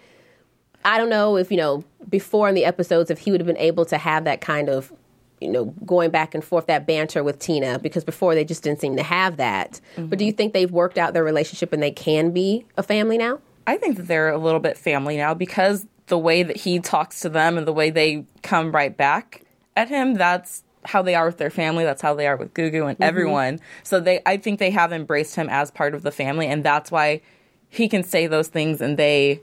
I 0.84 0.98
don't 0.98 1.08
know 1.08 1.36
if 1.36 1.50
you 1.50 1.56
know 1.56 1.84
before 2.08 2.48
in 2.48 2.54
the 2.54 2.64
episodes 2.64 3.10
if 3.10 3.18
he 3.18 3.30
would 3.30 3.40
have 3.40 3.46
been 3.46 3.56
able 3.56 3.84
to 3.86 3.98
have 3.98 4.24
that 4.24 4.40
kind 4.40 4.68
of 4.68 4.92
you 5.40 5.48
know 5.48 5.66
going 5.86 6.10
back 6.10 6.34
and 6.34 6.44
forth 6.44 6.66
that 6.66 6.86
banter 6.86 7.24
with 7.24 7.38
Tina 7.38 7.78
because 7.78 8.04
before 8.04 8.34
they 8.34 8.44
just 8.44 8.62
didn't 8.62 8.80
seem 8.80 8.96
to 8.96 9.02
have 9.02 9.36
that. 9.38 9.80
But 9.96 10.18
do 10.18 10.24
you 10.24 10.32
mm-hmm. 10.32 10.36
think 10.36 10.52
they've 10.52 10.70
worked 10.70 10.98
out 10.98 11.14
their 11.14 11.24
relationship 11.24 11.72
and 11.72 11.82
they 11.82 11.90
can 11.90 12.32
be 12.32 12.66
a 12.76 12.82
family 12.82 13.16
now? 13.16 13.40
I 13.66 13.78
think 13.78 13.96
that 13.96 14.06
they're 14.06 14.28
a 14.28 14.38
little 14.38 14.60
bit 14.60 14.76
family 14.76 15.16
now 15.16 15.32
because 15.32 15.86
the 16.06 16.18
way 16.18 16.42
that 16.42 16.56
he 16.58 16.78
talks 16.78 17.20
to 17.20 17.28
them 17.28 17.56
and 17.56 17.66
the 17.66 17.72
way 17.72 17.90
they 17.90 18.26
come 18.42 18.72
right 18.72 18.94
back 18.94 19.42
at 19.76 19.88
him, 19.88 20.14
that's 20.14 20.62
how 20.84 21.02
they 21.02 21.14
are 21.14 21.26
with 21.26 21.38
their 21.38 21.50
family. 21.50 21.84
That's 21.84 22.02
how 22.02 22.14
they 22.14 22.26
are 22.26 22.36
with 22.36 22.52
Gugu 22.54 22.88
and 22.88 22.94
mm-hmm. 22.94 23.02
everyone. 23.02 23.60
So 23.82 24.00
they, 24.00 24.20
I 24.26 24.36
think 24.36 24.58
they 24.58 24.70
have 24.70 24.92
embraced 24.92 25.34
him 25.36 25.48
as 25.48 25.70
part 25.70 25.94
of 25.94 26.02
the 26.02 26.12
family, 26.12 26.46
and 26.46 26.62
that's 26.62 26.90
why 26.90 27.22
he 27.68 27.88
can 27.88 28.02
say 28.02 28.26
those 28.26 28.48
things 28.48 28.80
and 28.80 28.96
they 28.96 29.40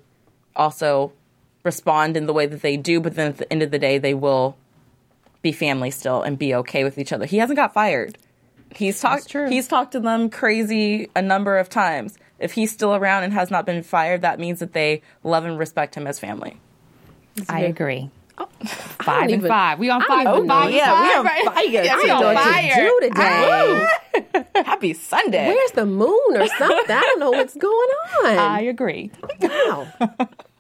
also 0.56 1.12
respond 1.64 2.16
in 2.16 2.28
the 2.28 2.34
way 2.34 2.46
that 2.46 2.62
they 2.62 2.78
do. 2.78 3.02
But 3.02 3.16
then 3.16 3.30
at 3.30 3.38
the 3.38 3.52
end 3.52 3.62
of 3.62 3.72
the 3.72 3.80
day, 3.80 3.98
they 3.98 4.14
will 4.14 4.56
be 5.42 5.52
family 5.52 5.92
still 5.92 6.22
and 6.22 6.38
be 6.38 6.54
okay 6.56 6.84
with 6.84 6.98
each 6.98 7.12
other. 7.12 7.26
He 7.26 7.38
hasn't 7.38 7.58
got 7.58 7.74
fired. 7.74 8.18
He's 8.76 9.00
talked. 9.00 9.32
He's 9.32 9.68
talked 9.68 9.92
to 9.94 10.00
them 10.00 10.30
crazy 10.30 11.10
a 11.16 11.22
number 11.22 11.58
of 11.58 11.70
times. 11.70 12.18
If 12.40 12.54
he's 12.54 12.72
still 12.72 12.96
around 12.96 13.24
and 13.24 13.34
has 13.34 13.52
not 13.52 13.66
been 13.66 13.84
fired, 13.84 14.22
that 14.22 14.40
means 14.40 14.60
that 14.60 14.74
they 14.74 15.02
love 15.24 15.46
and 15.46 15.60
respect 15.60 15.96
him 15.96 16.08
as 16.08 16.20
family. 16.20 16.58
I 17.48 17.62
agree. 17.62 18.10
Oh, 18.38 18.48
I 18.62 18.66
Five 18.68 19.06
don't 19.06 19.22
and 19.24 19.32
even- 19.34 19.48
five. 19.48 19.80
We 19.80 19.90
on 19.90 20.02
I 20.02 20.08
five. 20.08 20.24
don't 20.26 20.36
even 20.38 20.48
know. 20.48 20.54
five, 20.62 20.72
Yeah, 20.74 20.92
five, 20.92 21.04
we 21.04 21.14
on 21.14 21.26
right? 21.26 21.46
fire 21.46 21.84
Yeah, 21.84 21.96
we 21.98 22.10
on 22.10 22.24
What 22.24 22.34
to 22.34 22.50
fire. 22.52 22.76
do 22.76 23.00
today? 23.02 23.88
Happy 24.66 24.94
Sunday. 24.94 25.48
Where's 25.48 25.72
the 25.72 25.86
moon 25.86 26.20
or 26.36 26.48
something? 26.48 26.96
I 26.96 27.02
don't 27.02 27.20
know 27.20 27.32
what's 27.32 27.56
going 27.56 27.90
on. 28.24 28.38
I 28.38 28.62
agree. 28.62 29.12
Wow. 29.42 29.88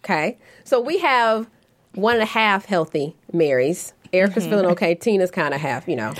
okay. 0.04 0.38
So 0.64 0.80
we 0.82 1.00
have 1.00 1.50
one 1.96 2.16
and 2.16 2.24
a 2.24 2.28
half 2.28 2.66
healthy 2.66 3.16
Marys. 3.34 3.94
Erica's 4.14 4.44
mm-hmm. 4.44 4.52
feeling 4.52 4.66
okay. 4.68 4.94
Tina's 4.96 5.32
kind 5.32 5.54
of 5.54 5.62
half, 5.62 5.88
you 5.88 5.96
know. 5.96 6.14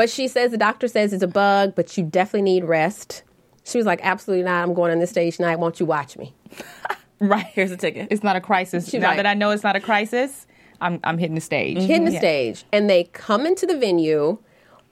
But 0.00 0.08
she 0.08 0.28
says 0.28 0.50
the 0.50 0.56
doctor 0.56 0.88
says 0.88 1.12
it's 1.12 1.22
a 1.22 1.28
bug, 1.28 1.74
but 1.74 1.94
you 1.98 2.04
definitely 2.04 2.40
need 2.40 2.64
rest. 2.64 3.22
She 3.64 3.76
was 3.76 3.86
like, 3.86 4.00
absolutely 4.02 4.44
not. 4.44 4.62
I'm 4.62 4.72
going 4.72 4.90
on 4.90 4.98
this 4.98 5.10
stage 5.10 5.36
tonight. 5.36 5.56
Won't 5.56 5.78
you 5.78 5.84
watch 5.84 6.16
me? 6.16 6.34
right. 7.20 7.44
Here's 7.44 7.70
a 7.70 7.76
ticket. 7.76 8.08
It's 8.10 8.22
not 8.22 8.34
a 8.34 8.40
crisis. 8.40 8.88
She's 8.88 9.02
now 9.02 9.08
right. 9.08 9.16
that 9.16 9.26
I 9.26 9.34
know 9.34 9.50
it's 9.50 9.62
not 9.62 9.76
a 9.76 9.80
crisis, 9.80 10.46
I'm 10.80 11.00
I'm 11.04 11.18
hitting 11.18 11.34
the 11.34 11.42
stage. 11.42 11.76
Hitting 11.76 12.06
the 12.06 12.12
Yeah. 12.12 12.18
stage. 12.18 12.64
And 12.72 12.88
they 12.88 13.10
come 13.12 13.44
into 13.44 13.66
the 13.66 13.76
venue. 13.76 14.38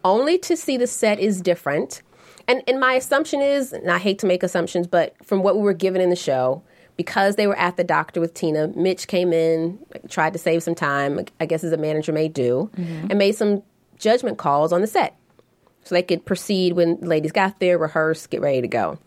only 0.04 0.36
to 0.40 0.58
see 0.58 0.76
the 0.76 0.86
set 0.86 1.18
is 1.18 1.40
different. 1.40 2.02
And 2.46 2.62
and 2.68 2.78
my 2.78 2.92
assumption 2.92 3.40
is, 3.40 3.72
and 3.72 3.90
I 3.90 3.96
hate 3.96 4.18
to 4.18 4.26
make 4.26 4.42
assumptions, 4.42 4.86
but 4.86 5.16
from 5.24 5.42
what 5.42 5.56
we 5.56 5.62
were 5.62 5.72
given 5.72 6.02
in 6.02 6.10
the 6.10 6.16
show, 6.16 6.62
because 6.98 7.36
they 7.36 7.46
were 7.46 7.56
at 7.56 7.78
the 7.78 7.84
doctor 7.84 8.20
with 8.20 8.34
Tina, 8.34 8.68
Mitch 8.76 9.06
came 9.06 9.32
in, 9.32 9.78
tried 10.10 10.34
to 10.34 10.38
save 10.38 10.62
some 10.62 10.74
time, 10.74 11.24
I 11.40 11.46
guess 11.46 11.64
as 11.64 11.72
a 11.72 11.78
manager 11.78 12.12
may 12.12 12.28
do, 12.28 12.70
mm-hmm. 12.76 13.06
and 13.08 13.18
made 13.18 13.36
some 13.36 13.62
judgment 13.98 14.38
calls 14.38 14.72
on 14.72 14.80
the 14.80 14.86
set. 14.86 15.16
So 15.84 15.94
they 15.94 16.02
could 16.02 16.24
proceed 16.24 16.74
when 16.74 16.96
ladies 17.00 17.32
got 17.32 17.60
there, 17.60 17.78
rehearse, 17.78 18.26
get 18.26 18.40
ready 18.40 18.60
to 18.60 18.68
go. 18.68 18.98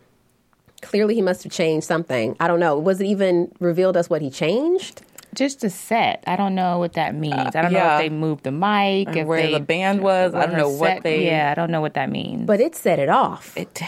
Clearly 0.80 1.14
he 1.14 1.22
must 1.22 1.44
have 1.44 1.52
changed 1.52 1.86
something. 1.86 2.36
I 2.40 2.48
don't 2.48 2.58
know. 2.58 2.76
Was 2.76 3.00
it 3.00 3.06
even 3.06 3.52
revealed 3.60 3.96
us 3.96 4.10
what 4.10 4.20
he 4.20 4.30
changed? 4.30 5.02
Just 5.34 5.60
the 5.60 5.70
set. 5.70 6.24
I 6.26 6.34
don't 6.36 6.54
know 6.54 6.78
what 6.78 6.94
that 6.94 7.14
means. 7.14 7.54
I 7.54 7.62
don't 7.62 7.72
know 7.72 7.94
if 7.94 8.00
they 8.00 8.10
moved 8.10 8.42
the 8.42 8.50
mic, 8.50 9.08
And 9.08 9.16
if 9.16 9.26
where 9.26 9.42
they, 9.42 9.52
the 9.52 9.60
band 9.60 10.02
was. 10.02 10.34
I 10.34 10.40
don't 10.40 10.50
her 10.50 10.58
know 10.58 10.68
what 10.70 10.88
set- 10.88 11.02
they. 11.04 11.26
Yeah, 11.26 11.50
I 11.50 11.54
don't 11.54 11.70
know 11.70 11.80
what 11.80 11.94
that 11.94 12.10
means. 12.10 12.46
But 12.46 12.60
it 12.60 12.74
set 12.74 12.98
it 12.98 13.08
off. 13.08 13.56
It 13.56 13.72
did. 13.74 13.86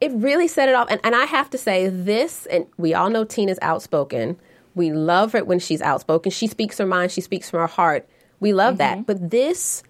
it 0.00 0.12
really 0.12 0.46
set 0.48 0.68
it 0.68 0.74
off. 0.74 0.88
And, 0.90 1.00
and 1.02 1.14
I 1.16 1.24
have 1.24 1.50
to 1.50 1.58
say, 1.58 1.88
this, 1.88 2.46
and 2.46 2.66
we 2.76 2.94
all 2.94 3.10
know 3.10 3.24
Tina's 3.24 3.58
outspoken. 3.62 4.36
We 4.74 4.92
love 4.92 5.32
her 5.32 5.42
when 5.44 5.58
she's 5.58 5.82
outspoken. 5.82 6.30
She 6.30 6.46
speaks 6.46 6.78
her 6.78 6.86
mind, 6.86 7.10
she 7.10 7.22
speaks 7.22 7.50
from 7.50 7.60
her 7.60 7.66
heart. 7.66 8.08
We 8.38 8.52
love 8.52 8.78
that. 8.78 8.98
Mm-hmm. 8.98 9.02
But 9.02 9.30
this 9.30 9.82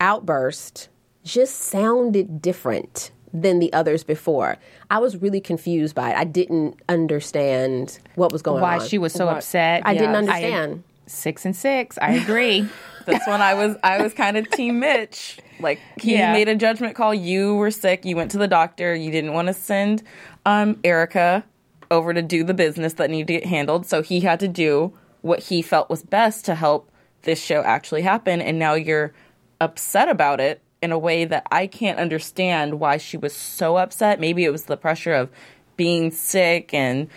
outburst 0.00 0.88
just 1.24 1.54
sounded 1.56 2.40
different 2.42 3.10
than 3.32 3.58
the 3.60 3.72
others 3.72 4.02
before. 4.02 4.56
I 4.90 4.98
was 4.98 5.16
really 5.18 5.40
confused 5.40 5.94
by 5.94 6.10
it. 6.10 6.16
I 6.16 6.24
didn't 6.24 6.80
understand 6.88 8.00
what 8.16 8.32
was 8.32 8.42
going 8.42 8.60
why 8.62 8.74
on. 8.74 8.78
Why 8.80 8.86
she 8.86 8.98
was 8.98 9.12
so 9.12 9.28
upset. 9.28 9.82
I 9.84 9.94
didn't 9.94 10.16
understand. 10.16 10.82
six 11.06 11.44
and 11.44 11.54
six. 11.54 11.98
I 11.98 12.12
agree. 12.14 12.68
This 13.06 13.26
one 13.26 13.40
I 13.40 13.54
was 13.54 13.76
I 13.82 14.00
was 14.02 14.12
kind 14.12 14.36
of 14.36 14.48
team 14.50 14.78
Mitch. 14.78 15.38
Like 15.58 15.80
he 16.00 16.12
Yeah. 16.16 16.32
made 16.34 16.48
a 16.48 16.54
judgment 16.54 16.94
call. 16.94 17.14
You 17.14 17.54
were 17.56 17.70
sick. 17.70 18.04
You 18.04 18.14
went 18.14 18.30
to 18.32 18.38
the 18.38 18.46
doctor. 18.46 18.94
You 18.94 19.10
didn't 19.10 19.32
want 19.32 19.48
to 19.48 19.54
send 19.54 20.02
um, 20.44 20.78
Erica 20.84 21.42
over 21.90 22.12
to 22.12 22.20
do 22.20 22.44
the 22.44 22.52
business 22.54 22.92
that 22.94 23.08
needed 23.10 23.26
to 23.28 23.32
get 23.32 23.46
handled. 23.46 23.86
So 23.86 24.02
he 24.02 24.20
had 24.20 24.38
to 24.40 24.48
do 24.48 24.92
what 25.22 25.40
he 25.44 25.62
felt 25.62 25.88
was 25.88 26.02
best 26.02 26.44
to 26.44 26.54
help 26.54 26.90
this 27.22 27.42
show 27.42 27.62
actually 27.62 28.02
happen. 28.02 28.42
And 28.42 28.58
now 28.58 28.74
you're 28.74 29.12
upset 29.60 30.08
about 30.08 30.40
it 30.40 30.60
in 30.82 30.92
a 30.92 30.98
way 30.98 31.24
that 31.24 31.46
I 31.50 31.66
can't 31.66 31.98
understand 31.98 32.80
why 32.80 32.96
she 32.96 33.16
was 33.16 33.34
so 33.34 33.76
upset. 33.76 34.18
Maybe 34.18 34.44
it 34.44 34.50
was 34.50 34.64
the 34.64 34.76
pressure 34.76 35.12
of 35.14 35.30
being 35.76 36.10
sick 36.10 36.72
and 36.72 37.08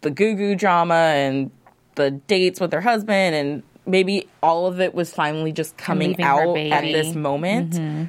the 0.00 0.10
Gugu 0.10 0.58
drama 0.58 0.94
and 0.94 1.50
the 1.94 2.10
dates 2.10 2.60
with 2.60 2.72
her 2.72 2.80
husband 2.80 3.34
and 3.34 3.62
maybe 3.86 4.28
all 4.42 4.66
of 4.66 4.80
it 4.80 4.94
was 4.94 5.12
finally 5.12 5.52
just 5.52 5.76
coming 5.76 6.20
out 6.22 6.56
at 6.56 6.82
this 6.82 7.14
moment. 7.14 7.72
Mm-hmm. 7.74 8.04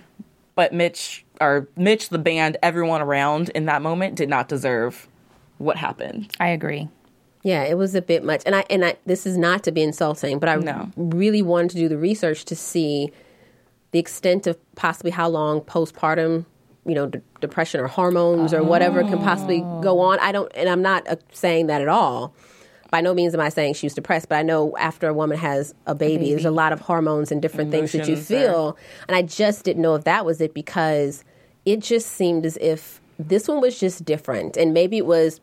But 0.56 0.74
Mitch 0.74 1.26
or 1.42 1.68
Mitch 1.76 2.10
the 2.10 2.20
band, 2.20 2.58
everyone 2.62 3.02
around 3.02 3.50
in 3.50 3.66
that 3.66 3.82
moment 3.82 4.16
did 4.16 4.30
not 4.30 4.48
deserve 4.48 5.08
what 5.58 5.78
happened. 5.78 6.32
I 6.40 6.50
agree. 6.50 6.90
Yeah, 7.44 7.64
it 7.64 7.78
was 7.78 7.96
a 7.96 8.02
bit 8.02 8.24
much. 8.24 8.44
And 8.46 8.56
I 8.56 8.64
and 8.70 8.86
I 8.86 8.98
this 9.06 9.26
is 9.26 9.38
not 9.38 9.64
to 9.64 9.72
be 9.72 9.82
insulting, 9.82 10.40
but 10.40 10.48
I 10.48 10.56
No. 10.56 10.92
really 10.96 11.42
wanted 11.42 11.72
to 11.72 11.78
do 11.78 11.90
the 11.90 11.98
research 11.98 12.46
to 12.46 12.56
see 12.56 13.12
the 13.94 14.00
extent 14.00 14.48
of 14.48 14.58
possibly 14.76 15.12
how 15.12 15.30
long 15.30 15.62
postpartum, 15.62 16.46
you 16.86 16.96
know, 16.96 17.06
d- 17.06 17.22
depression 17.40 17.80
or 17.80 17.88
hormones 17.88 18.54
or 18.54 18.64
whatever 18.64 19.04
can 19.04 19.20
possibly 19.20 19.60
go 19.82 20.00
on. 20.00 20.20
I 20.20 20.32
don't 20.32 20.52
and 20.56 20.68
I'm 20.68 20.82
not 20.82 21.08
uh, 21.08 21.16
saying 21.32 21.68
that 21.68 21.82
at 21.82 21.88
all. 21.88 22.34
By 22.90 23.02
no 23.02 23.14
means 23.14 23.34
am 23.34 23.40
I 23.40 23.50
saying 23.50 23.76
she 23.76 23.86
was 23.86 23.94
depressed, 23.94 24.30
but 24.30 24.36
I 24.36 24.44
know 24.44 24.76
after 24.78 25.08
a 25.08 25.14
woman 25.14 25.38
has 25.38 25.74
a 25.88 25.96
baby, 25.96 26.30
there's 26.30 26.46
a 26.46 26.52
lot 26.52 26.74
of 26.74 26.82
hormones 26.82 27.32
and 27.32 27.42
different 27.42 27.72
things 27.72 27.92
that 27.94 28.08
you 28.08 28.14
Emotions 28.14 28.28
feel. 28.28 28.78
And 29.08 29.16
I 29.16 29.24
just 29.24 29.64
didn't 29.64 29.82
know 29.82 29.96
if 29.96 30.04
that 30.04 30.26
was 30.26 30.42
it 30.42 30.54
because 30.54 31.24
it 31.66 31.80
just 31.80 32.10
seemed 32.10 32.46
as 32.46 32.58
if 32.58 33.02
this 33.18 33.48
one 33.48 33.62
was 33.62 33.80
just 33.80 34.06
different. 34.06 34.58
And 34.58 34.74
maybe 34.74 34.98
it 34.98 35.08
was 35.08 35.40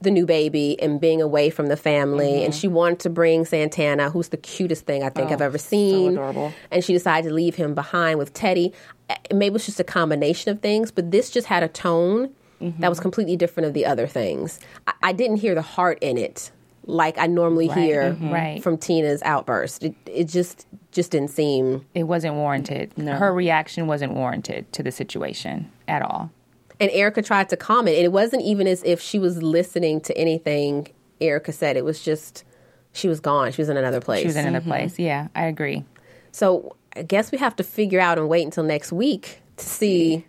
the 0.00 0.10
new 0.10 0.26
baby 0.26 0.80
and 0.82 1.00
being 1.00 1.22
away 1.22 1.50
from 1.50 1.66
the 1.66 1.76
family. 1.76 2.44
And 2.44 2.54
she 2.54 2.66
wanted 2.68 2.98
to 3.00 3.10
bring 3.10 3.44
Santana, 3.44 4.10
who's 4.10 4.28
the 4.28 4.36
cutest 4.36 4.86
thing 4.86 5.02
I 5.04 5.08
think 5.08 5.30
I've 5.30 5.40
ever 5.40 5.58
seen. 5.58 6.14
So 6.14 6.20
adorable. 6.20 6.52
And 6.70 6.82
she 6.84 6.92
decided 6.92 7.28
to 7.28 7.34
leave 7.34 7.54
him 7.54 7.74
behind 7.74 8.18
with 8.18 8.32
Teddy. 8.34 8.72
Uh, 9.08 9.14
Maybe 9.32 9.46
it 9.46 9.52
was 9.52 9.66
just 9.66 9.78
a 9.80 9.84
combination 9.84 10.50
of 10.50 10.60
things, 10.60 10.90
but 10.90 11.10
this 11.12 11.30
just 11.30 11.46
had 11.46 11.62
a 11.62 11.68
tone 11.68 12.30
that 12.60 12.88
was 12.88 12.98
completely 12.98 13.36
different 13.36 13.68
of 13.68 13.72
the 13.74 13.86
other 13.86 14.08
things. 14.08 14.58
I, 14.88 14.92
I 15.04 15.12
didn't 15.12 15.36
hear 15.36 15.54
the 15.54 15.62
heart 15.62 15.98
in 16.00 16.18
it 16.18 16.50
like 16.86 17.16
I 17.18 17.26
normally 17.28 17.68
hear 17.68 18.16
Right. 18.20 18.60
from 18.62 18.78
Tina's 18.78 19.22
outburst. 19.22 19.84
It, 19.84 19.94
it 20.06 20.24
just 20.24 20.66
just 20.90 21.12
didn't 21.12 21.28
seem. 21.30 21.84
It 21.94 22.04
wasn't 22.04 22.34
warranted. 22.34 22.92
Her 22.98 23.32
reaction 23.32 23.86
wasn't 23.86 24.14
warranted 24.14 24.72
to 24.72 24.82
the 24.82 24.90
situation 24.90 25.70
at 25.86 26.02
all. 26.02 26.32
And 26.80 26.90
Erica 26.92 27.22
tried 27.22 27.48
to 27.48 27.56
comment, 27.56 27.96
and 27.96 28.04
it 28.04 28.12
wasn't 28.12 28.42
even 28.42 28.66
as 28.66 28.82
if 28.84 29.00
she 29.00 29.18
was 29.18 29.42
listening 29.42 30.00
to 30.02 30.16
anything 30.16 30.88
Erica 31.20 31.52
said. 31.52 31.76
It 31.76 31.84
was 31.84 32.02
just 32.02 32.44
she 32.92 33.08
was 33.08 33.20
gone. 33.20 33.52
She 33.52 33.60
was 33.60 33.68
in 33.68 33.76
another 33.76 34.00
place. 34.00 34.20
She 34.20 34.26
was 34.26 34.36
in 34.36 34.46
another 34.46 34.60
mm-hmm. 34.60 34.70
place. 34.70 34.98
Yeah, 34.98 35.28
I 35.34 35.44
agree. 35.44 35.84
So 36.32 36.76
I 36.96 37.02
guess 37.02 37.32
we 37.32 37.38
have 37.38 37.56
to 37.56 37.64
figure 37.64 38.00
out 38.00 38.18
and 38.18 38.28
wait 38.28 38.44
until 38.44 38.64
next 38.64 38.92
week 38.92 39.40
to 39.56 39.64
see 39.64 40.24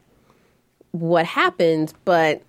what 0.92 1.26
happens, 1.26 1.94
but 2.06 2.42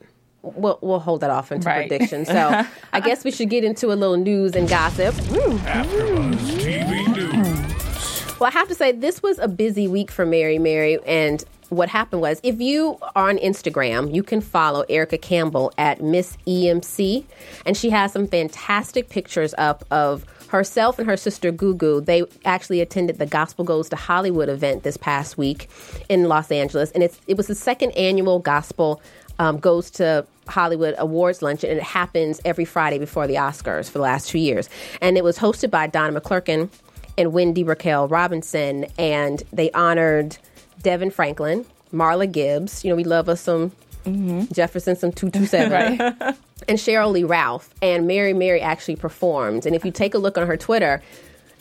we'll, 0.42 0.78
we'll 0.82 0.98
hold 0.98 1.20
that 1.20 1.30
off 1.30 1.50
until 1.50 1.72
Right. 1.72 1.88
prediction. 1.88 2.24
So 2.24 2.64
I 2.92 3.00
guess 3.00 3.24
we 3.24 3.30
should 3.30 3.50
get 3.50 3.64
into 3.64 3.88
a 3.88 3.94
little 3.94 4.16
news 4.16 4.54
and 4.54 4.68
gossip. 4.68 5.14
AfterBuzz 5.14 6.36
TV 6.60 7.16
News. 7.16 8.40
Well, 8.40 8.48
I 8.48 8.52
have 8.52 8.68
to 8.68 8.74
say, 8.74 8.92
this 8.92 9.22
was 9.22 9.38
a 9.38 9.48
busy 9.48 9.86
week 9.86 10.10
for 10.10 10.24
Mary 10.24 10.58
Mary. 10.58 10.98
And 11.06 11.44
what 11.70 11.88
happened 11.88 12.20
was, 12.20 12.40
if 12.42 12.60
you 12.60 12.98
are 13.14 13.30
on 13.30 13.38
Instagram, 13.38 14.14
you 14.14 14.22
can 14.22 14.40
follow 14.40 14.84
Erica 14.88 15.18
Campbell 15.18 15.72
at 15.78 16.02
Miss 16.02 16.36
EMC. 16.46 17.24
And 17.64 17.76
she 17.76 17.90
has 17.90 18.12
some 18.12 18.26
fantastic 18.26 19.08
pictures 19.08 19.54
up 19.56 19.84
of 19.90 20.24
herself 20.48 20.98
and 20.98 21.08
her 21.08 21.16
sister 21.16 21.52
Gugu. 21.52 22.04
They 22.04 22.24
actually 22.44 22.80
attended 22.80 23.18
the 23.18 23.26
Gospel 23.26 23.64
Goes 23.64 23.88
to 23.90 23.96
Hollywood 23.96 24.48
event 24.48 24.82
this 24.82 24.96
past 24.96 25.38
week 25.38 25.70
in 26.08 26.24
Los 26.24 26.50
Angeles. 26.50 26.90
And 26.90 27.02
it's, 27.02 27.20
it 27.26 27.36
was 27.36 27.46
the 27.46 27.54
second 27.54 27.92
annual 27.92 28.40
Gospel 28.40 29.00
um, 29.38 29.58
Goes 29.58 29.90
to 29.92 30.26
Hollywood 30.48 30.94
Awards 30.98 31.40
luncheon, 31.40 31.70
and 31.70 31.78
it 31.78 31.84
happens 31.84 32.40
every 32.44 32.64
Friday 32.64 32.98
before 32.98 33.26
the 33.26 33.36
Oscars 33.36 33.86
for 33.86 33.98
the 33.98 34.02
last 34.02 34.28
two 34.28 34.38
years. 34.38 34.68
And 35.00 35.16
it 35.16 35.24
was 35.24 35.38
hosted 35.38 35.70
by 35.70 35.86
Donnie 35.86 36.16
McClurkin 36.16 36.68
and 37.16 37.32
Wendy 37.32 37.64
Raquel 37.64 38.08
Robinson, 38.08 38.86
and 38.98 39.42
they 39.52 39.70
honored 39.70 40.36
DeVon 40.82 41.12
Franklin, 41.12 41.66
Marla 41.92 42.30
Gibbs. 42.30 42.84
You 42.84 42.90
know, 42.90 42.96
we 42.96 43.04
love 43.04 43.28
us 43.28 43.40
some 43.40 43.70
mm-hmm. 44.04 44.52
Jefferson, 44.52 44.96
some 44.96 45.12
227, 45.12 46.00
and 46.68 46.78
Sheryl 46.78 47.12
Lee 47.12 47.24
Ralph. 47.24 47.70
And 47.82 48.06
Mary 48.06 48.32
Mary 48.32 48.60
actually 48.60 48.96
performed. 48.96 49.66
And 49.66 49.74
if 49.74 49.84
you 49.84 49.90
take 49.90 50.14
a 50.14 50.18
look 50.18 50.38
on 50.38 50.46
her 50.46 50.56
Twitter, 50.56 51.02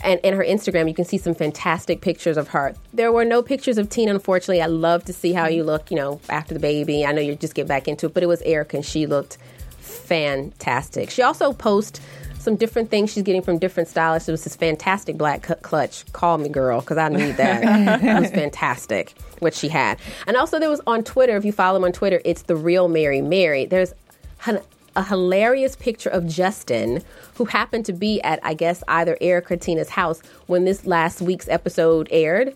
and 0.01 0.19
in 0.21 0.33
her 0.33 0.43
Instagram, 0.43 0.87
you 0.87 0.93
can 0.93 1.05
see 1.05 1.17
some 1.17 1.35
fantastic 1.35 2.01
pictures 2.01 2.37
of 2.37 2.49
her. 2.49 2.73
There 2.93 3.11
were 3.11 3.25
no 3.25 3.41
pictures 3.41 3.77
of 3.77 3.89
Tina, 3.89 4.13
unfortunately. 4.13 4.61
I 4.61 4.67
love 4.67 5.03
to 5.05 5.13
see 5.13 5.33
how 5.33 5.47
you 5.47 5.63
look, 5.63 5.91
you 5.91 5.97
know, 5.97 6.21
after 6.29 6.53
the 6.53 6.59
baby. 6.59 7.05
I 7.05 7.11
know 7.11 7.21
you're 7.21 7.35
just 7.35 7.53
getting 7.53 7.67
back 7.67 7.87
into 7.87 8.05
it, 8.05 8.13
but 8.13 8.23
it 8.23 8.27
was 8.27 8.41
Erica, 8.43 8.77
and 8.77 8.85
she 8.85 9.07
looked 9.07 9.37
fantastic. 9.79 11.09
She 11.09 11.21
also 11.21 11.51
posts 11.51 11.99
some 12.39 12.55
different 12.55 12.89
things 12.89 13.11
she's 13.13 13.23
getting 13.23 13.41
from 13.43 13.59
different 13.59 13.87
stylists. 13.89 14.27
It 14.27 14.31
was 14.31 14.43
this 14.43 14.55
fantastic 14.55 15.17
black 15.17 15.43
cut 15.43 15.61
clutch. 15.61 16.11
Call 16.13 16.37
me, 16.39 16.49
girl, 16.49 16.79
because 16.79 16.97
I 16.97 17.09
need 17.09 17.37
that. 17.37 18.01
it 18.03 18.19
was 18.19 18.31
fantastic 18.43 19.13
what 19.39 19.53
she 19.53 19.67
had. 19.67 19.99
And 20.25 20.35
also, 20.35 20.59
there 20.59 20.69
was 20.69 20.81
on 20.87 21.03
Twitter, 21.03 21.37
if 21.37 21.45
you 21.45 21.51
follow 21.51 21.77
him 21.77 21.83
on 21.83 21.91
Twitter, 21.91 22.21
it's 22.25 22.43
the 22.43 22.55
real 22.55 22.87
Mary 22.87 23.21
Mary. 23.21 23.65
There's 23.65 23.93
hun- 24.39 24.61
a 24.95 25.03
hilarious 25.03 25.75
picture 25.75 26.09
of 26.09 26.27
Justin, 26.27 27.03
who 27.35 27.45
happened 27.45 27.85
to 27.85 27.93
be 27.93 28.21
at, 28.23 28.39
I 28.43 28.53
guess, 28.53 28.83
either 28.87 29.17
Eric 29.21 29.51
or 29.51 29.55
Tina's 29.57 29.89
house 29.89 30.21
when 30.47 30.65
this 30.65 30.85
last 30.85 31.21
week's 31.21 31.47
episode 31.47 32.07
aired. 32.11 32.55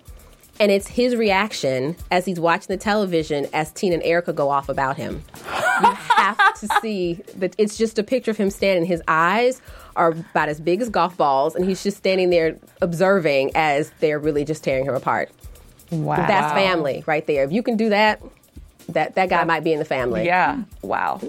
And 0.59 0.71
it's 0.71 0.87
his 0.87 1.15
reaction 1.15 1.95
as 2.11 2.25
he's 2.25 2.39
watching 2.39 2.67
the 2.67 2.77
television 2.77 3.47
as 3.53 3.71
Tina 3.71 3.95
and 3.95 4.03
Erica 4.03 4.33
go 4.33 4.49
off 4.49 4.69
about 4.69 4.97
him. 4.97 5.23
You 5.81 5.93
have 5.93 6.59
to 6.59 6.67
see 6.81 7.21
that 7.35 7.55
it's 7.57 7.77
just 7.77 7.97
a 7.97 8.03
picture 8.03 8.31
of 8.31 8.37
him 8.37 8.49
standing. 8.49 8.85
His 8.85 9.01
eyes 9.07 9.61
are 9.95 10.09
about 10.09 10.49
as 10.49 10.59
big 10.59 10.81
as 10.81 10.89
golf 10.89 11.17
balls, 11.17 11.55
and 11.55 11.65
he's 11.65 11.81
just 11.83 11.97
standing 11.97 12.29
there 12.29 12.57
observing 12.81 13.51
as 13.55 13.91
they're 13.99 14.19
really 14.19 14.45
just 14.45 14.63
tearing 14.63 14.85
him 14.85 14.93
apart. 14.93 15.31
Wow. 15.91 16.15
That's 16.15 16.53
family 16.53 17.03
right 17.05 17.25
there. 17.25 17.43
If 17.43 17.51
you 17.51 17.63
can 17.63 17.77
do 17.77 17.89
that, 17.89 18.21
that, 18.89 19.15
that 19.15 19.29
guy 19.29 19.43
might 19.43 19.63
be 19.63 19.73
in 19.73 19.79
the 19.79 19.85
family. 19.85 20.25
Yeah. 20.25 20.63
Wow. 20.81 21.21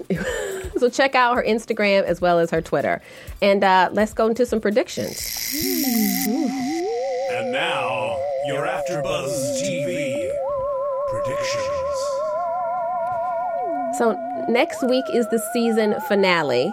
So 0.77 0.89
check 0.89 1.15
out 1.15 1.35
her 1.37 1.43
Instagram 1.43 2.03
as 2.03 2.19
well 2.19 2.39
as 2.39 2.51
her 2.51 2.61
Twitter. 2.61 3.01
And 3.41 3.63
uh, 3.63 3.89
let's 3.93 4.13
go 4.13 4.27
into 4.27 4.45
some 4.45 4.59
predictions. 4.59 5.17
And 6.27 7.53
now, 7.53 8.19
your 8.47 8.67
AfterBuzz 8.67 9.59
TV 9.59 10.31
predictions. 11.09 11.97
So 13.97 14.15
next 14.47 14.83
week 14.87 15.05
is 15.13 15.27
the 15.29 15.39
season 15.51 15.95
finale. 16.07 16.71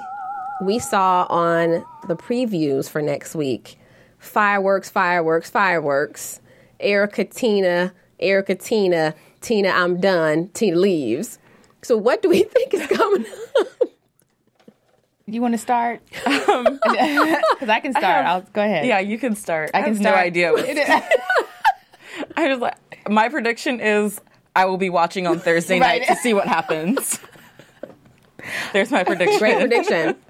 We 0.61 0.79
saw 0.79 1.27
on 1.31 1.85
the 2.09 2.17
previews 2.17 2.91
for 2.91 3.01
next 3.01 3.35
week 3.35 3.79
fireworks, 4.19 4.91
fireworks, 4.91 5.49
fireworks. 5.49 6.41
Erica, 6.79 7.25
Tina, 7.25 7.95
Erica, 8.21 8.55
Tina, 8.55 9.15
Tina, 9.41 9.69
I'm 9.71 10.01
done. 10.01 10.49
Tina 10.49 10.77
leaves. 10.77 11.39
So 11.81 11.97
what 11.97 12.21
do 12.21 12.29
we 12.29 12.43
think 12.43 12.75
is 12.75 12.87
coming 12.87 13.25
up? 13.61 13.67
You 15.27 15.41
want 15.41 15.55
to 15.55 15.59
start? 15.59 16.03
Um, 16.53 16.65
because 16.83 17.69
I 17.69 17.81
can 17.81 17.93
start. 17.93 18.27
I'll 18.27 18.43
go 18.43 18.63
ahead. 18.63 18.85
Yeah, 18.85 18.99
you 18.99 19.17
can 19.17 19.35
start. 19.37 19.71
I 19.73 19.79
I, 19.79 19.83
can 19.83 19.93
have 19.95 20.03
start. 20.03 20.17
no 20.17 20.21
idea. 20.21 20.53
What 22.29 22.33
I 22.39 22.49
was 22.49 22.59
like, 22.59 23.09
my 23.09 23.29
prediction 23.29 23.81
is 23.81 24.21
I 24.55 24.65
will 24.67 24.77
be 24.77 24.91
watching 24.91 25.27
on 25.27 25.39
Thursday 25.41 25.81
Right. 25.81 26.01
night 26.03 26.09
to 26.09 26.17
see 26.17 26.35
what 26.35 26.47
happens. 26.47 27.19
There's 28.73 28.91
my 28.91 29.05
prediction. 29.05 29.39
Great 29.39 29.59
prediction. 29.59 30.17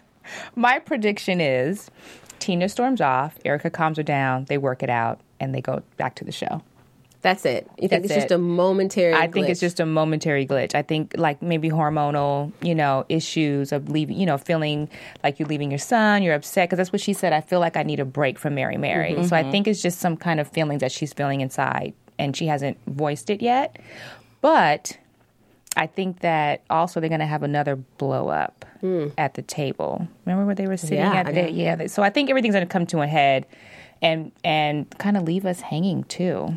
My 0.55 0.78
prediction 0.78 1.40
is 1.40 1.90
Tina 2.38 2.68
storms 2.68 3.01
off, 3.01 3.36
Erica 3.45 3.70
calms 3.70 3.97
her 3.97 4.03
down, 4.05 4.45
they 4.45 4.57
work 4.57 4.82
it 4.82 4.88
out, 4.88 5.20
and 5.40 5.53
they 5.55 5.61
go 5.61 5.82
back 5.97 6.14
to 6.16 6.24
the 6.24 6.30
show. 6.32 6.62
That's 7.23 7.45
it. 7.45 7.68
You 7.79 7.89
think 7.89 8.03
That's 8.03 8.16
it's 8.16 8.25
just 8.25 8.33
a 8.33 8.39
momentary? 8.39 9.14
I 9.14 9.29
think 9.29 9.49
it's 9.49 9.61
just 9.61 9.79
a 9.79 9.87
momentary 9.87 10.45
glitch. 10.45 10.75
I 10.75 10.83
think 10.83 11.14
like 11.16 11.41
maybe 11.41 11.70
hormonal, 11.70 12.53
you 12.61 12.75
know, 12.75 13.07
issues 13.09 13.70
of 13.70 13.89
leaving, 13.89 14.18
you 14.18 14.27
know, 14.27 14.37
feeling 14.37 14.89
like 15.23 15.39
you're 15.39 15.49
leaving 15.49 15.70
your 15.70 15.79
son, 15.79 16.25
you're 16.25 16.35
upset 16.35 16.68
because 16.68 16.79
that's 16.79 16.93
what 16.93 17.01
she 17.01 17.12
said. 17.12 17.33
I 17.33 17.41
feel 17.41 17.61
like 17.61 17.77
I 17.77 17.85
need 17.85 18.01
a 18.01 18.05
break 18.05 18.41
from 18.41 18.57
Mary 18.57 18.77
Mary. 18.77 19.12
Mm-hmm. 19.12 19.25
So 19.25 19.37
I 19.37 19.43
mm-hmm. 19.43 19.53
think 19.53 19.68
it's 19.68 19.81
just 19.81 20.01
some 20.01 20.16
kind 20.16 20.41
of 20.41 20.49
feelings 20.49 20.81
that 20.81 20.91
she's 20.91 21.12
feeling 21.12 21.41
inside, 21.41 21.95
and 22.18 22.37
she 22.37 22.47
hasn't 22.47 22.77
voiced 22.89 23.31
it 23.31 23.41
yet. 23.41 23.79
But 24.41 24.99
I 25.77 25.87
think 25.87 26.20
that 26.20 26.62
also 26.68 26.99
they're 26.99 27.09
going 27.09 27.20
to 27.20 27.27
have 27.27 27.45
another 27.45 27.77
blow 27.77 28.31
up 28.31 28.64
hmm. 28.81 29.09
at 29.16 29.35
the 29.35 29.43
table. 29.43 30.09
Remember 30.27 30.45
where 30.45 30.57
they 30.57 30.66
were 30.66 30.77
sitting 30.77 30.99
Yeah, 30.99 31.12
at? 31.12 31.33
The, 31.33 31.51
yeah. 31.53 31.77
they- 31.77 31.89
So 31.89 32.03
I 32.03 32.11
think 32.11 32.31
everything's 32.31 32.55
going 32.55 32.66
to 32.66 32.73
come 32.73 32.87
to 32.87 33.01
a 33.01 33.07
head, 33.07 33.47
and 34.03 34.33
and 34.43 34.91
kind 34.99 35.16
of 35.16 35.23
leave 35.23 35.47
us 35.47 35.61
hanging 35.61 36.03
too. 36.03 36.53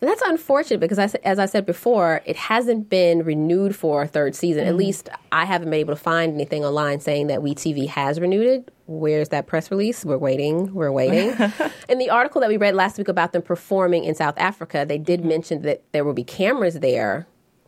And 0.00 0.10
that's 0.10 0.22
unfortunate 0.22 0.80
because, 0.80 0.98
I, 0.98 1.10
as 1.24 1.38
I 1.38 1.46
said 1.46 1.66
before, 1.66 2.22
it 2.24 2.36
hasn't 2.36 2.88
been 2.88 3.22
renewed 3.22 3.74
for 3.74 4.02
a 4.02 4.06
third 4.06 4.34
season. 4.34 4.62
Mm-hmm. 4.62 4.70
At 4.70 4.76
least 4.76 5.08
I 5.32 5.44
haven't 5.44 5.70
been 5.70 5.80
able 5.80 5.94
to 5.94 6.00
find 6.00 6.34
anything 6.34 6.64
online 6.64 7.00
saying 7.00 7.28
that 7.28 7.40
WeTV 7.40 7.88
has 7.88 8.20
renewed 8.20 8.46
it. 8.46 8.72
Where's 8.86 9.30
that 9.30 9.46
press 9.46 9.70
release? 9.70 10.04
We're 10.04 10.18
waiting. 10.18 10.72
We're 10.72 10.92
waiting. 10.92 11.30
in 11.88 11.98
the 11.98 12.10
article 12.10 12.40
that 12.40 12.48
we 12.48 12.56
read 12.56 12.74
last 12.74 12.98
week 12.98 13.08
about 13.08 13.32
them 13.32 13.42
performing 13.42 14.04
in 14.04 14.14
South 14.14 14.38
Africa, 14.38 14.84
they 14.86 14.98
did 14.98 15.24
mention 15.24 15.62
that 15.62 15.82
there 15.92 16.04
will 16.04 16.12
be 16.12 16.24
cameras 16.24 16.74
there 16.80 17.26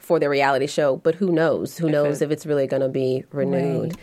for 0.08 0.18
their 0.18 0.30
reality 0.30 0.66
show, 0.66 0.96
but 0.96 1.14
who 1.14 1.30
knows? 1.30 1.76
Who 1.76 1.90
knows 1.90 2.22
if 2.22 2.30
it's 2.30 2.46
really 2.46 2.66
going 2.66 2.80
to 2.80 2.88
be 2.88 3.24
renewed? 3.30 3.94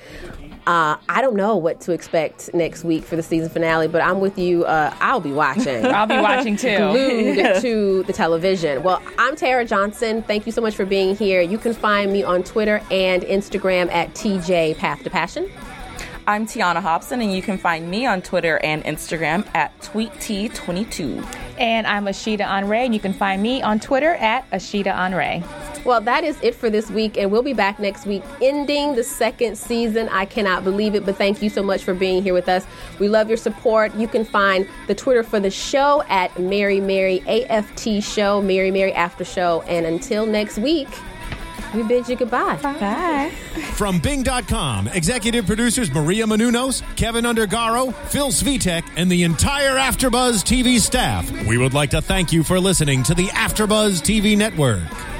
Uh, 0.67 0.97
I 1.09 1.21
don't 1.21 1.35
know 1.35 1.57
what 1.57 1.81
to 1.81 1.93
expect 1.93 2.53
next 2.53 2.83
week 2.83 3.03
for 3.03 3.15
the 3.15 3.23
season 3.23 3.49
finale, 3.49 3.87
but 3.87 4.01
I'm 4.01 4.19
with 4.19 4.37
you. 4.37 4.65
Uh, 4.65 4.95
I'll 4.99 5.19
be 5.19 5.31
watching 5.31 5.83
I'll 5.85 6.05
be 6.05 6.19
watching 6.19 6.57
too. 6.57 6.77
glued 6.77 7.55
to 7.61 8.03
the 8.03 8.13
television. 8.13 8.83
Well, 8.83 9.01
I'm 9.17 9.35
Tara 9.35 9.65
Johnson. 9.65 10.21
Thank 10.21 10.45
you 10.45 10.51
so 10.51 10.61
much 10.61 10.75
for 10.75 10.85
being 10.85 11.15
here. 11.15 11.41
You 11.41 11.57
can 11.57 11.73
find 11.73 12.13
me 12.13 12.21
on 12.23 12.43
Twitter 12.43 12.83
and 12.91 13.23
Instagram 13.23 13.91
at 13.91 14.13
TJ 14.13 14.77
Path 14.77 15.03
to 15.03 15.09
Passion. 15.09 15.51
I'm 16.27 16.45
Tiana 16.47 16.81
Hobson, 16.81 17.21
and 17.21 17.31
you 17.33 17.41
can 17.41 17.57
find 17.57 17.89
me 17.89 18.05
on 18.05 18.21
Twitter 18.21 18.57
and 18.63 18.83
Instagram 18.83 19.47
at 19.55 19.79
TweetT22. 19.81 21.23
And 21.59 21.85
I'm 21.85 22.05
Ashita 22.05 22.41
Anre, 22.41 22.85
and 22.85 22.93
you 22.93 22.99
can 22.99 23.13
find 23.13 23.41
me 23.41 23.61
on 23.61 23.79
Twitter 23.79 24.13
at 24.15 24.49
Ashita 24.51 24.93
Anre. 24.95 25.43
Well, 25.85 26.01
that 26.01 26.23
is 26.23 26.37
it 26.41 26.55
for 26.55 26.69
this 26.69 26.89
week, 26.89 27.15
and 27.15 27.31
we'll 27.31 27.43
be 27.43 27.53
back 27.53 27.79
next 27.79 28.07
week, 28.07 28.23
ending 28.41 28.95
the 28.95 29.03
second 29.03 29.55
season. 29.55 30.09
I 30.09 30.25
cannot 30.25 30.63
believe 30.63 30.95
it, 30.95 31.05
but 31.05 31.15
thank 31.15 31.43
you 31.43 31.49
so 31.49 31.61
much 31.61 31.83
for 31.83 31.93
being 31.93 32.23
here 32.23 32.33
with 32.33 32.49
us. 32.49 32.65
We 32.99 33.07
love 33.07 33.27
your 33.27 33.37
support. 33.37 33.93
You 33.95 34.07
can 34.07 34.25
find 34.25 34.67
the 34.87 34.95
Twitter 34.95 35.21
for 35.21 35.39
the 35.39 35.51
show 35.51 36.03
at 36.09 36.37
Mary 36.39 36.81
Mary 36.81 37.21
AFT 37.27 38.01
Show, 38.03 38.41
Mary 38.41 38.71
Mary 38.71 38.93
After 38.93 39.23
Show. 39.23 39.61
And 39.67 39.85
until 39.85 40.25
next 40.25 40.57
week, 40.57 40.89
we 41.75 41.83
bid 41.83 42.07
you 42.09 42.15
goodbye. 42.15 42.55
Bye. 42.63 43.31
From 43.73 43.99
Bing.com, 43.99 44.87
executive 44.87 45.45
producers 45.45 45.93
Maria 45.93 46.25
Menounos, 46.25 46.81
Keven 46.95 47.25
Undergaro, 47.25 47.93
Phil 48.07 48.29
Svitek, 48.29 48.83
and 48.95 49.11
the 49.11 49.23
entire 49.23 49.75
Afterbuzz 49.75 50.43
TV 50.43 50.79
staff, 50.79 51.29
we 51.45 51.57
would 51.57 51.73
like 51.73 51.91
to 51.91 52.01
thank 52.01 52.31
you 52.33 52.43
for 52.43 52.59
listening 52.59 53.03
to 53.03 53.13
the 53.13 53.27
Afterbuzz 53.27 54.01
TV 54.01 54.37
network. 54.37 54.81